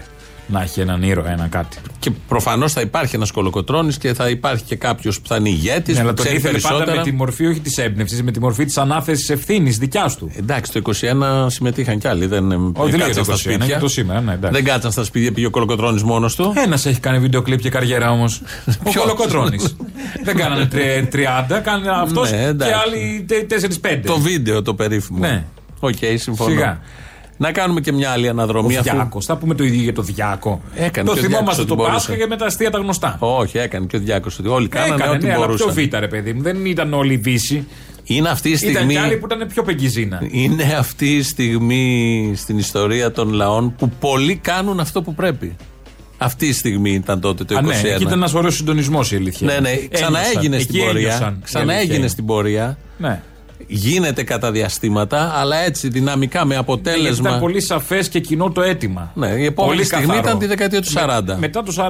Να 0.49 0.61
έχει 0.61 0.79
έναν 0.79 1.03
ήρωα, 1.03 1.31
ένα 1.31 1.47
κάτι. 1.47 1.77
Και 1.99 2.11
προφανώς 2.27 2.73
θα 2.73 2.81
υπάρχει 2.81 3.15
ένας 3.15 3.31
κολοκοτρόνη 3.31 3.93
και 3.93 4.13
θα 4.13 4.29
υπάρχει 4.29 4.63
και 4.63 4.75
κάποιος 4.75 5.21
που 5.21 5.27
θα 5.27 5.35
είναι 5.35 5.49
ηγέτης. 5.49 5.95
Ναι, 5.95 6.01
αλλά 6.01 6.09
που 6.09 6.15
τον 6.15 6.25
ξέρει 6.25 6.39
ήθελε 6.39 6.57
πάντα 6.59 6.69
περισσότερα. 6.73 6.97
με 7.05 7.11
τη 7.11 7.15
μορφή 7.15 7.45
όχι 7.45 7.59
της 7.59 7.77
έμπνευσης, 7.77 8.23
με 8.23 8.31
τη 8.31 8.39
μορφή 8.39 8.65
της 8.65 8.77
ανάθεσης 8.77 9.29
ευθύνης 9.29 9.77
δικιάς 9.77 10.15
του. 10.17 10.31
Εντάξει, 10.37 10.71
το 10.71 10.77
21 10.79 11.45
συμμετείχαν 11.49 11.99
κι 11.99 12.07
άλλοι. 12.07 12.25
Δεν, 12.25 12.51
Όχι, 12.51 12.61
δεν 12.61 12.73
κάτσαν 12.73 12.99
λέγεται 12.99 13.23
στα 13.23 13.33
21, 13.33 13.37
σπίτια. 13.37 13.65
για 13.65 13.79
το 13.79 13.87
σήμερα, 13.87 14.21
ναι, 14.21 14.33
εντάξει. 14.33 14.55
δεν 14.61 14.71
κάτσαν 14.71 14.91
στα 14.91 15.03
σπίτια, 15.03 15.31
πήγε 15.31 15.45
ο 15.47 15.49
κολοκοτρόνη 15.49 16.01
μόνος 16.03 16.35
του. 16.35 16.53
Ένας 16.65 16.85
έχει 16.85 16.99
κάνει 16.99 17.19
βίντεο 17.19 17.41
κλειπ 17.41 17.59
και 17.59 17.69
καριέρα 17.69 18.11
όμως. 18.11 18.41
Ο 18.67 18.89
Ποιος; 18.89 18.95
Κολοκοτρόνη. 19.03 19.57
δεν 20.23 20.35
κάνανε 20.35 20.65
τρε- 20.65 21.07
30, 21.13 21.59
κάνανε 21.63 21.89
αυτός 22.01 22.31
Ναι, 22.31 22.37
και 22.37 22.43
εντάξει. 22.43 22.73
άλλοι 22.85 23.25
4-5. 23.29 24.01
Το 24.05 24.19
βίντεο 24.19 24.61
το 24.61 24.73
περίφημο. 24.73 25.19
Ναι. 25.19 25.43
Οκ, 25.79 25.93
συμφωνώ. 26.15 26.49
Σιγά. 26.49 26.79
Να 27.37 27.51
κάνουμε 27.51 27.81
και 27.81 27.91
μια 27.91 28.09
άλλη 28.11 28.27
Ο 28.27 28.29
αναδρομή. 28.29 28.77
αφού- 28.77 28.91
Διάκος. 28.91 29.25
Θα 29.25 29.37
πούμε 29.37 29.53
το 29.55 29.63
ίδιο 29.63 29.81
για 29.81 29.93
το 29.93 30.01
Διάκο. 30.01 30.61
Έκανε 30.75 31.07
το 31.07 31.13
και 31.13 31.19
ο 31.19 31.23
θυμόμαστε 31.23 31.27
Διάκος 31.27 31.55
το 31.55 31.61
ό,τι 31.73 31.75
Πάσχα 31.93 32.07
μπορούσε. 32.07 32.15
και 32.23 32.27
με 32.29 32.37
τα 32.37 32.45
αστεία 32.45 32.71
τα 32.71 32.77
γνωστά. 32.77 33.17
Όχι, 33.19 33.57
έκανε 33.57 33.85
και 33.85 33.95
ο 33.95 33.99
Διάκος. 33.99 34.39
Όλοι 34.47 34.67
κάνανε 34.67 34.93
Έκανε, 34.95 35.11
ό,τι 35.11 35.25
ναι, 35.25 35.33
αλλά 35.33 35.45
μπορούσαν. 35.45 35.73
πιο 35.73 35.83
β' 35.89 35.95
ρε 35.99 36.07
παιδί 36.07 36.33
μου. 36.33 36.41
Δεν 36.41 36.65
ήταν 36.65 36.93
όλοι 36.93 37.13
οι 37.13 37.17
Δύση. 37.17 37.67
Είναι 38.03 38.29
αυτή 38.29 38.49
η 38.49 38.51
Ήταν 38.51 38.73
στιγμή. 38.73 38.93
κι 38.93 38.99
άλλοι 38.99 39.17
που 39.17 39.25
ήταν 39.31 39.47
πιο 39.47 39.63
πεγκυζίνα. 39.63 40.21
Είναι 40.31 40.63
αυτή 40.79 41.15
η 41.15 41.21
στιγμή 41.23 42.33
στην 42.35 42.57
ιστορία 42.57 43.11
των 43.11 43.31
λαών 43.33 43.75
που 43.75 43.89
πολλοί 43.99 44.35
κάνουν 44.35 44.79
αυτό 44.79 45.01
που 45.01 45.13
πρέπει. 45.13 45.55
Αυτή 46.17 46.47
η 46.47 46.53
στιγμή 46.53 46.91
ήταν 46.91 47.19
τότε 47.19 47.43
το 47.43 47.55
21. 47.55 47.57
Α, 47.57 47.81
ναι, 47.81 47.89
εκεί 47.89 48.03
ήταν 48.03 48.17
ένας 48.17 48.33
ωραίος 48.33 48.55
συντονισμός 48.55 49.11
η 49.11 49.15
αλήθεια. 49.15 49.47
Ναι, 49.47 49.59
ναι, 49.59 49.75
ξαναέγινε 49.91 50.55
Ένιωσαν. 50.55 50.61
στην 50.61 50.75
Εκεί 50.75 50.85
πορεία. 50.85 51.07
ένιωσαν, 51.13 51.33
η 51.33 51.43
Ξαναέγινε 51.43 51.91
αλήθεια 51.93 52.07
στην 52.09 52.25
πορεία. 52.25 52.77
Ναι. 52.97 53.21
Γίνεται 53.69 54.23
κατά 54.23 54.51
διαστήματα, 54.51 55.31
αλλά 55.35 55.57
έτσι 55.57 55.87
δυναμικά 55.89 56.45
με 56.45 56.53
Γιατί 56.53 56.71
αποτέλεσμα. 56.71 57.29
ήταν 57.29 57.39
πολύ 57.41 57.61
σαφές 57.61 58.09
και 58.09 58.19
κοινό 58.19 58.51
το 58.51 58.61
αίτημα. 58.61 59.11
Ναι, 59.15 59.27
η 59.27 59.45
επόμενη 59.45 59.73
Πολύ 59.75 59.83
στιγμή 59.85 60.05
καθαρό. 60.05 60.27
ήταν 60.27 60.39
τη 60.39 60.45
δεκαετία 60.45 60.81
του 60.81 60.89
40. 60.93 61.35
Μετά 61.39 61.63
το 61.63 61.73
40, 61.77 61.89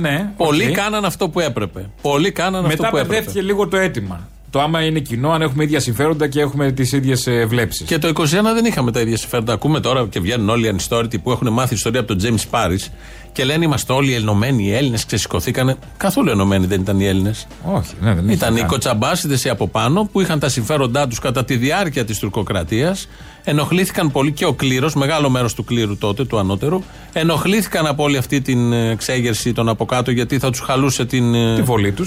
ναι. 0.00 0.32
Πολλοί 0.36 0.66
οκ. 0.68 0.72
κάναν 0.74 1.04
αυτό 1.04 1.28
που 1.28 1.40
έπρεπε. 1.40 1.90
Πολλοί 2.02 2.32
κάναν 2.32 2.64
αυτό 2.64 2.68
Μετά 2.76 2.88
που 2.90 2.96
έπρεπε. 2.96 3.14
μπερδεύτηκε 3.14 3.42
λίγο 3.46 3.68
το 3.68 3.76
αίτημα. 3.76 4.28
Το 4.50 4.60
άμα 4.60 4.82
είναι 4.82 4.98
κοινό, 5.00 5.30
αν 5.30 5.42
έχουμε 5.42 5.64
ίδια 5.64 5.80
συμφέροντα 5.80 6.28
και 6.28 6.40
έχουμε 6.40 6.72
τις 6.72 6.92
ίδιες 6.92 7.28
βλέψεις. 7.46 7.86
Και 7.86 7.98
το 7.98 8.08
21 8.08 8.24
δεν 8.54 8.64
είχαμε 8.64 8.92
τα 8.92 9.00
ίδια 9.00 9.16
συμφέροντα. 9.16 9.52
Ακούμε 9.52 9.80
τώρα 9.80 10.06
και 10.10 10.20
βγαίνουν 10.20 10.48
όλοι 10.48 10.64
οι 10.64 10.68
ανιστόρητοι 10.68 11.18
που 11.18 11.30
έχουν 11.30 11.52
μάθει 11.52 11.74
ιστορία 11.74 12.00
από 12.00 12.16
τον 12.16 12.18
James 12.22 12.50
Paris 12.58 12.90
και 13.32 13.44
λένε 13.44 13.64
είμαστε 13.64 13.92
όλοι 13.92 14.14
ενωμένοι. 14.14 14.64
Οι 14.64 14.74
Έλληνες 14.74 15.06
ξεσηκωθήκανε. 15.06 15.76
Καθόλου 15.96 16.30
ενωμένοι 16.30 16.66
δεν 16.66 16.80
ήταν 16.80 17.00
οι 17.00 17.06
Έλληνες. 17.06 17.46
Όχι, 17.64 17.94
ναι, 18.00 18.14
δεν 18.14 18.28
Ήταν 18.28 18.56
οι 18.56 18.58
καν. 18.58 18.68
κοτσαμπάσιδες 18.68 19.44
οι 19.44 19.48
από 19.48 19.68
πάνω 19.68 20.08
που 20.12 20.20
είχαν 20.20 20.38
τα 20.38 20.48
συμφέροντά 20.48 21.08
τους 21.08 21.18
κατά 21.18 21.44
τη 21.44 21.56
διάρκεια 21.56 22.04
της 22.04 22.18
τουρκοκρατίας. 22.18 23.08
Ενοχλήθηκαν 23.44 24.10
πολύ 24.10 24.32
και 24.32 24.44
ο 24.44 24.52
κλήρος, 24.52 24.94
μεγάλο 24.94 25.30
μέρος 25.30 25.54
του 25.54 25.64
κλήρου 25.64 25.98
τότε, 25.98 26.24
του 26.24 26.38
ανώτερου. 26.38 26.82
Ενοχλήθηκαν 27.12 27.86
από 27.86 28.02
όλη 28.02 28.16
αυτή 28.16 28.40
την 28.40 28.72
ε, 28.72 28.90
εξέγερση 28.90 29.52
των 29.52 29.68
από 29.68 29.84
κάτω 29.84 30.10
γιατί 30.10 30.38
θα 30.38 30.50
τους 30.50 30.60
χαλούσε 30.60 31.04
την, 31.04 31.34
ε, 31.34 31.54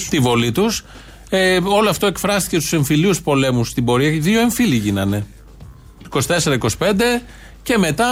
Τη 0.10 0.20
βολή 0.20 0.52
τους. 0.52 0.84
Τη 1.32 1.38
βολή 1.38 1.60
τους. 1.62 1.70
Ε, 1.72 1.76
όλο 1.78 1.90
αυτό 1.90 2.06
εκφράστηκε 2.08 2.58
στους 2.60 2.74
εμφυλίους 2.74 3.22
πολέμους 3.22 3.70
στην 3.70 3.86
πορεία. 3.86 4.10
Δύο 4.20 4.40
εμφύλοι 4.42 4.76
γίνανε. 4.76 5.26
24-25 6.10 7.22
και 7.64 7.78
μετά, 7.78 8.06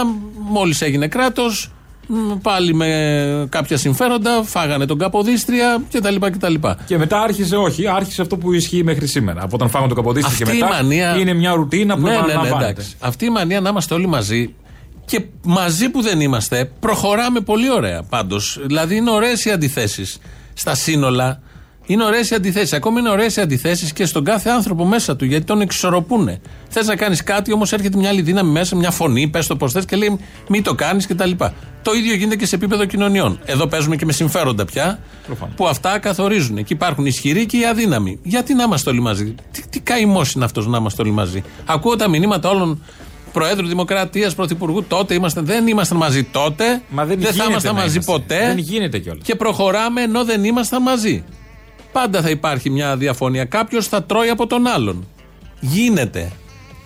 μόλις 0.50 0.80
έγινε 0.82 1.08
κράτος, 1.08 1.70
πάλι 2.42 2.74
με 2.74 3.46
κάποια 3.50 3.76
συμφέροντα, 3.76 4.42
φάγανε 4.42 4.86
τον 4.86 4.98
Καποδίστρια 4.98 5.82
κτλ. 5.92 6.14
κτλ. 6.30 6.54
Και 6.86 6.98
μετά 6.98 7.20
άρχισε, 7.20 7.56
όχι, 7.56 7.86
άρχισε 7.86 8.22
αυτό 8.22 8.36
που 8.36 8.52
ισχύει 8.52 8.84
μέχρι 8.84 9.06
σήμερα. 9.06 9.42
Από 9.42 9.50
όταν 9.54 9.68
φάγαμε 9.68 9.88
το 9.88 9.94
καποδίστρια 9.94 10.36
και 10.36 10.42
Αυτή 10.42 10.56
η 10.56 10.60
μετά. 10.60 10.74
μανία- 10.74 11.16
Είναι 11.18 11.32
μια 11.34 11.52
ρουτίνα 11.54 11.94
που 11.94 12.00
ναι, 12.00 12.10
ναι, 12.10 12.14
ναι, 12.16 12.22
επαναλαμβάνεται. 12.22 12.70
εντάξει. 12.70 12.94
Αυτή 12.98 13.24
η 13.24 13.30
μανία 13.30 13.60
να 13.60 13.68
είμαστε 13.68 13.94
όλοι 13.94 14.06
μαζί 14.06 14.54
και 15.04 15.24
μαζί 15.44 15.88
που 15.88 16.02
δεν 16.02 16.20
είμαστε, 16.20 16.70
προχωράμε 16.80 17.40
πολύ 17.40 17.70
ωραία 17.70 18.02
πάντως. 18.02 18.60
Δηλαδή 18.66 18.96
είναι 18.96 19.10
ωραίες 19.10 19.44
οι 19.44 19.50
αντιθέσεις 19.50 20.18
στα 20.54 20.74
σύνολα. 20.74 21.42
Είναι 21.90 22.04
ωραίες 22.04 22.30
οι 22.30 22.34
αντιθέσεις. 22.34 22.72
Ακόμη 22.72 23.00
είναι 23.00 23.10
ωραίες 23.10 23.36
οι 23.36 23.40
αντιθέσεις 23.40 23.92
και 23.92 24.04
στον 24.04 24.24
κάθε 24.24 24.50
άνθρωπο 24.50 24.84
μέσα 24.84 25.16
του 25.16 25.24
γιατί 25.24 25.44
τον 25.44 25.60
εξισορροπούν. 25.60 26.38
Θες 26.68 26.86
να 26.86 26.96
κάνεις 26.96 27.22
κάτι, 27.22 27.52
όμως 27.52 27.72
έρχεται 27.72 27.96
μια 27.96 28.08
άλλη 28.08 28.22
δύναμη 28.22 28.50
μέσα, 28.50 28.76
μια 28.76 28.90
φωνή, 28.90 29.28
πες 29.28 29.46
το 29.46 29.56
πώς 29.56 29.72
θες 29.72 29.84
και 29.84 29.96
λέει 29.96 30.18
μην 30.48 30.62
το 30.62 30.74
κάνεις 30.74 31.06
κτλ. 31.06 31.30
Το 31.82 31.92
ίδιο 31.92 32.14
γίνεται 32.14 32.36
και 32.36 32.46
σε 32.46 32.54
επίπεδο 32.54 32.84
κοινωνιών. 32.84 33.40
Εδώ 33.44 33.66
παίζουμε 33.66 33.96
και 33.96 34.04
με 34.04 34.12
συμφέροντα 34.12 34.64
πια 34.64 34.98
Προφανώς. 35.26 35.54
που 35.56 35.66
αυτά 35.68 35.98
καθορίζουν. 35.98 36.56
Εκεί 36.56 36.72
υπάρχουν 36.72 37.04
οι 37.04 37.08
ισχυροί 37.12 37.46
και 37.46 37.56
οι 37.56 37.64
αδύναμοι. 37.64 38.18
Γιατί 38.22 38.54
να 38.54 38.62
είμαστε 38.62 38.90
όλοι 38.90 39.00
μαζί; 39.00 39.34
Τι, 39.50 39.62
τι 39.70 39.80
καημός 39.80 40.32
είναι 40.32 40.44
αυτός 40.44 40.66
να 40.66 40.78
είμαστε 40.78 41.02
όλοι 41.02 41.10
μαζί; 41.10 41.42
Ακούω 41.66 41.96
τα 41.96 42.08
μηνύματα 42.08 42.48
όλων 42.48 42.82
Προέδρου 43.32 43.66
Δημοκρατίας, 43.66 44.34
Πρωθυπουργού. 44.34 44.84
Τότε 44.88 45.14
ήμασταν, 45.14 45.44
δεν 45.46 45.66
ήμασταν 45.66 45.98
μαζί 45.98 46.24
τότε. 46.24 46.82
Μα 46.88 47.04
δεν, 47.04 47.20
θα 47.20 47.30
γίνεται 47.30 47.50
ήμασταν 47.50 47.74
να 47.74 47.80
μαζί 47.80 47.94
είμαστε. 47.94 48.12
ποτέ. 48.12 48.46
Δεν 48.46 48.58
γίνεται 48.58 48.98
κιόλας. 48.98 49.22
Και 49.24 49.34
προχωράμε 49.34 50.02
ενώ 50.02 50.24
δεν 50.24 50.44
ήμασταν 50.44 50.82
μαζί. 50.82 51.24
Πάντα 51.92 52.22
θα 52.22 52.30
υπάρχει 52.30 52.70
μια 52.70 52.96
διαφωνία. 52.96 53.44
Κάποιος 53.44 53.88
θα 53.88 54.02
τρώει 54.02 54.28
από 54.28 54.46
τον 54.46 54.66
άλλον. 54.66 55.06
Γίνεται. 55.60 56.32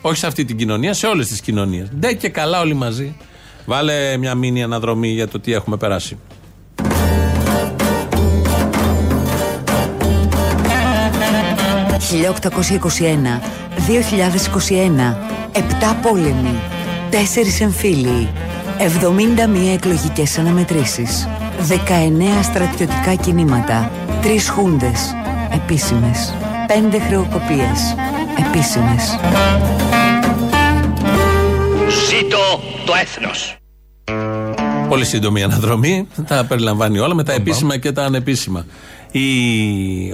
Όχι 0.01 0.17
σε 0.17 0.27
αυτή 0.27 0.45
την 0.45 0.57
κοινωνία, 0.57 0.95
σε 0.95 1.07
όλες 1.07 1.29
τις 1.29 1.41
κοινωνίες. 1.41 1.89
Ντε 1.99 2.13
και 2.13 2.29
καλά 2.29 2.61
όλοι 2.61 2.75
μαζί. 2.75 3.17
Βάλε 3.67 4.17
μια 4.17 4.35
μήνυ 4.35 4.63
αναδρομή 4.63 5.09
για 5.09 5.29
το 5.29 5.41
τι 5.41 5.53
έχουμε 5.53 5.77
περάσει. 5.77 6.19
«1821, 12.11 13.41
2021, 13.87 15.17
7 15.53 15.61
πόλεμοι, 16.03 16.61
4 17.11 17.61
εμφύλιοι, 17.61 18.29
71 18.79 19.75
εκλογικές 19.75 20.39
αναμετρήσεις, 20.39 21.29
19 21.69 22.43
στρατιωτικά 22.43 23.15
κινήματα, 23.15 23.91
3 24.25 24.49
χούντες, 24.55 25.15
επίσημες, 25.53 26.35
5 26.69 26.99
χρεοκοπίες, 27.07 27.95
επίσημες. 28.39 29.19
Ζήτω 32.09 32.39
το 32.87 32.93
έθνος. 33.01 33.57
Πολύ 34.89 35.05
σύντομη 35.05 35.43
αναδρομή. 35.43 36.09
Τα 36.27 36.45
περιλαμβάνει 36.49 36.99
όλα 36.99 37.15
με 37.15 37.25
τα 37.25 37.33
επίσημα 37.33 37.77
και 37.77 37.93
τα 37.93 38.05
ανεπίσημα. 38.05 38.67
Η, 39.11 39.21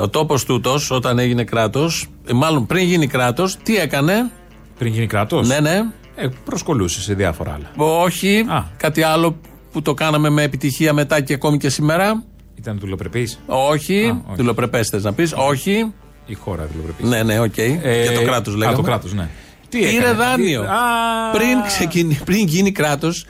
ο 0.00 0.08
τόπος 0.08 0.44
τούτος, 0.44 0.90
όταν 0.90 1.18
έγινε 1.18 1.44
κράτος, 1.44 2.06
μάλλον 2.32 2.66
πριν 2.66 2.84
γίνει 2.84 3.06
κράτος, 3.06 3.56
τι 3.62 3.76
έκανε; 3.76 4.30
Πριν 4.78 4.92
γίνει 4.92 5.06
κράτος; 5.06 5.48
Ναι, 5.48 5.60
ναι. 5.60 5.82
Ε, 6.14 6.28
προσκολλούσε 6.44 7.00
σε 7.00 7.14
διάφορα 7.14 7.52
άλλα. 7.52 8.00
Όχι. 8.02 8.44
Κάτι 8.76 9.02
άλλο 9.02 9.36
που 9.72 9.82
το 9.82 9.94
κάναμε 9.94 10.28
με 10.28 10.42
επιτυχία 10.42 10.92
μετά 10.92 11.20
και 11.20 11.34
ακόμη 11.34 11.56
και 11.56 11.68
σήμερα. 11.68 12.24
Ήταν 12.60 12.78
δουλοπρεπής; 12.78 13.40
Όχι. 13.46 14.22
Δουλοπρεπές 14.36 14.88
θες 14.88 15.02
να 15.02 15.12
πεις. 15.12 15.32
Όχι. 15.36 15.92
Η 16.26 16.34
χώρα 16.34 16.68
δουλοπρεπής. 16.72 17.08
Ναι, 17.08 17.22
ναι, 17.22 17.40
οκ. 17.40 17.52
και 17.52 18.10
το 18.14 18.22
κράτος 18.22 18.54
λέγαμε. 18.54 18.72
Α, 18.74 18.76
το 18.76 18.82
κράτος, 18.82 19.12
ναι. 19.14 19.28
Τι 19.68 19.78
πήρε 19.78 19.88
έκανε, 19.90 20.12
δάνειο. 20.12 20.60
τι- 20.60 20.66
Α. 20.66 21.30
Πριν, 21.32 21.62
ξεκινη, 21.66 22.18
πριν 22.24 22.46
γίνει 22.46 22.72
κράτος, 22.72 23.26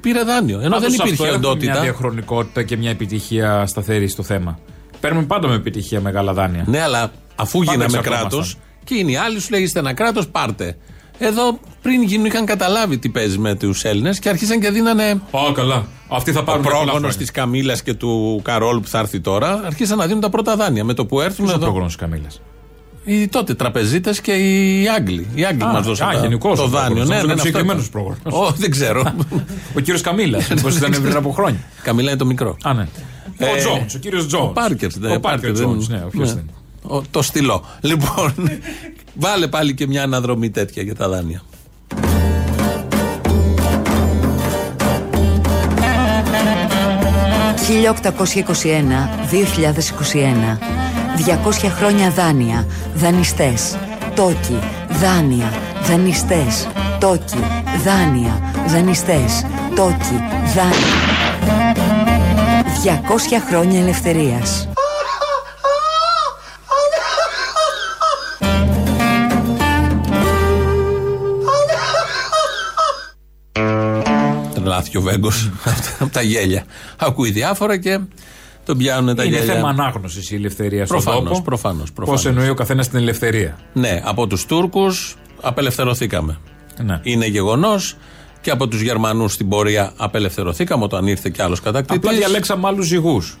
πήρε 0.00 0.22
δάνειο. 0.22 0.58
Ενώ 0.60 0.68
Πάντως 0.70 0.80
δεν 0.80 0.90
αυτό 0.90 1.04
υπήρχε 1.06 1.24
έχουμε 1.32 1.46
οντότητα. 1.46 1.72
Μια 1.72 1.80
διαχρονικότητα 1.80 2.62
και 2.62 2.76
μια 2.76 2.90
επιτυχία 2.90 3.66
σταθερή 3.66 4.08
στο 4.08 4.22
θέμα. 4.22 4.58
Παίρνουμε 5.00 5.26
πάντα 5.26 5.48
με 5.48 5.54
επιτυχία 5.54 6.00
μεγάλα 6.00 6.32
δάνεια. 6.32 6.64
Ναι, 6.66 6.80
αλλά 6.82 7.12
αφού 7.36 7.58
Πάντα 7.58 7.72
γίναμε 7.72 7.84
εξαρτώμασταν. 7.98 8.28
κράτος 8.30 8.56
και 8.84 8.94
είναι 8.94 9.10
οι 9.10 9.16
άλλοι 9.16 9.40
σου 9.40 9.50
λέει 9.50 9.62
είστε 9.62 9.78
ένα 9.78 9.92
κράτος, 9.92 10.28
πάρτε. 10.28 10.76
Εδώ 11.18 11.58
πριν 11.82 12.02
γίνουν 12.02 12.26
είχαν 12.26 12.44
καταλάβει 12.46 12.98
τι 12.98 13.08
παίζει 13.08 13.38
με 13.38 13.54
τους 13.54 13.84
Έλληνες 13.84 14.18
και 14.18 14.28
αρχίσαν 14.28 14.60
και 14.60 14.70
δίνανε. 14.70 15.04
Α, 15.10 15.52
καλά. 15.54 15.86
Αυτοί 16.08 16.32
θα 16.32 16.40
Ο 16.40 16.42
πάρουν 16.42 16.62
πολλά 16.62 16.74
πρόγονος 16.76 16.98
χρόνια. 17.00 17.16
της 17.18 17.30
Καμίλα 17.30 17.76
και 17.84 17.94
του 17.94 18.40
Καρόλ 18.44 18.80
που 18.80 18.88
θα 18.88 18.98
έρθει 18.98 19.20
τώρα, 19.20 19.62
αρχίσαν 19.66 19.98
να 19.98 20.06
δίνουν 20.06 20.20
τα 20.20 20.30
πρώτα 20.30 20.56
δάνεια. 20.56 20.84
Με 20.84 20.94
το 20.94 21.06
που 21.06 21.20
έρθουν 21.20 21.36
Ποιος 21.44 21.48
είναι 21.48 21.52
ο 21.52 21.56
εδώ. 21.56 21.64
πρόγονος 21.64 21.96
της 21.96 22.02
Καμίλας; 22.06 22.40
Οι 23.04 23.28
τότε 23.28 23.54
τραπεζίτες 23.54 24.20
και 24.20 24.32
οι 24.32 24.88
Άγγλοι. 24.88 25.26
Οι 25.34 25.44
Άγγλοι 25.44 25.62
Α, 25.62 25.66
μας 25.72 25.86
δώσαν 25.86 26.08
α, 26.08 26.12
τα- 26.12 26.18
γενικώς 26.20 26.58
το 26.58 26.64
ο 26.64 26.68
δάνειο. 26.68 26.86
πρόγονος. 26.94 27.08
Ναι, 27.08 27.14
Νόμιζα 27.16 27.26
ναι, 27.26 27.32
ήταν 27.32 27.38
αυτό 27.38 27.46
συγκεκριμένος 27.46 27.86
ήταν. 27.86 28.02
πρόγονος. 28.22 28.48
Ω, 28.50 28.54
δεν 28.58 28.70
ξέρω. 28.70 29.02
Ο 29.76 29.80
κύριος 29.80 30.00
Καμίλα. 30.00 30.38
Πώ 30.62 30.68
ήταν 30.68 30.90
πριν 31.02 31.16
από 31.16 31.30
χρόνια. 31.30 31.58
Καμίλα 31.86 32.08
είναι 32.10 32.18
το 32.18 32.26
μικρό. 32.26 32.56
Α, 32.62 32.72
ναι. 32.74 32.86
Ε, 33.38 33.44
Ο 33.50 33.56
Τζόουν, 33.56 33.86
ο 33.94 33.98
κύριος 33.98 34.26
Τζόουν. 34.26 34.44
Ο 34.48 34.52
Πάρκερ. 34.52 34.90
Ο 35.16 35.20
Πάρκερ 35.20 35.52
Τζόουν, 35.52 35.86
ναι, 35.88 36.02
ο 36.04 36.08
ποιος 36.08 36.30
είναι. 36.30 36.44
Το 37.10 37.22
στυλό. 37.22 37.64
Λοιπόν, 37.80 38.34
βάλε 39.18 39.46
πάλι 39.46 39.74
και 39.74 39.86
μια 39.86 40.02
αναδρομή 40.02 40.50
τέτοια 40.50 40.82
για 40.82 40.94
τα 40.94 41.08
δάνεια. 41.08 41.42
«1821-2021, 47.68 50.58
200 51.16 51.68
χρόνια 51.68 52.10
δάνεια, 52.10 52.66
δανειστές, 52.94 53.76
τόκι, 54.14 54.58
δάνεια, 54.90 55.52
δανειστές, 55.82 56.68
τόκι, 57.00 57.44
δάνεια, 57.84 58.52
δανειστές, 58.66 59.46
τόκι, 59.74 60.22
δάνεια». 60.54 60.96
200 62.82 63.40
χρόνια 63.48 63.80
ελευθερίας. 63.80 64.68
Τρελάθηκε 74.78 74.98
ο 74.98 75.00
Βέγκος 75.02 75.50
από 76.00 76.12
τα 76.12 76.22
γέλια. 76.22 76.64
Ακούει 76.96 77.30
διάφορα 77.30 77.76
και 77.78 77.98
τον 78.64 78.78
πιάνουν 78.78 79.16
τα 79.16 79.24
Είναι 79.24 79.36
γέλια. 79.38 79.54
θέμα 79.54 79.68
ανάγνωσης 79.68 80.30
η 80.30 80.34
ελευθερία 80.34 80.86
στον 80.86 81.02
Προφανώς, 81.02 81.28
τόπο. 81.28 81.42
προφανώς, 81.42 81.80
Πώς 81.80 81.90
προφανώς. 81.94 82.26
εννοεί 82.26 82.48
ο 82.48 82.54
καθένας 82.54 82.88
την 82.88 82.98
ελευθερία; 82.98 83.58
Ναι, 83.72 84.00
από 84.04 84.26
τους 84.26 84.46
Τούρκους 84.46 85.16
απελευθερωθήκαμε. 85.40 86.38
Ναι. 86.84 87.00
Είναι 87.02 87.26
γεγονός. 87.26 87.96
Και 88.40 88.50
από 88.50 88.68
τους 88.68 88.80
Γερμανούς 88.80 89.32
στην 89.32 89.48
πορεία 89.48 89.92
απελευθερωθήκαμε 89.96 90.84
όταν 90.84 91.06
ήρθε 91.06 91.30
κι 91.30 91.42
άλλος 91.42 91.60
κατακτητής. 91.60 92.08
Απλά 92.08 92.18
διαλέξαμε 92.18 92.66
άλλους 92.68 92.86
ζυγούς. 92.86 93.38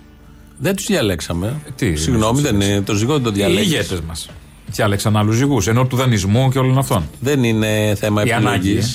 Δεν 0.58 0.76
τους 0.76 0.86
διαλέξαμε. 0.86 1.60
Τι, 1.76 1.96
Συγγνώμη, 1.96 2.40
δεν 2.40 2.60
είναι. 2.60 2.80
Το 2.82 2.94
ζυγό 2.94 3.12
δεν 3.12 3.22
το 3.22 3.28
Οι 3.28 3.32
διαλέξεις. 3.32 3.72
ηγέτες 3.72 4.00
μας. 4.00 4.28
Διάλεξαν 4.66 5.16
άλλους 5.16 5.36
ζυγούς. 5.36 5.66
Ενώ 5.66 5.86
του 5.86 5.96
δανεισμού 5.96 6.50
και 6.50 6.58
όλων 6.58 6.78
αυτών. 6.78 7.08
Δεν 7.20 7.44
είναι 7.44 7.94
θέμα 7.98 8.24
Η 8.24 8.32
ανάγκη, 8.32 8.68
επιλογή. 8.70 8.88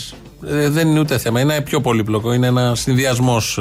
Δεν 0.69 0.87
είναι 0.87 0.99
ούτε 0.99 1.17
θέμα. 1.17 1.39
Είναι 1.39 1.61
πιο 1.61 1.81
πολύπλοκο. 1.81 2.33
Είναι 2.33 2.47
ένα 2.47 2.75
συνδυασμός 2.75 3.59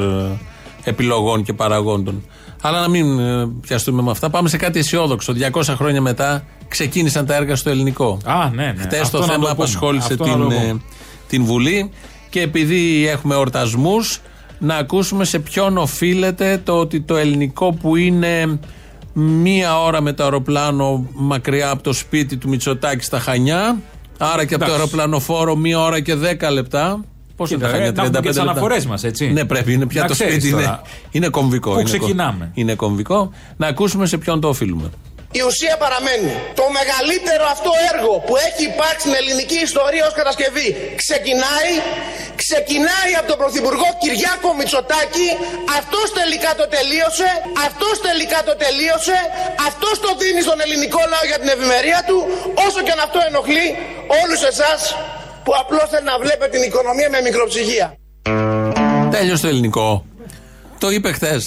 επιλογών 0.83 1.43
και 1.43 1.53
παραγόντων. 1.53 2.23
Αλλά 2.61 2.79
να 2.81 2.87
μην 2.89 3.19
ε, 3.19 3.47
πιαστούμε 3.61 4.01
με 4.01 4.11
αυτά. 4.11 4.29
Πάμε 4.29 4.49
σε 4.49 4.57
κάτι 4.57 4.79
αισιόδοξο. 4.79 5.33
200 5.51 5.61
χρόνια 5.63 6.01
μετά 6.01 6.43
ξεκίνησαν 6.67 7.25
τα 7.25 7.35
έργα 7.35 7.55
στο 7.55 7.69
ελληνικό. 7.69 8.17
Α, 8.25 8.49
ναι, 8.53 8.65
ναι. 8.65 8.83
Χθε 8.83 8.97
Αυτό 8.97 9.17
το 9.17 9.25
να 9.25 9.31
θέμα 9.31 9.39
πούμε. 9.39 9.51
απασχόλησε 9.51 10.13
Αυτό 10.13 10.25
να 10.25 10.31
την, 10.31 10.39
το 10.49 10.53
ε, 10.55 10.57
πούμε. 10.59 10.81
την 11.27 11.43
Βουλή 11.45 11.91
και 12.29 12.41
επειδή 12.41 13.07
έχουμε 13.07 13.33
εορτασμού, 13.35 13.95
να 14.59 14.75
ακούσουμε 14.75 15.25
σε 15.25 15.39
ποιον 15.39 15.77
οφείλεται 15.77 16.61
το 16.63 16.73
ότι 16.79 17.01
το 17.01 17.15
ελληνικό 17.15 17.73
που 17.73 17.95
είναι 17.95 18.59
μία 19.13 19.81
ώρα 19.81 20.01
με 20.01 20.13
το 20.13 20.23
αεροπλάνο 20.23 21.07
μακριά 21.13 21.69
από 21.69 21.83
το 21.83 21.93
σπίτι 21.93 22.37
του 22.37 22.49
Μητσοτάκη 22.49 23.03
στα 23.03 23.19
Χανιά, 23.19 23.77
άρα 24.17 24.45
και 24.45 24.53
από 24.53 24.63
το 24.63 24.69
Εντάξει. 24.71 24.71
αεροπλανοφόρο 24.71 25.55
μία 25.55 25.79
ώρα 25.79 25.99
και 25.99 26.15
δέκα 26.15 26.51
λεπτά. 26.51 27.03
Πόσο 27.35 27.53
Κοίτα, 27.55 27.65
τα 27.67 27.71
Χανιά, 27.71 27.87
ε, 27.87 27.91
να 27.91 28.01
έχουμε 28.03 28.17
35 28.17 28.21
και 28.21 28.27
τις 28.27 28.37
λεπτά; 28.37 28.51
αναφορές 28.51 28.85
μας, 28.85 29.03
έτσι. 29.03 29.31
Ναι, 29.31 29.45
πρέπει, 29.45 29.73
είναι 29.73 29.85
πια 29.85 30.01
Να 30.01 30.07
το 30.07 30.13
ξέρεις 30.13 30.33
σπίτι. 30.33 30.47
Είναι, 30.49 30.61
τώρα. 30.61 30.81
είναι 31.11 31.27
κομβικό. 31.29 31.71
Πού 31.73 31.79
είναι 31.79 31.89
κο- 31.89 31.97
ξεκινάμε. 31.97 32.51
Είναι 32.53 32.75
κομβικό. 32.75 33.31
Να 33.57 33.67
ακούσουμε 33.67 34.05
σε 34.05 34.17
ποιον 34.17 34.39
το 34.39 34.47
οφείλουμε. 34.47 34.89
Η 35.39 35.41
ουσία 35.49 35.75
παραμένει. 35.83 36.31
Το 36.59 36.65
μεγαλύτερο 36.77 37.45
αυτό 37.55 37.71
έργο 37.91 38.13
που 38.25 38.33
έχει 38.47 38.63
υπάρξει 38.71 39.03
στην 39.05 39.13
ελληνική 39.19 39.59
ιστορία 39.69 40.03
ως 40.09 40.13
κατασκευή 40.19 40.67
ξεκινάει, 41.03 41.71
ξεκινάει 42.43 43.11
από 43.19 43.27
τον 43.31 43.39
Πρωθυπουργό 43.43 43.87
Κυριάκο 44.03 44.49
Μητσοτάκη, 44.59 45.29
αυτός 45.79 46.07
τελικά 46.19 46.51
το 46.59 46.65
τελείωσε, 46.75 47.29
αυτός 47.67 47.95
τελικά 48.07 48.39
το 48.47 48.53
τελείωσε, 48.63 49.17
αυτός 49.67 49.95
το 50.05 50.09
δίνει 50.21 50.41
στον 50.47 50.57
ελληνικό 50.65 51.01
λαό 51.11 51.23
για 51.31 51.39
την 51.41 51.49
ευημερία 51.55 51.99
του, 52.09 52.17
όσο 52.65 52.79
και 52.85 52.93
αν 52.95 53.01
αυτό 53.07 53.19
ενοχλεί 53.29 53.67
όλους 54.21 54.41
εσάς 54.51 54.79
που 55.43 55.51
απλώς 55.61 55.85
θέλετε 55.91 56.09
να 56.11 56.17
βλέπετε 56.23 56.51
την 56.55 56.63
οικονομία 56.69 57.09
με 57.13 57.19
μικροψυχία. 57.27 57.87
Τέλειωσε 59.15 59.41
το 59.45 59.49
ελληνικό. 59.53 59.87
Το 60.83 60.87
είπε 60.95 61.09
χθες. 61.17 61.41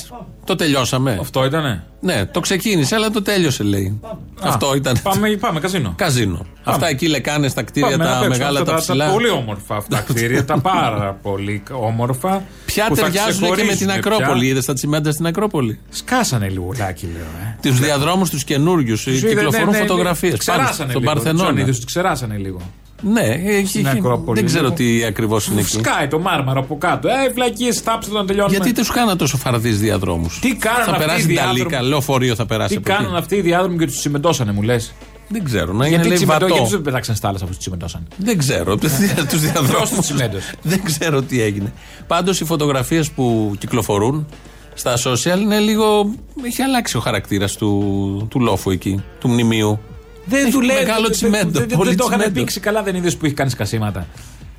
Το 0.46 0.56
τελειώσαμε. 0.56 1.16
Αυτό 1.20 1.44
ήτανε; 1.44 1.84
Ναι, 2.00 2.26
το 2.26 2.40
ξεκίνησε, 2.40 2.94
αλλά 2.94 3.10
το 3.10 3.22
τέλειωσε, 3.22 3.62
λέει. 3.62 4.00
Αυτό 4.42 4.74
ήταν. 4.74 4.96
Πάμε, 5.02 5.28
πάμε 5.40 5.60
καζίνο. 5.60 5.92
Καζίνο. 5.96 6.46
Αυτά 6.64 6.88
εκεί 6.88 7.06
λεκάνες 7.08 7.50
στα 7.50 7.62
κτίρια 7.62 7.90
Πάμε 7.90 8.04
να 8.04 8.10
τα 8.10 8.14
παίξουμε 8.18 8.36
μεγάλα, 8.36 8.60
αυτά 8.60 8.72
τα 8.72 8.78
ψηλά. 8.78 9.10
πολύ 9.10 9.28
όμορφα 9.30 9.76
αυτά 9.76 9.96
τα 9.96 10.02
κτίρια, 10.02 10.44
τα 10.44 10.58
πάρα 10.58 11.18
πολύ 11.22 11.62
όμορφα. 11.70 12.42
Ποια 12.66 12.86
που 12.88 12.96
θα 12.96 13.02
ταιριάζουν 13.02 13.42
και 13.42 13.48
με 13.48 13.54
την 13.54 13.66
ξεχωρίσουν 13.66 13.90
Ακρόπολη. 13.90 14.40
πια. 14.40 14.48
Είδες 14.48 14.64
τα 14.64 14.72
τσιμέντα 14.72 15.12
στην 15.12 15.26
Ακρόπολη; 15.26 15.78
Σκάσανε 15.90 16.48
λιγουλάκι, 16.48 17.06
λέω. 17.12 17.22
Ε. 17.22 17.68
Τους 17.68 17.78
διαδρόμους 17.80 18.30
τους 18.30 18.44
καινούριους. 18.44 19.00
Σου 19.00 19.10
είδε, 19.10 19.28
Κυκλοφορούν 19.28 19.70
ναι, 19.70 19.78
ναι, 19.78 19.86
φωτογραφίες. 19.86 20.30
τους 20.34 20.40
Ξεράσανε 20.40 20.90
Στον 20.90 21.02
λίγο. 21.02 21.12
Παρθενώνα. 21.12 21.48
Τους 21.48 21.52
ονείδους 21.52 21.76
τους 21.76 21.84
ξεράσανε 21.84 22.36
λίγο. 22.36 22.60
Ναι, 23.02 23.20
έχει, 23.46 23.66
Στην 23.66 23.86
έχει- 23.86 23.98
Ακρόπολη, 23.98 24.38
δεν 24.40 24.48
ξέρω 24.48 24.62
λίγο. 24.62 24.74
τι 24.74 25.04
ακριβώς 25.04 25.46
είναι 25.46 25.60
εκεί. 25.60 25.70
Σκάει 25.70 26.08
το 26.08 26.18
μάρμαρο 26.18 26.60
από 26.60 26.78
κάτω. 26.78 27.08
Ε, 27.08 27.28
βλακίε, 27.34 27.72
θάψτε 27.72 28.12
το 28.12 28.18
να 28.18 28.24
τελειώνουμε. 28.26 28.56
Γιατί 28.56 28.72
τους 28.72 28.90
κάναν 28.90 29.16
τόσο 29.18 29.36
φαρδείς 29.36 29.78
διαδρόμου. 29.80 30.30
Τι 30.40 30.54
κάνανε 30.54 30.84
Θα 30.84 30.90
αυτοί 30.90 31.02
οι 31.02 31.06
περάσει 31.06 31.26
διάδρομοι; 31.26 31.58
Ταλίκα, 31.58 31.82
λεωφορείο 31.82 32.34
θα 32.34 32.46
περάσει 32.46 32.68
Τι 32.74 32.76
από 32.76 32.92
εκεί. 32.92 33.02
κάνουν 33.02 33.16
αυτοί 33.16 33.36
οι 33.36 33.40
διάδρομοι 33.40 33.78
και 33.78 33.86
τους 33.86 33.98
τσιμεντώσανε, 33.98 34.52
μου 34.52 34.62
λες; 34.62 34.92
Δεν 35.28 35.44
ξέρω. 35.44 35.72
Να 35.72 35.86
είναι 35.86 35.88
Γιατί, 35.94 36.08
λέει 36.08 36.16
τσιμεντώ, 36.16 36.40
βατό. 36.40 36.54
γιατί 36.54 36.70
τους 36.72 36.82
πετάξαν 36.82 37.14
στα 37.14 37.28
άλλα 37.28 37.36
αφού 37.36 37.46
τους 37.48 37.58
τσιμεντώσανε; 37.58 38.04
Δεν 38.16 38.38
ξέρω. 38.38 38.76
τους 38.76 39.40
διαδρόμου. 39.40 39.68
Ποιος 39.68 39.90
τους 39.90 39.98
τσιμέντωσε. 39.98 40.54
Δεν 40.62 40.84
ξέρω 40.84 41.22
τι 41.22 41.42
έγινε. 41.42 41.72
Πάντως 42.06 42.40
οι 42.40 42.44
φωτογραφίες 42.44 43.10
που 43.10 43.54
κυκλοφορούν 43.58 44.26
στα 44.74 44.94
social 44.96 45.40
είναι 45.40 45.58
λίγο. 45.58 46.10
Έχει 46.44 46.62
αλλάξει 46.62 46.96
ο 46.96 47.00
χαρακτήρας 47.00 47.56
του, 47.56 48.26
του 48.30 48.40
λόφου 48.40 48.70
εκεί, 48.70 49.02
του 49.20 49.28
μνημείου. 49.28 49.78
Δεν 50.26 50.42
Έχει 50.42 50.50
δουλεύει. 50.50 50.80
Μεγάλο 50.84 51.02
δεν- 51.02 51.10
τσιμέντο. 51.12 51.50
Δεν, 51.50 51.68
δεν, 51.68 51.76
πολύ 51.76 51.88
δεν 51.88 51.98
το 51.98 52.04
είχαν 52.06 52.18
τσιμέντο. 52.18 52.40
πήξει 52.40 52.60
καλά, 52.60 52.82
δεν 52.82 52.94
είδες 52.94 53.16
που 53.16 53.24
έχει 53.26 53.34
κάνει 53.34 53.50
σκασίματα. 53.50 54.06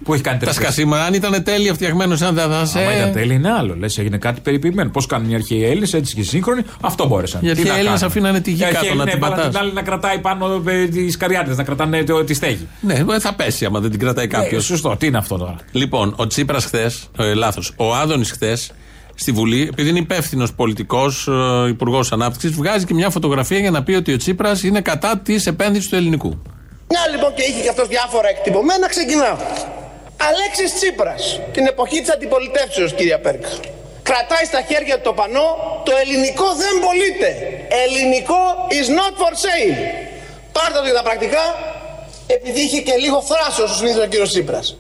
Που 0.04 0.14
έχει 0.14 0.24
κάνει 0.24 0.40
Τα 0.40 0.46
τέτοιες- 0.46 0.64
σκασίματα, 0.64 1.04
αν 1.06 1.14
ήταν 1.14 1.44
τέλεια 1.44 1.74
φτιαγμένος 1.74 2.20
σαν 2.20 2.36
δεν 2.36 2.50
θα 2.50 2.66
σε. 2.66 2.80
Άμα 2.80 2.96
ήταν 2.98 3.12
τέλειο 3.12 3.34
είναι 3.34 3.52
άλλο. 3.52 3.76
Λες, 3.76 3.98
έγινε 3.98 4.18
κάτι 4.18 4.42
περιποιημένο. 4.42 4.90
Πώς 4.90 5.06
κάνουν 5.06 5.30
οι 5.32 5.36
αρχαίοι 5.36 5.64
Έλληνες, 5.64 5.94
έτσι 5.94 6.14
και 6.16 6.20
οι 6.22 6.24
σύγχρονοι, 6.24 6.62
αυτό 6.82 7.08
μπόρεσαν. 7.08 7.40
Οι 7.42 7.44
Τι 7.44 7.50
αρχαίοι 7.50 7.66
να 7.66 7.72
Έλληνες 7.78 8.00
κάνουν; 8.00 8.08
αφήνανε 8.16 8.40
τη 8.42 8.52
γη 8.52 8.62
Οι 8.62 8.66
αρχαίοι 8.66 8.82
κάτω 8.82 8.86
να 8.96 9.02
Έλληνες 9.02 9.14
την 9.14 9.24
έβαλαν 9.24 9.38
πατάς. 9.38 9.54
την 9.54 9.64
άλλη 9.64 9.74
να 9.74 9.82
κρατάει 9.82 10.20
πάνω 10.20 10.62
τις 10.92 11.18
καριάτε, 11.18 11.56
να 11.56 11.64
κρατάνε 11.64 12.04
το- 12.04 12.24
τη 12.24 12.34
στέγη. 12.34 12.68
Ναι, 12.82 12.94
ε, 12.94 13.20
θα 13.20 13.34
πέσει 13.34 13.66
άμα 13.66 13.80
δεν 13.80 13.90
την 13.92 14.00
κρατάει 14.00 14.28
κάποιος. 14.28 14.64
Ε, 14.64 14.66
σωστό, 14.66 14.96
τι 15.00 15.06
είναι 15.06 15.18
αυτό 15.18 15.38
τώρα; 15.38 15.56
Λοιπόν, 15.72 16.14
ο 16.18 16.28
Τσίπρας 16.28 16.66
χθες, 16.66 17.10
ε, 17.18 17.34
λάθος, 17.34 17.74
ο 17.76 17.96
Άδωνης 17.96 18.32
χθες 18.32 18.72
στη 19.20 19.32
Βουλή, 19.32 19.62
επειδή 19.72 19.90
είναι 19.90 20.00
υπεύθυνος 20.00 20.54
πολιτικός, 20.54 21.28
ε, 21.28 21.68
υπουργός 21.68 22.12
ανάπτυξης, 22.12 22.52
βγάζει 22.52 22.86
και 22.86 22.94
μια 22.94 23.10
φωτογραφία 23.10 23.60
για 23.60 23.72
να 23.72 23.84
πει 23.84 23.94
ότι 23.94 24.14
ο 24.14 24.18
Τσίπρας 24.18 24.64
είναι 24.64 24.82
κατά 24.82 25.18
της 25.18 25.46
επένδυσης 25.46 25.90
του 25.90 25.96
ελληνικού. 25.96 26.42
Μια 26.90 27.04
λοιπόν 27.12 27.34
και 27.34 27.44
είχε 27.50 27.62
και 27.62 27.70
αυτός 27.70 27.88
διάφορα 27.88 28.28
εκτυπωμένα, 28.30 28.88
ξεκινάω. 28.88 29.38
Αλέξης 30.30 30.70
Τσίπρας, 30.78 31.40
την 31.52 31.66
εποχή 31.66 32.00
της 32.02 32.12
αντιπολιτεύσεως 32.16 32.94
κυρία 32.94 33.20
Πέρκα. 33.20 33.50
Κρατάει 34.10 34.46
στα 34.52 34.62
χέρια 34.70 34.96
του 34.96 35.02
το 35.04 35.14
πανό, 35.14 35.48
το 35.88 35.92
ελληνικό 36.02 36.48
δεν 36.64 36.74
πωλείται. 36.84 37.30
Ελληνικό 37.84 38.42
is 38.80 38.88
not 39.00 39.14
for 39.22 39.34
sale. 39.44 39.78
Πάρτε 40.52 40.78
το 40.80 40.86
για 40.90 40.94
τα 40.94 41.04
πρακτικά, 41.08 41.44
επειδή 42.28 42.60
είχε 42.60 42.82
και 42.82 42.96
λίγο 43.04 43.22
θράσος 43.30 43.72
ο 43.72 43.76
συνήθως 43.76 44.04
ο 44.04 44.08
κύριος 44.08 44.30
Τσίπρας. 44.30 44.78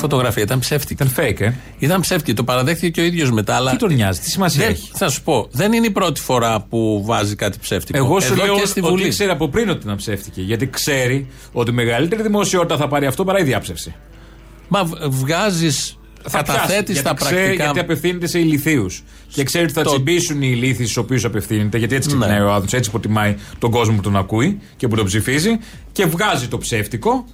Η 0.00 0.02
φωτογραφία 0.02 0.42
ήταν 0.42 0.58
ψεύτικη. 0.58 1.02
Ήταν 1.02 1.14
fake, 1.16 1.40
ε. 1.40 1.52
Ήταν 1.78 2.00
ψεύτικη, 2.00 2.34
το 2.34 2.44
παραδέχτηκε 2.44 2.88
και 2.90 3.00
ο 3.00 3.04
ίδιος 3.04 3.30
μετά. 3.30 3.54
Αλλά 3.54 3.70
Τι 3.70 3.76
τον 3.76 3.94
νοιάζει, 3.94 4.20
τι 4.20 4.30
σημασία 4.30 4.60
δεν, 4.64 4.70
έχει; 4.70 4.90
Θα 4.94 5.08
σου 5.08 5.22
πω, 5.22 5.48
δεν 5.50 5.72
είναι 5.72 5.86
η 5.86 5.90
πρώτη 5.90 6.20
φορά 6.20 6.60
που 6.60 7.02
βάζει 7.06 7.34
κάτι 7.34 7.58
ψεύτικο. 7.60 7.98
Εγώ 7.98 8.20
σου 8.20 8.32
Εδώ 8.32 8.44
λέω 8.44 8.54
και 8.54 8.66
στη 8.66 8.80
ότι 8.80 8.88
Βουλή. 8.90 9.08
ξέρει 9.08 9.30
από 9.30 9.48
πριν 9.48 9.68
ότι 9.68 9.80
ήταν 9.84 9.96
ψεύτικη. 9.96 10.40
Γιατί 10.42 10.66
ξέρει 10.70 11.26
ότι 11.52 11.72
μεγαλύτερη 11.72 12.22
δημοσιότητα 12.22 12.76
θα 12.76 12.88
πάρει 12.88 13.06
αυτό 13.06 13.24
παρά 13.24 13.38
η 13.38 13.42
διάψευση. 13.42 13.94
Μα 14.68 14.84
βγάζεις. 15.08 15.94
Θα 16.28 16.42
πιάσει, 16.42 16.58
Καταθέτεις 16.60 16.92
γιατί 16.94 17.08
τα 17.08 17.14
ξέρει, 17.14 17.34
πρακτικά. 17.40 17.64
Γιατί 17.64 17.78
απευθύνεται 17.78 18.26
σε 18.26 18.38
ηλικίους. 18.38 19.02
Και 19.28 19.42
ξέρει 19.44 19.64
ότι 19.64 19.72
θα 19.72 19.82
Το- 19.82 19.90
τσιμπήσουν 19.90 20.42
οι 20.42 20.48
ηλίθιοι 20.52 20.84
στους 20.84 20.96
οποίους 20.96 21.24
απευθύνεται. 21.24 21.78
Γιατί 21.78 21.94
έτσι 21.94 22.08
ξεκινάει 22.08 22.38
Ναι. 22.38 22.44
ο 22.44 22.48
άνθρωπος, 22.48 22.72
έτσι 22.72 22.88
υποτιμάει 22.90 23.36
τον 23.58 23.70
κόσμο 23.70 23.96
που 23.96 24.02
τον 24.02 24.16
ακούει 24.16 24.58
και 24.76 24.88
που 24.88 24.96
τον 24.96 25.04
ψηφίζει. 25.06 25.58
Και 25.92 26.04
βγάζει 26.06 26.46
το 26.48 26.58
ψεύτικο. 26.58 27.24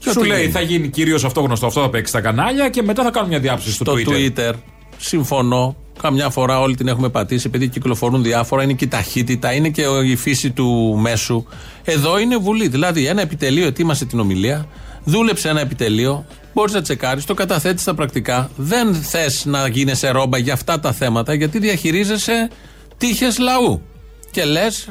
Και 0.00 0.10
σου 0.10 0.16
ό,τι 0.18 0.28
λέει 0.28 0.40
γίνει. 0.40 0.52
θα 0.52 0.60
γίνει 0.60 0.88
κυρίως 0.88 1.24
αυτό 1.24 1.40
γνωστό, 1.40 1.66
αυτό 1.66 1.80
θα 1.80 1.90
παίξει 1.90 2.10
στα 2.10 2.20
κανάλια 2.20 2.68
και 2.68 2.82
μετά 2.82 3.02
θα 3.02 3.10
κάνουν 3.10 3.28
μια 3.28 3.38
διάψευση 3.38 3.74
στο 3.74 3.84
στο 3.84 3.94
Twitter. 3.94 4.38
Twitter. 4.38 4.52
Συμφωνώ. 4.96 5.76
Καμιά 6.02 6.30
φορά 6.30 6.60
όλοι 6.60 6.74
την 6.76 6.88
έχουμε 6.88 7.08
πατήσει 7.08 7.46
επειδή 7.46 7.68
κυκλοφορούν 7.68 8.22
διάφορα. 8.22 8.62
Είναι 8.62 8.72
και 8.72 8.84
η 8.84 8.88
ταχύτητα, 8.88 9.52
είναι 9.52 9.68
και 9.68 9.82
η 10.04 10.16
φύση 10.16 10.50
του 10.50 10.98
μέσου. 11.00 11.44
Εδώ 11.84 12.18
είναι 12.18 12.36
Βουλή. 12.36 12.68
Δηλαδή, 12.68 13.06
ένα 13.06 13.20
επιτελείο 13.20 13.66
ετοίμασε 13.66 14.04
την 14.04 14.20
ομιλία, 14.20 14.66
δούλεψε 15.04 15.48
ένα 15.48 15.60
επιτελείο, 15.60 16.26
μπορείς 16.54 16.72
να 16.72 16.82
τσεκάρεις, 16.82 17.24
το 17.24 17.34
καταθέτεις 17.34 17.82
στα 17.82 17.94
πρακτικά. 17.94 18.50
Δεν 18.56 18.94
θες 18.94 19.44
να 19.44 19.68
γίνεσαι 19.68 20.10
ρόμπα 20.10 20.38
για 20.38 20.52
αυτά 20.52 20.80
τα 20.80 20.92
θέματα 20.92 21.34
γιατί 21.34 21.58
διαχειρίζεσαι 21.58 22.50
τύχες 22.96 23.38
λαού. 23.38 23.82
Και 24.30 24.44
λες, 24.44 24.88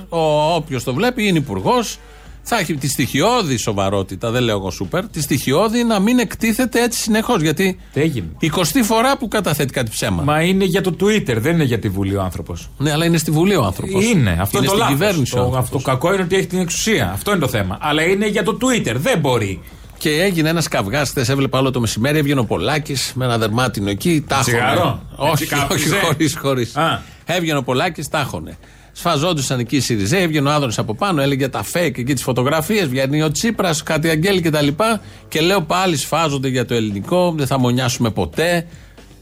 όποιος 0.56 0.84
το 0.84 0.94
βλέπει 0.94 1.28
είναι 1.28 1.38
υπουργός, 1.38 1.98
θα 2.42 2.60
έχει 2.60 2.74
τη 2.74 2.88
στοιχειώδη 2.88 3.58
σοβαρότητα, 3.58 4.32
δεν 4.32 4.44
λέω 4.44 4.56
εγώ 4.58 4.72
σούπερ, 4.72 5.08
τη 5.08 5.22
στοιχειώδη 5.22 5.84
να 5.84 6.00
μην 6.00 6.20
εκτίθεται 6.20 6.84
έτσι 6.84 7.02
συνεχώς. 7.02 7.42
Γιατί 7.42 7.80
Τι 7.94 8.02
έγινε; 8.02 8.28
20 8.42 8.48
φορά 8.84 9.18
που 9.18 9.28
καταθέτει 9.28 9.74
κάτι 9.74 9.90
ψέμα. 9.90 10.24
Μα 10.24 10.42
είναι 10.42 10.66
για 10.66 10.82
το 10.82 10.96
Twitter, 11.02 11.36
δεν 11.38 11.54
είναι 11.54 11.64
για 11.64 11.80
τη 11.80 11.90
Βουλή 11.90 12.16
ο 12.16 12.22
άνθρωπος. 12.22 12.70
Ναι, 12.78 12.92
αλλά 12.92 13.06
είναι 13.06 13.18
στη 13.18 13.32
Βουλή 13.32 13.56
ο 13.56 13.64
άνθρωπος. 13.64 14.06
Είναι, 14.06 14.38
αυτό 14.42 14.58
είναι, 14.58 14.68
το 14.68 14.74
στην 14.74 14.84
λάθος. 14.86 14.98
κυβέρνηση. 14.98 15.34
ο 15.34 15.38
Το, 15.38 15.44
άνθρωπος. 15.44 15.66
αυτό 15.66 15.78
το 15.78 15.84
κακό 15.84 16.14
είναι 16.14 16.24
ότι 16.24 16.36
έχει 16.36 16.48
την 16.48 16.60
εξουσία. 16.60 17.12
Αυτό 17.14 17.32
είναι 17.32 17.40
το 17.40 17.48
θέμα. 17.48 17.78
Αλλά 17.82 18.02
είναι 18.04 18.28
για 18.28 18.44
το 18.44 18.58
Twitter, 18.62 18.94
δεν 18.96 19.20
μπορεί. 19.20 19.62
Και 19.98 20.10
έγινε 20.10 20.50
ένας 20.50 20.68
καυγά 20.68 21.06
χθε, 21.06 21.26
έβλεπα 21.30 21.60
όλο 21.60 21.72
το 21.72 21.80
μεσημέρι. 21.80 22.18
Έβγαινε 22.18 22.40
ο 22.40 22.46
Πολάκης 22.46 23.12
με 23.16 23.26
ένα 23.26 23.38
δερμάτινο 23.38 23.90
εκεί. 23.90 24.24
Τάχωνε. 24.28 24.58
Τσιγάρο; 24.58 25.02
Όχι, 25.16 25.32
Έτσι 25.32 25.44
όχι, 25.54 25.62
κάπνιζε; 25.62 25.96
χωρίς, 26.04 26.38
χωρίς. 26.38 26.76
Α. 26.76 27.02
Έβγαινε 27.26 27.58
ο 27.58 27.64
Πολάκης, 27.64 28.08
τάχωνε. 28.08 28.58
Σφαζόντουσαν 29.00 29.60
εκεί 29.60 29.76
οι 29.76 29.80
Σιριζέ, 29.80 30.18
έβγαινε 30.18 30.50
ο 30.50 30.52
Άδωνης 30.52 30.78
από 30.78 30.96
πάνω, 30.96 31.22
έλεγε 31.22 31.48
τα 31.48 31.64
fake 31.74 31.98
εκεί 31.98 32.14
τις 32.14 32.24
φωτογραφίες. 32.24 32.88
Βγαίνει 32.88 33.22
ο 33.22 33.32
Τσίπρας, 33.32 33.84
κάτι 33.84 34.10
αγγέλη 34.10 34.42
κτλ. 34.42 34.68
Και, 34.68 35.00
και 35.28 35.42
λέω 35.42 35.62
πάλι 35.62 35.98
σφάζονται 35.98 36.48
για 36.48 36.66
το 36.66 36.74
ελληνικό, 36.74 37.34
δεν 37.38 37.48
θα 37.48 37.60
μονιάσουμε 37.60 38.10
ποτέ. 38.10 38.68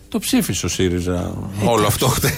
Το 0.09 0.19
ψήφισε 0.19 0.65
ο 0.65 0.69
ΣΥΡΙΖΑ 0.69 1.33
όλο 1.65 1.87
αυτό 1.87 2.07
χθε. 2.07 2.37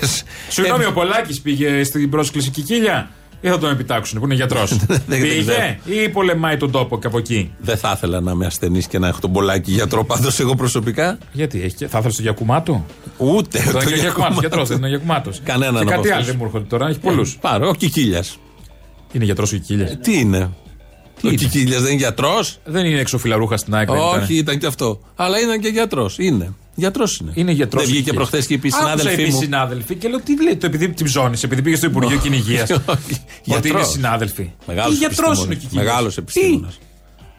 Συγγνώμη, 0.50 0.86
ο 0.86 0.92
Πολάκης 0.92 1.42
πήγε 1.42 1.84
στην 1.84 2.10
πρόσκληση 2.10 2.50
Κικίλια 2.50 3.10
ή 3.42 3.48
θα 3.48 3.58
τον 3.58 3.72
επιτάξουν 3.72 4.20
που 4.20 4.26
είναι 4.26 4.34
γιατρός. 4.36 4.76
δεν 5.08 5.22
πήγε 5.22 5.40
ξέρω. 5.42 5.76
ή 6.06 6.10
πολεμάει 6.10 6.58
τον 6.58 6.72
τόπο 6.72 7.00
και 7.00 7.08
από 7.08 7.18
εκεί. 7.18 7.52
Δεν 7.60 7.78
θα 7.78 7.92
ήθελα 7.96 8.20
να 8.22 8.32
είμαι 8.32 8.46
ασθενής 8.46 8.88
και 8.88 9.00
να 9.00 9.08
έχω 9.08 9.20
τον 9.20 9.32
Πολάκη 9.32 9.72
γιατρό 9.72 10.04
πάντως 10.04 10.40
εγώ 10.40 10.56
προσωπικά. 10.56 11.18
Γιατί, 11.32 11.62
έχει, 11.62 11.76
και- 11.76 11.88
θα 11.88 11.98
ήθελες 11.98 12.16
το 12.16 12.22
γιακουμά 12.22 12.62
του. 12.62 12.86
Ούτε 13.18 13.60
Το 13.66 13.72
το 13.72 13.78
γιακουμά 13.80 13.96
γιακουμά 13.96 14.28
του, 14.30 14.38
γιατρός 14.40 14.62
του. 14.62 14.68
δεν 14.68 14.78
είναι 14.78 14.86
ο 14.86 14.90
γιακουμά 14.90 15.22
του. 15.22 15.32
Κανέναν 15.44 15.74
Και 15.74 15.80
από 15.80 15.90
κάτι 15.90 15.98
αυτούς. 16.00 16.16
άλλο 16.16 16.24
δεν 16.26 16.36
μου 16.40 16.44
έρχονται 16.46 16.66
τώρα, 16.66 16.88
έχει 16.88 17.00
πολλούς. 17.00 17.38
Πάρε, 17.42 17.68
ο 17.68 17.74
Κικίλιας. 17.74 18.38
Είναι 19.12 19.26
γιατρός 19.26 19.52
ο 19.52 19.56
Κικίλιας; 19.56 19.98
Τι 20.02 20.20
είναι; 20.20 20.50
ο 21.24 21.30
Κικίλιας 21.30 21.82
δεν 21.82 21.92
είναι 21.92 22.00
γιατρός; 22.00 22.60
Δεν 22.66 22.86
είναι 22.86 23.00
εξοφιλαρούχα 23.00 23.58
στην 23.58 23.76
ΑΕΚ. 23.76 23.88
δεν 23.88 23.98
ήταν. 23.98 24.22
Όχι, 24.22 24.34
ήταν 24.36 24.58
και 24.58 24.66
αυτό. 24.66 25.00
Αλλά 25.16 25.40
ήταν 25.42 25.60
και 25.60 25.68
γιατρός. 25.68 26.16
Είναι. 26.20 26.54
Γιατρός 26.80 27.18
είναι. 27.18 27.32
Είναι 27.36 27.52
γιατρός. 27.52 27.84
Δεν 27.84 27.92
βγήκε 27.92 28.14
προχθές 28.14 28.46
και 28.46 28.54
είπε 28.54 28.68
οι 28.68 28.72
συνάδελφοί 28.72 29.24
μου. 29.32 29.40
συνάδελφοι 29.40 29.96
και 29.96 30.08
λέω 30.08 30.20
τι 30.22 30.44
λέει 30.44 30.56
το 30.56 30.66
επειδή 30.66 30.90
την 30.90 31.06
ψώνει, 31.06 31.38
επειδή 31.44 31.62
πήγε 31.62 31.76
στο 31.76 31.86
Υπουργείο 31.86 32.18
Κυνηγίας. 32.18 32.70
Ότι 32.72 32.82
είναι 32.88 33.20
Γιατρός. 33.44 33.88
συνάδελφοι. 33.90 34.52
Μεγάλος 34.68 34.92
Τι 34.92 34.98
γιατρός 34.98 35.18
επιστήμονας. 35.20 35.46
είναι 35.46 35.54
ο 35.54 35.58
Κικίλιας. 35.58 35.86
Μεγάλος 35.86 36.14
Τι; 36.14 36.20
επιστήμονας. 36.22 36.78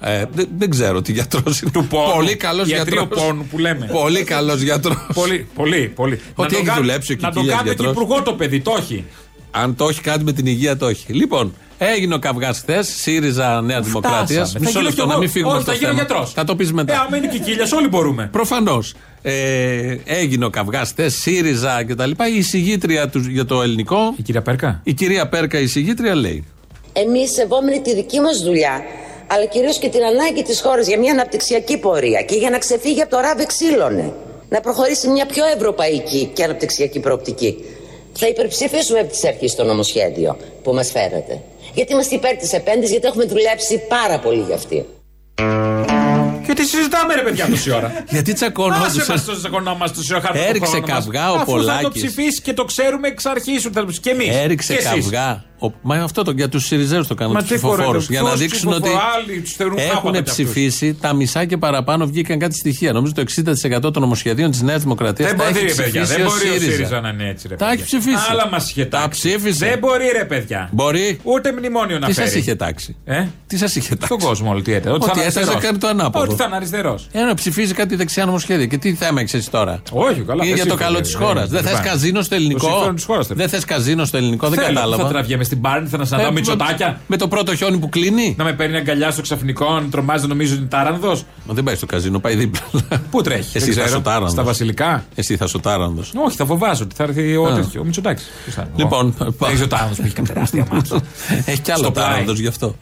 Ε, 0.03 0.25
δεν, 0.33 0.49
δεν 0.59 0.71
ξέρω 0.71 1.03
τι 1.03 1.13
γιατρός 1.13 1.61
είναι. 1.61 1.71
Του 1.71 1.87
πόνου. 1.87 2.13
Πολύ 2.15 2.37
καλός 2.37 2.69
Ιατρείο 2.69 2.99
γιατρός. 3.01 3.23
πόνου 3.25 3.47
που 3.51 3.59
λέμε. 3.59 3.87
Πολύ 3.93 4.23
καλός 4.25 4.61
γιατρός. 4.61 4.97
Πολύ, 5.15 5.47
πολύ, 5.55 5.93
πολύ. 5.95 6.13
Ότι 6.15 6.23
Να 6.37 6.47
το 6.49 6.57
έχει 6.57 6.65
κάνει- 6.65 6.81
δουλέψει 6.81 7.13
ο 7.13 7.17
Να 7.21 7.29
το 7.29 7.35
Κικίλιας 7.35 7.57
κάνει 7.57 7.69
και 7.69 7.75
γιατρός. 7.75 8.03
υπουργό 8.05 8.23
το 8.23 8.33
παιδί, 8.33 8.61
το 8.61 8.75
έχει. 8.79 9.05
Αν 9.51 9.77
το 9.77 9.89
έχει 9.89 10.01
κάτι 10.01 10.25
με 10.25 10.33
την 10.33 10.47
υγεία, 10.47 10.77
το 10.77 10.87
έχει. 10.87 11.13
Λοιπόν, 11.13 11.55
έγινε 11.79 12.15
ο 12.15 12.19
καυγάς 12.19 12.59
χθες. 12.59 12.89
ΣΥΡΙΖΑ 12.89 13.61
Νέα 13.61 13.81
Δημοκρατία. 13.81 14.45
Θα 14.47 14.59
Μισό 14.59 14.71
γίνω 14.71 14.83
λεπτό 14.83 15.01
κι 15.03 15.07
να 15.07 15.13
εγώ. 15.13 15.21
μην 15.21 15.31
φύγουμε 15.31 15.53
Όχι, 15.53 15.63
από 15.63 15.71
το 15.71 15.77
θα 15.77 15.79
γίνω 15.79 15.91
θέμα. 15.91 16.03
γιατρός. 16.07 16.33
Θα 16.33 16.45
το 16.45 16.57
πεις 16.57 16.69
Ε, 16.69 16.73
μετά. 16.73 17.01
άμα 17.01 17.17
είναι 17.17 17.27
Κικίλια, 17.29 17.69
όλοι 17.77 17.89
μπορούμε. 17.89 18.29
Προφανώς. 18.33 18.95
Ε, 19.23 19.97
έγινε 20.05 20.45
ο 20.45 20.51
καυγάς 20.51 20.89
χθες, 20.91 21.15
ΣΥΡΙΖΑ 21.15 21.85
κτλ. 21.85 22.11
Η 22.37 22.43
συγγήτρια 22.43 23.09
τους 23.09 23.27
για 23.27 23.45
το 23.45 23.63
ελληνικό. 23.63 24.15
Η 24.17 24.23
κυρία 24.23 24.43
Πέρκα; 24.43 24.81
Η 24.85 24.93
κυρία 24.95 25.29
Πέρκα, 25.29 25.59
η 25.61 25.67
συγγήτρια 25.67 26.15
λέει. 26.15 26.45
Εμείς 26.93 27.31
σεβόμενοι 27.33 27.81
τη 27.81 27.95
δική 27.95 28.21
μας 28.21 28.39
δουλειά, 28.43 28.83
αλλά 29.27 29.45
κυρίως 29.45 29.79
και 29.79 29.89
την 29.89 30.01
ανάγκη 30.05 30.43
της 30.43 30.61
χώρας 30.61 30.87
για 30.87 30.99
μια 30.99 31.13
αναπτυξιακή 31.13 31.79
πορεία 31.79 32.23
και 32.23 32.35
για 32.35 32.51
να 32.51 32.59
ξεφύγει 32.59 33.01
από 33.03 33.11
το 33.11 33.21
ράβε 33.21 33.45
ξύλωνε. 33.45 34.13
Να 34.49 34.61
προχωρήσει 34.61 35.09
μια 35.09 35.27
πιο 35.27 35.45
ευρωπαϊκή 35.57 36.31
και 36.35 36.45
αναπτυξιακή 36.45 37.01
προοπτική. 37.01 37.57
Θα 38.13 38.27
υπερψηφίσουμε 38.29 38.99
από 38.99 39.11
τις 39.11 39.25
αρχές 39.25 39.55
το 39.55 39.65
νομοσχέδιο 39.65 40.37
που 40.63 40.73
μας 40.75 40.91
φέρατε. 40.91 41.43
Γιατί 41.75 41.93
είμαστε 41.93 42.15
υπέρ 42.15 42.37
της 42.37 42.53
επένδυσης, 42.53 42.91
γιατί 42.91 43.07
έχουμε 43.07 43.25
δουλέψει 43.25 43.83
πάρα 43.89 44.19
πολύ 44.19 44.41
για 44.47 44.55
αυτή. 44.55 44.87
Και 46.47 46.53
τι 46.57 46.65
συζητάμε, 46.65 47.15
ρε 47.15 47.23
παιδιά, 47.23 47.47
τόση 47.49 47.71
ώρα. 47.71 47.93
Γιατί 48.15 48.33
τσακωνόντουσαν. 48.33 49.01
Άσε 49.01 49.13
μας 49.13 49.25
το 49.25 49.39
τσακωνόμαστε 49.39 49.97
τόση 49.97 50.15
ώρα. 50.15 50.23
χάρη 50.23 50.39
Έριξε 50.39 50.59
το 50.61 50.67
χρόνο 50.83 50.87
μας. 50.87 51.05
καυγά 51.05 51.31
ο 51.31 51.35
Αφού 51.35 51.45
θα 51.45 51.47
το 51.47 51.53
Πολάκης. 51.53 52.03
ψηφίσεις 52.03 52.41
και 52.41 52.53
το 52.53 52.65
ξέρουμε 52.65 53.09
εξ 53.09 53.27
αρχής 53.27 53.67
ότι 53.67 54.01
και 54.01 54.11
εμείς. 54.11 54.37
Έριξε 54.37 54.75
καυγά. 54.75 55.45
Ο, 55.63 55.73
μα 55.83 55.95
αυτό 55.95 56.23
το, 56.23 56.31
για 56.31 56.49
τους 56.49 56.67
Σιριζέους 56.67 57.07
το 57.07 57.15
κάνουν 57.15 57.33
Μα 57.35 57.41
τους 57.41 57.49
τι 57.49 57.55
ψηφοφόρους. 57.55 57.85
χωράνε, 57.87 58.05
Για 58.09 58.21
να 58.21 58.27
ποιος 58.27 58.41
δείξουν 58.41 58.73
ότι 58.73 58.81
ψηφοφορά, 58.83 59.05
άλλοι 59.29 59.41
τους 59.41 59.53
θεωρούν 59.53 59.79
έχουν 59.79 59.91
χάπατα 59.91 60.11
κι 60.23 60.31
αυτούς. 60.31 60.45
ψηφίσει 60.45 60.95
τα 61.01 61.13
μισά 61.13 61.45
και 61.45 61.57
παραπάνω 61.57 62.07
βγήκαν 62.07 62.39
κάτι 62.39 62.55
στοιχεία. 62.55 62.93
Νομίζω 62.93 63.13
το 63.13 63.21
60% 63.21 63.81
των 63.93 64.03
νομοσχεδίων 64.03 64.51
της 64.51 64.63
Νέας 64.63 64.83
Δημοκρατίας 64.83 65.29
Δεν 65.29 65.39
τα 65.39 65.45
μπορεί, 65.45 65.57
έχει 65.57 65.67
ρε 65.67 65.83
παιδιά. 65.83 66.03
ψηφίσει 66.03 66.17
Δεν 66.23 66.27
ο 66.27 66.31
μπορεί 66.31 66.49
ο 66.49 66.53
ΣΥΡΙΖΑ. 66.53 66.71
ΣΥΡΙΖΑ 66.73 67.01
να 67.01 67.09
είναι 67.09 67.29
έτσι, 67.29 67.49
ρε 67.49 67.55
Τα 67.57 67.65
παιδιά. 67.67 67.73
έχει 67.85 67.85
ψηφίσει. 67.97 68.25
Άλλα 68.31 68.49
μας 68.51 68.71
είχε 68.71 68.85
Τα 68.85 68.99
τάξει. 69.01 69.21
ψήφισε. 69.29 69.67
Δεν 69.67 69.79
μπορεί, 69.79 70.05
ρε 70.19 70.25
παιδιά. 70.25 70.69
Μπορεί. 70.73 71.19
Ούτε 71.23 71.53
μνημόνιο 71.53 71.99
να 71.99 72.07
Τι 72.07 72.13
φέρει. 72.13 72.31
σα 72.31 72.39
είχε 72.39 72.55
τάξει; 72.55 72.97
Ε; 73.05 73.25
Τι 73.47 73.57
σας 73.59 73.77
είχε 73.77 73.89
τάξει; 73.95 74.07
Στον 74.15 74.19
κόσμο 74.29 74.51
όλο 74.51 74.63
τι 74.63 74.73
έτε. 74.73 74.91
Ότι, 74.91 74.97
Ότι 74.97 75.05
θα 75.07 75.13
είναι 75.17 75.25
έστασε 75.27 75.39
αριστερός. 75.51 75.65
κάνει 75.65 75.79
το 75.79 75.87
ανάποδο. 75.89 76.25
Ότι 76.25 76.35
θα 76.35 76.45
είναι 76.47 76.57
αριστερός. 76.57 77.09
Ε, 77.13 77.21
να 77.23 77.35
ψηφίζει 77.35 77.75
κάτι 77.75 77.97
δεξιά 77.97 78.25
νομοσχέδια. 78.25 78.67
Και 78.67 78.79
τι 78.79 78.95
θέμα 78.95 79.21
έχεις 79.21 79.35
εσύ 79.35 79.51
τώρα; 79.51 79.83
Όχι, 79.93 80.21
καλά. 80.21 80.45
Είναι 80.45 80.55
δεν 80.55 80.63
για 80.65 80.67
το 80.67 80.75
καλό 80.83 81.01
της 81.01 81.09
συμφωνώ, 81.11 81.29
χώρας. 81.33 81.49
δεν- 81.49 81.63
Δεν 81.63 81.71
θες 81.71 81.81
δεν 81.81 81.91
καζίνο 81.91 82.21
στο 82.21 82.29
Το 82.31 82.35
ελληνικό. 82.37 82.67
συμφέρον 82.69 82.95
της 82.95 83.05
χώρας 83.05 83.27
θέλω. 83.27 83.39
Δεν 83.39 83.49
θες 83.49 83.65
καζίνο 83.65 84.05
στο 84.05 84.17
ελληνικό. 84.17 84.49
Δεν 84.49 84.59
Θέλω, 84.59 84.75
κατάλαβα. 84.75 85.03
Θα 85.51 85.57
τραβιέμαι 85.57 85.57
στην 85.57 85.61
Πάρνη, 85.61 85.89
θα 85.89 85.97
να 85.97 86.05
συναντάω 86.05 86.29
Ε, 86.29 86.33
μυτσοτάκια. 86.33 87.01
Με 87.07 87.17
το 87.17 87.29
πρώτο 87.29 87.55
χιόνι 87.57 87.79
που 87.79 87.89
κλείνει. 87.89 88.35
Να 88.39 88.45
με 88.45 88.53
παίρνει 88.53 88.77
αγκαλιά 88.77 89.11
στο 89.11 89.23
ξαφνικό, 89.23 89.81
να 89.81 89.89
τρομάζει, 89.89 90.23
να 90.23 90.29
νομίζω 90.29 90.53
ότι 90.53 90.61
είναι 90.61 90.71
τάρανδος. 90.71 91.25
Μα 91.47 91.55
δεν 91.55 91.65
πάει 91.65 91.75
στο 91.75 91.87
καζίνο, 91.87 92.19
πάει 92.19 92.35
δίπλα. 92.37 92.61
Πού 93.11 93.23
τρέχει, 93.23 93.57
Εσύ 93.57 93.67
δεν 93.67 93.75
θα 93.75 93.81
ξέρω. 93.81 93.97
σωτάρανδο. 93.97 94.29
Στα 94.29 94.43
βασιλικά; 94.43 95.05
Εσύ 95.15 95.37
θα 95.37 95.47
σωτάρανδο. 95.47 96.03
Όχι, 96.27 96.37
θα 96.37 96.45
φοβάσαι 96.47 96.83
ότι 96.83 96.95
θα 96.95 97.03
έρθει 97.03 97.37
ο, 97.37 97.47
Α. 97.47 97.55
τέτοιο, 97.55 97.81
ο 97.81 97.85
Μητσοτάκης. 97.85 98.29
Λοιπόν, 98.77 99.15
Δεν 99.19 99.51
έχει 99.53 99.63
ο 99.63 99.67
τάρανδος 99.69 99.97
που 99.97 100.03
έχει 100.05 100.15
κάνει 100.15 100.29
τεράστια 100.29 100.67
μάτια. 100.73 101.01
Έχει 101.45 101.61
κι 101.61 101.71
άλλο 101.71 101.83
Στο 101.83 101.91
πλάι. 101.93 102.05
τάρανδος 102.07 102.39
γι' 102.39 102.47
αυτό. 102.47 102.77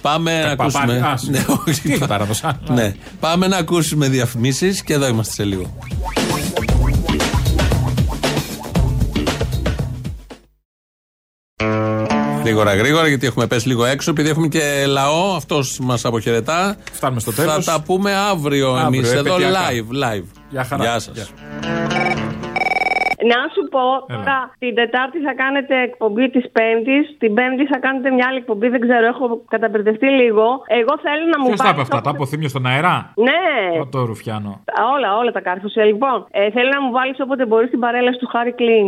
Πάμε 0.00 0.42
να 0.42 0.56
παπάρι. 0.56 0.92
ακούσουμε. 0.92 1.06
Α, 1.06 1.18
Ναι, 1.30 1.44
όχι. 1.68 1.80
Τι 1.80 1.92
έχει 1.92 2.06
τάρανδος, 2.06 2.44
α. 2.44 2.58
Ναι. 2.68 2.94
Πάμε 3.20 3.46
να 3.46 3.56
ακούσουμε 3.56 4.08
διαφημίσεις 4.08 4.82
και 4.82 4.92
εδώ 4.92 5.08
είμαστε 5.08 5.32
σε 5.32 5.44
λίγο. 5.44 5.76
Γρήγορα, 12.42 12.74
γρήγορα, 12.74 13.06
γιατί 13.08 13.26
έχουμε 13.26 13.46
πέσει 13.46 13.68
λίγο 13.68 13.84
έξω. 13.84 14.10
Επειδή 14.10 14.28
έχουμε 14.28 14.46
και 14.48 14.84
λαό, 14.86 15.34
αυτός 15.36 15.78
μας 15.82 16.04
αποχαιρετά. 16.04 16.76
Φτάνουμε 16.92 17.20
στο 17.20 17.30
Θα 17.32 17.42
τέλος. 17.44 17.64
τα 17.64 17.82
πούμε 17.86 18.10
αύριο, 18.14 18.68
Αύριο, 18.72 18.86
εμείς 18.86 19.12
εδώ 19.12 19.34
επαιτειακά. 19.34 19.58
live. 19.70 19.88
live. 20.04 20.24
Γεια 20.50 20.64
χαρά. 20.64 20.82
Γεια 20.82 20.98
σας. 20.98 21.14
Γεια. 21.16 21.26
Να 23.32 23.40
σου 23.54 23.62
πω, 23.74 23.84
τώρα 24.14 24.38
την 24.58 24.74
Τετάρτη 24.80 25.18
θα 25.26 25.34
κάνετε 25.42 25.74
εκπομπή 25.88 26.30
της 26.30 26.44
Πέμπτης, 26.56 27.04
την 27.22 27.34
Πέμπτη 27.34 27.64
θα 27.72 27.78
κάνετε 27.78 28.08
μια 28.16 28.26
άλλη 28.28 28.38
εκπομπή, 28.42 28.68
δεν 28.74 28.80
ξέρω, 28.86 29.06
έχω 29.14 29.24
καταπερδευτεί 29.54 30.06
λίγο. 30.20 30.46
Εγώ 30.80 30.92
θέλω 31.04 31.24
να 31.34 31.38
μου 31.40 31.46
Ποιος 31.50 31.58
τα 31.60 31.64
είπε 31.68 31.72
πάρεις 31.76 31.82
αυτά, 31.82 31.94
τα 31.94 31.98
όποτε- 32.00 32.14
αποθύμιο 32.16 32.48
στον 32.54 32.64
αέρα; 32.70 32.94
Ναι, 33.28 33.44
Μα 33.78 33.86
το 33.94 34.00
ρουφιάνο. 34.10 34.50
όλα, 34.94 35.08
όλα 35.20 35.30
τα 35.36 35.40
κάρφωσια. 35.48 35.84
Λοιπόν, 35.84 36.16
ε, 36.30 36.50
θέλω 36.54 36.70
να 36.76 36.80
μου 36.84 36.90
βάλεις 36.98 37.16
όποτε 37.24 37.44
μπορείς 37.46 37.70
την 37.70 37.80
παρέλαση 37.84 38.18
του 38.22 38.28
Χάρη 38.34 38.52
Κλίν. 38.60 38.86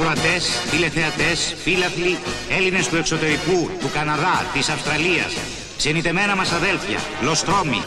Ακροατές, 0.00 0.44
τηλεθεατές, 0.70 1.54
φίλαθλοι, 1.62 2.18
Έλληνες 2.56 2.88
του 2.88 2.96
εξωτερικού, 2.96 3.70
του 3.80 3.90
Καναδά, 3.94 4.46
της 4.52 4.68
Αυστραλίας, 4.68 5.32
ξενιτεμένα 5.76 6.36
μας 6.36 6.52
αδέλφια, 6.52 6.98
λοστρόμοι, 7.22 7.82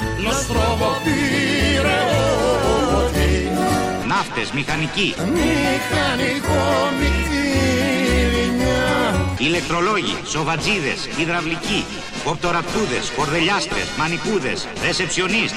ναύτες, 4.08 4.52
μηχανικοί, 4.52 5.16
ηλεκτρολόγοι, 9.38 10.18
σοβατζίδες, 10.26 11.10
υδραυλικοί, 11.18 11.86
κοπτοραπτούδες, 12.24 13.12
κορδελιάστρες, 13.16 13.88
μανικούδες, 13.98 14.68
ρεσεψιονίστ, 14.86 15.56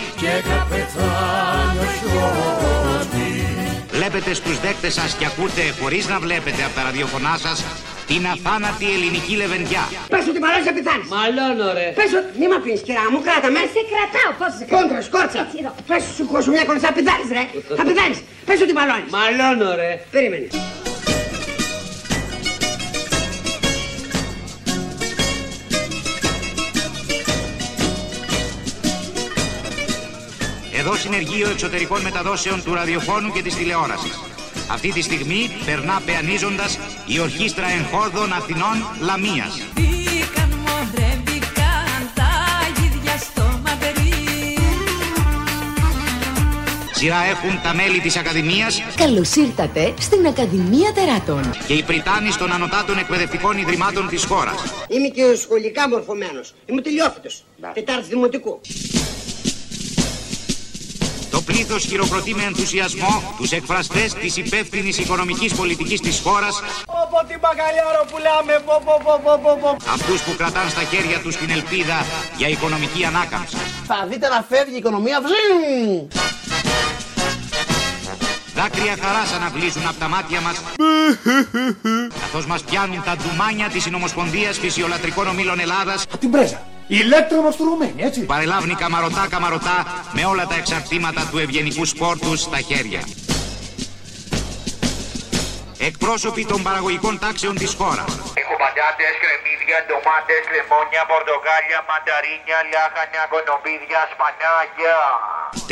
Βλέπετε 3.99 4.35
στους 4.35 4.61
δέκτες 4.61 4.95
σας 4.95 5.11
και 5.19 5.27
ακούτε 5.27 5.63
χωρίς 5.81 6.09
να 6.09 6.19
βλέπετε 6.25 6.63
από 6.67 6.75
τα 6.75 6.83
ραδιοφωνά 6.83 7.35
σας 7.45 7.65
την 8.07 8.23
αθάνατη 8.35 8.87
ελληνική 8.95 9.35
λεβεντιά. 9.43 9.85
Πες 10.09 10.25
ότι 10.31 10.39
μαλώνεις 10.45 10.67
να 10.71 10.73
πεθάνεις. 10.77 11.07
Μαλώνω 11.17 11.67
ρε. 11.79 11.87
Πες 11.99 12.11
ότι... 12.19 12.29
Μη 12.41 12.47
μ' 12.51 12.57
αφήνεις 12.59 12.81
κυρά 12.87 13.05
μου, 13.13 13.19
κράτα 13.27 13.49
με. 13.55 13.61
Σε 13.75 13.83
κρατάω, 13.91 14.31
πώς 14.41 14.51
σε 14.59 14.65
κρατάω. 14.65 14.81
Κόντρα, 14.81 15.01
σκόρτσα. 15.09 15.43
Πες 15.91 16.03
σου 16.17 16.25
χώσου 16.31 16.51
μια 16.57 16.65
κονσά, 16.69 16.87
θα 16.89 16.95
πεθάνεις 16.99 17.29
ρε. 17.37 17.45
Θα 17.79 17.85
πεθάνεις. 17.89 18.19
Πες 18.49 18.59
ότι 18.65 18.73
μαλώνεις. 18.79 19.11
Μαλώνω 19.17 19.69
ρε. 19.81 19.91
Περίμενε. 20.15 20.47
Εδώ 30.87 30.97
συνεργείο 30.97 31.51
εξωτερικών 31.51 32.01
μεταδόσεων 32.03 32.63
του 32.65 32.75
ραδιοφώνου 32.75 33.33
και 33.33 33.43
της 33.43 33.55
τηλεόρασης. 33.55 34.21
Αυτή 34.71 34.93
τη 34.93 35.03
στιγμή 35.03 35.51
περνά 35.65 36.03
πεανίζοντας 36.07 36.79
η 37.07 37.21
ορχήστρα 37.21 37.67
εγχόρδων 37.79 38.33
Αθηνών 38.33 38.77
Λαμίας. 39.01 39.53
Μπήκαν 39.75 40.49
μωρέ, 40.65 41.11
μπήκαν 41.25 42.11
τα 42.15 42.31
γίδια 42.77 43.17
στο 43.19 43.61
Μαδρί. 43.65 44.57
Σειρά 46.93 47.25
έχουν 47.25 47.63
τα 47.63 47.75
μέλη 47.75 48.01
της 48.01 48.17
Ακαδημίας 48.17 48.83
Καλώς 48.97 49.35
ήρθατε 49.35 49.95
στην 50.01 50.27
Ακαδημία 50.27 50.93
Τεράτων. 50.93 51.51
και 51.67 51.73
οι 51.75 51.83
πριτάνεις 51.83 52.37
των 52.37 52.53
ανωτάτων 52.53 52.99
εκπαιδευτικών 52.99 53.59
ιδρυμάτων 53.59 54.09
της 54.09 54.25
χώρας. 54.25 54.57
Είμαι 54.89 55.09
και 55.09 55.35
σχολικά 55.35 55.89
μορφωμένος. 55.89 56.55
Είμαι 56.67 56.81
τελειόφυτος. 56.81 57.45
Τετάρτη 57.75 58.09
δημοτικού. 58.09 58.61
Το 61.47 61.53
πλήθος 61.53 61.85
χειροκροτεί 61.85 62.35
με 62.35 62.43
ενθουσιασμό 62.43 63.35
τους 63.37 63.51
εκφραστές 63.53 64.15
της 64.15 64.37
υπεύθυνης 64.37 64.99
οικονομικής 64.99 65.55
πολιτικής 65.55 66.01
της 66.01 66.21
χώρας, 66.25 66.63
Πω 67.11 67.27
την 67.29 67.39
μπακαλιάρο 67.41 68.05
που 68.11 68.17
λέμε, 68.27 68.63
πω 68.67 68.83
πω 68.85 69.01
πω 69.05 69.21
πω 69.25 69.39
πω 69.43 69.59
πω. 69.61 69.77
αυτούς 69.93 70.23
που 70.23 70.35
κρατάν 70.37 70.71
στα 70.71 70.83
χέρια 70.83 71.19
τους 71.19 71.37
την 71.37 71.51
ελπίδα 71.51 72.07
για 72.37 72.49
οικονομική 72.49 73.05
ανάκαμψη. 73.05 73.57
Θα 73.87 74.07
δείτε 74.11 74.29
να 74.29 74.45
φεύγει 74.49 74.75
η 74.75 74.77
οικονομία. 74.77 75.21
Βζζιν! 75.21 76.09
Δάκρυα 78.55 78.97
χαράς 79.03 79.33
αναβλύζουν 79.33 79.87
από 79.87 79.99
τα 79.99 80.09
μάτια 80.09 80.41
μας 80.41 80.63
καθώς 82.21 82.47
μας 82.47 82.63
πιάνουν 82.63 83.03
τα 83.05 83.17
ντουμάνια 83.17 83.69
της 83.69 83.83
Συνομοσπονδίας 83.83 84.59
Φυσιολατρικών 84.59 85.27
Ομίλων 85.27 85.61
Ελλάδας 85.61 86.03
Από 86.03 86.19
την 86.19 86.31
πρέζα. 86.31 86.74
Ηλέκτρομαστουργουμένη, 86.87 88.03
έτσι. 88.03 88.21
παρελάβνει 88.21 88.75
καμαρωτά 88.75 89.27
καμαρωτά 89.31 90.03
με 90.13 90.25
όλα 90.25 90.47
τα 90.47 90.55
εξαρτήματα 90.55 91.29
του 91.31 91.39
ευγενικού 91.39 91.85
σπόρτου 91.85 92.37
στα 92.37 92.61
χέρια. 92.61 93.01
Εκπρόσωποι 95.79 96.45
των 96.47 96.63
παραγωγικών 96.63 97.19
τάξεων 97.19 97.55
της 97.55 97.75
χώρας 97.75 98.11
Έχω 98.43 98.55
πατάτες, 98.63 99.15
κρεμμύδια, 99.23 99.79
ντομάτες, 99.87 100.43
λεμόνια, 100.55 101.03
πορτοκάλια, 101.13 101.79
μανταρίνια, 101.91 102.59
λάχανια, 102.73 103.25
κονοπίδια, 103.33 104.01
σπανάκια. 104.13 104.99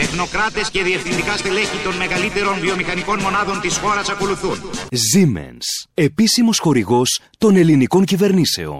Τεχνοκράτες 0.00 0.66
και 0.70 0.82
διευθυντικά 0.82 1.36
στελέχη 1.36 1.78
των 1.86 1.94
μεγαλύτερων 2.02 2.56
βιομηχανικών 2.64 3.18
μονάδων 3.20 3.60
της 3.60 3.74
χώρας 3.82 4.08
ακολουθούν. 4.08 4.58
Siemens, 5.06 5.66
επίσημος 5.94 6.58
χορηγός 6.58 7.20
των 7.38 7.56
ελληνικών 7.56 8.04
κυβερνήσεων. 8.04 8.78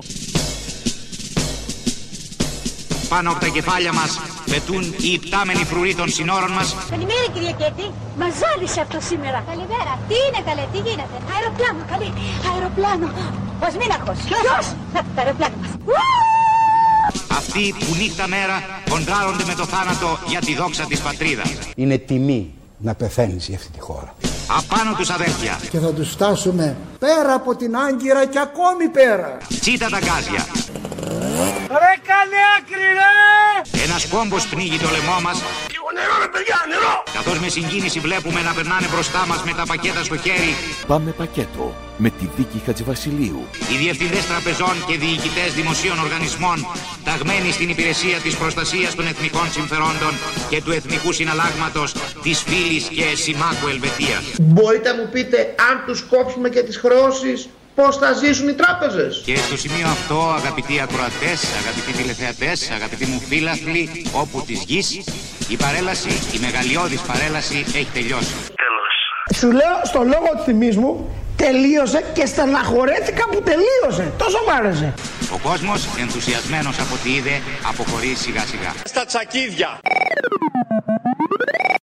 Πάνω 3.14 3.30
από 3.30 3.40
τα 3.40 3.48
κεφάλια 3.56 3.92
μας 3.92 4.20
πετούν 4.50 4.82
οι 5.04 5.10
υπτάμενοι 5.18 5.64
φρουροί 5.64 5.94
των 5.94 6.08
συνόρων 6.08 6.52
μας 6.58 6.76
Καλημέρα 6.90 7.26
κυρία 7.34 7.54
Κέτη. 7.60 7.86
Μας 8.20 8.32
ζάλισε 8.40 8.80
αυτό 8.80 8.98
σήμερα. 9.10 9.38
Καλημέρα. 9.50 9.92
Τι 10.08 10.16
είναι 10.26 10.40
καλέ, 10.48 10.64
τι 10.72 10.78
γίνεται; 10.86 11.16
Αεροπλάνο, 11.34 11.82
καλή. 11.92 12.10
Αεροπλάνο. 12.50 13.06
Ο 13.64 13.66
Σμίναχος. 13.74 14.18
Ποιος; 14.28 14.64
Να, 14.94 15.00
το 15.14 15.18
αεροπλάνο 15.22 15.56
μας. 15.62 15.72
Αυτοί 17.38 17.64
που 17.78 17.94
νύχτα 18.00 18.26
μέρα 18.34 18.56
κοντράρονται 18.90 19.44
με 19.50 19.54
το 19.60 19.64
θάνατο 19.72 20.08
για 20.32 20.40
τη 20.46 20.52
δόξα 20.60 20.84
της 20.90 21.00
πατρίδας. 21.06 21.50
Είναι 21.76 21.96
τιμή 21.98 22.42
να 22.86 22.94
πεθαίνεις 22.94 23.46
για 23.48 23.56
αυτή 23.56 23.70
τη 23.76 23.80
χώρα. 23.80 24.10
Απάνω 24.60 24.90
τους 24.98 25.10
αδέρφια, 25.10 25.54
Και 25.70 25.78
θα 25.78 25.92
τους 25.92 26.08
φτάσουμε 26.10 26.76
πέρα 26.98 27.32
από 27.34 27.50
την 27.56 27.76
Άγκυρα 27.76 28.26
και 28.26 28.40
ακόμη 28.48 28.86
πέρα. 28.98 29.36
τσίτα 29.60 29.88
τα 29.88 29.98
γκάζια, 30.04 30.42
Ρε 31.83 31.95
καλέ 32.11 32.43
άκρη 32.57 32.89
ρε! 33.01 33.83
Ένας 33.85 34.09
κόμπος 34.09 34.47
πνίγει 34.47 34.78
το 34.78 34.89
λαιμό 34.95 35.18
μας 35.26 35.37
Λίγο 35.74 35.89
νερό 35.97 36.14
ρε 36.24 36.28
παιδιά, 36.35 36.59
νερό! 36.70 36.95
Καθώς 37.16 37.39
με 37.43 37.49
συγκίνηση 37.49 37.99
βλέπουμε 38.07 38.41
να 38.49 38.53
περνάνε 38.57 38.87
μπροστά 38.93 39.22
μας 39.28 39.41
με 39.47 39.53
τα 39.59 39.64
πακέτα 39.70 40.03
στο 40.09 40.16
χέρι 40.24 40.53
Πάμε 40.87 41.11
πακέτο 41.11 41.74
με 41.97 42.11
τη 42.18 42.28
δίκη 42.37 42.62
Χατζηβασιλείου. 42.66 43.41
Οι 43.72 43.76
διευθυντές 43.83 44.26
τραπεζών 44.26 44.74
και 44.87 44.97
διοικητές 44.99 45.51
δημοσίων 45.55 45.99
οργανισμών 45.99 46.66
ταγμένοι 47.05 47.51
στην 47.53 47.68
υπηρεσία 47.68 48.18
της 48.24 48.37
προστασίας 48.37 48.95
των 48.95 49.07
εθνικών 49.07 49.47
συμφερόντων 49.53 50.12
και 50.51 50.62
του 50.62 50.72
εθνικού 50.72 51.12
συναλλάγματος 51.12 51.93
της 52.22 52.43
φίλης 52.49 52.85
και 52.97 53.07
συμμάχου 53.24 53.68
Ελβετίας. 53.68 54.22
Μπορείτε 54.41 54.89
να 54.93 54.97
μου 54.99 55.09
πείτε 55.12 55.55
αν 55.70 55.74
τους 55.87 56.03
κόψουμε 56.03 56.49
και 56.49 56.62
τις 56.62 56.76
χρεώσεις; 56.76 57.49
Πώς 57.75 57.97
θα 57.97 58.12
ζήσουν 58.12 58.49
οι 58.49 58.55
τράπεζες; 58.55 59.23
Και 59.25 59.37
στο 59.37 59.57
σημείο 59.57 59.87
αυτό, 59.87 60.18
αγαπητοί 60.37 60.81
ακροατές, 60.81 61.39
αγαπητοί 61.62 61.93
τηλεθεατές, 61.99 62.70
αγαπητοί 62.70 63.07
μου 63.07 63.20
φίλαθλοι, 63.29 64.07
όπου 64.12 64.43
της 64.47 64.64
γης, 64.66 64.89
η 65.49 65.57
παρέλαση, 65.57 66.09
η 66.09 66.39
μεγαλειώδης 66.41 67.01
παρέλαση 67.01 67.59
έχει 67.75 67.91
τελειώσει. 67.93 68.35
Σου 69.35 69.51
λέω 69.51 69.77
στο 69.85 70.03
λόγο 70.03 70.29
του 70.37 70.43
θυμίσμου 70.45 71.11
τελείωσε 71.37 72.05
και 72.12 72.27
στεναχωρέθηκα 72.27 73.25
που 73.29 73.43
τελείωσε. 73.43 74.12
Τόσο 74.18 74.39
μ' 74.47 74.51
άρεσε. 74.59 74.95
Ο 75.35 75.39
κόσμος, 75.49 75.89
ενθουσιασμένος 76.01 76.79
από 76.79 76.95
ό,τι 76.95 77.11
είδε, 77.14 77.41
αποχωρεί 77.68 78.14
σιγά 78.14 78.41
σιγά. 78.41 78.73
Στα 78.85 79.05
τσακίδια. 79.05 79.79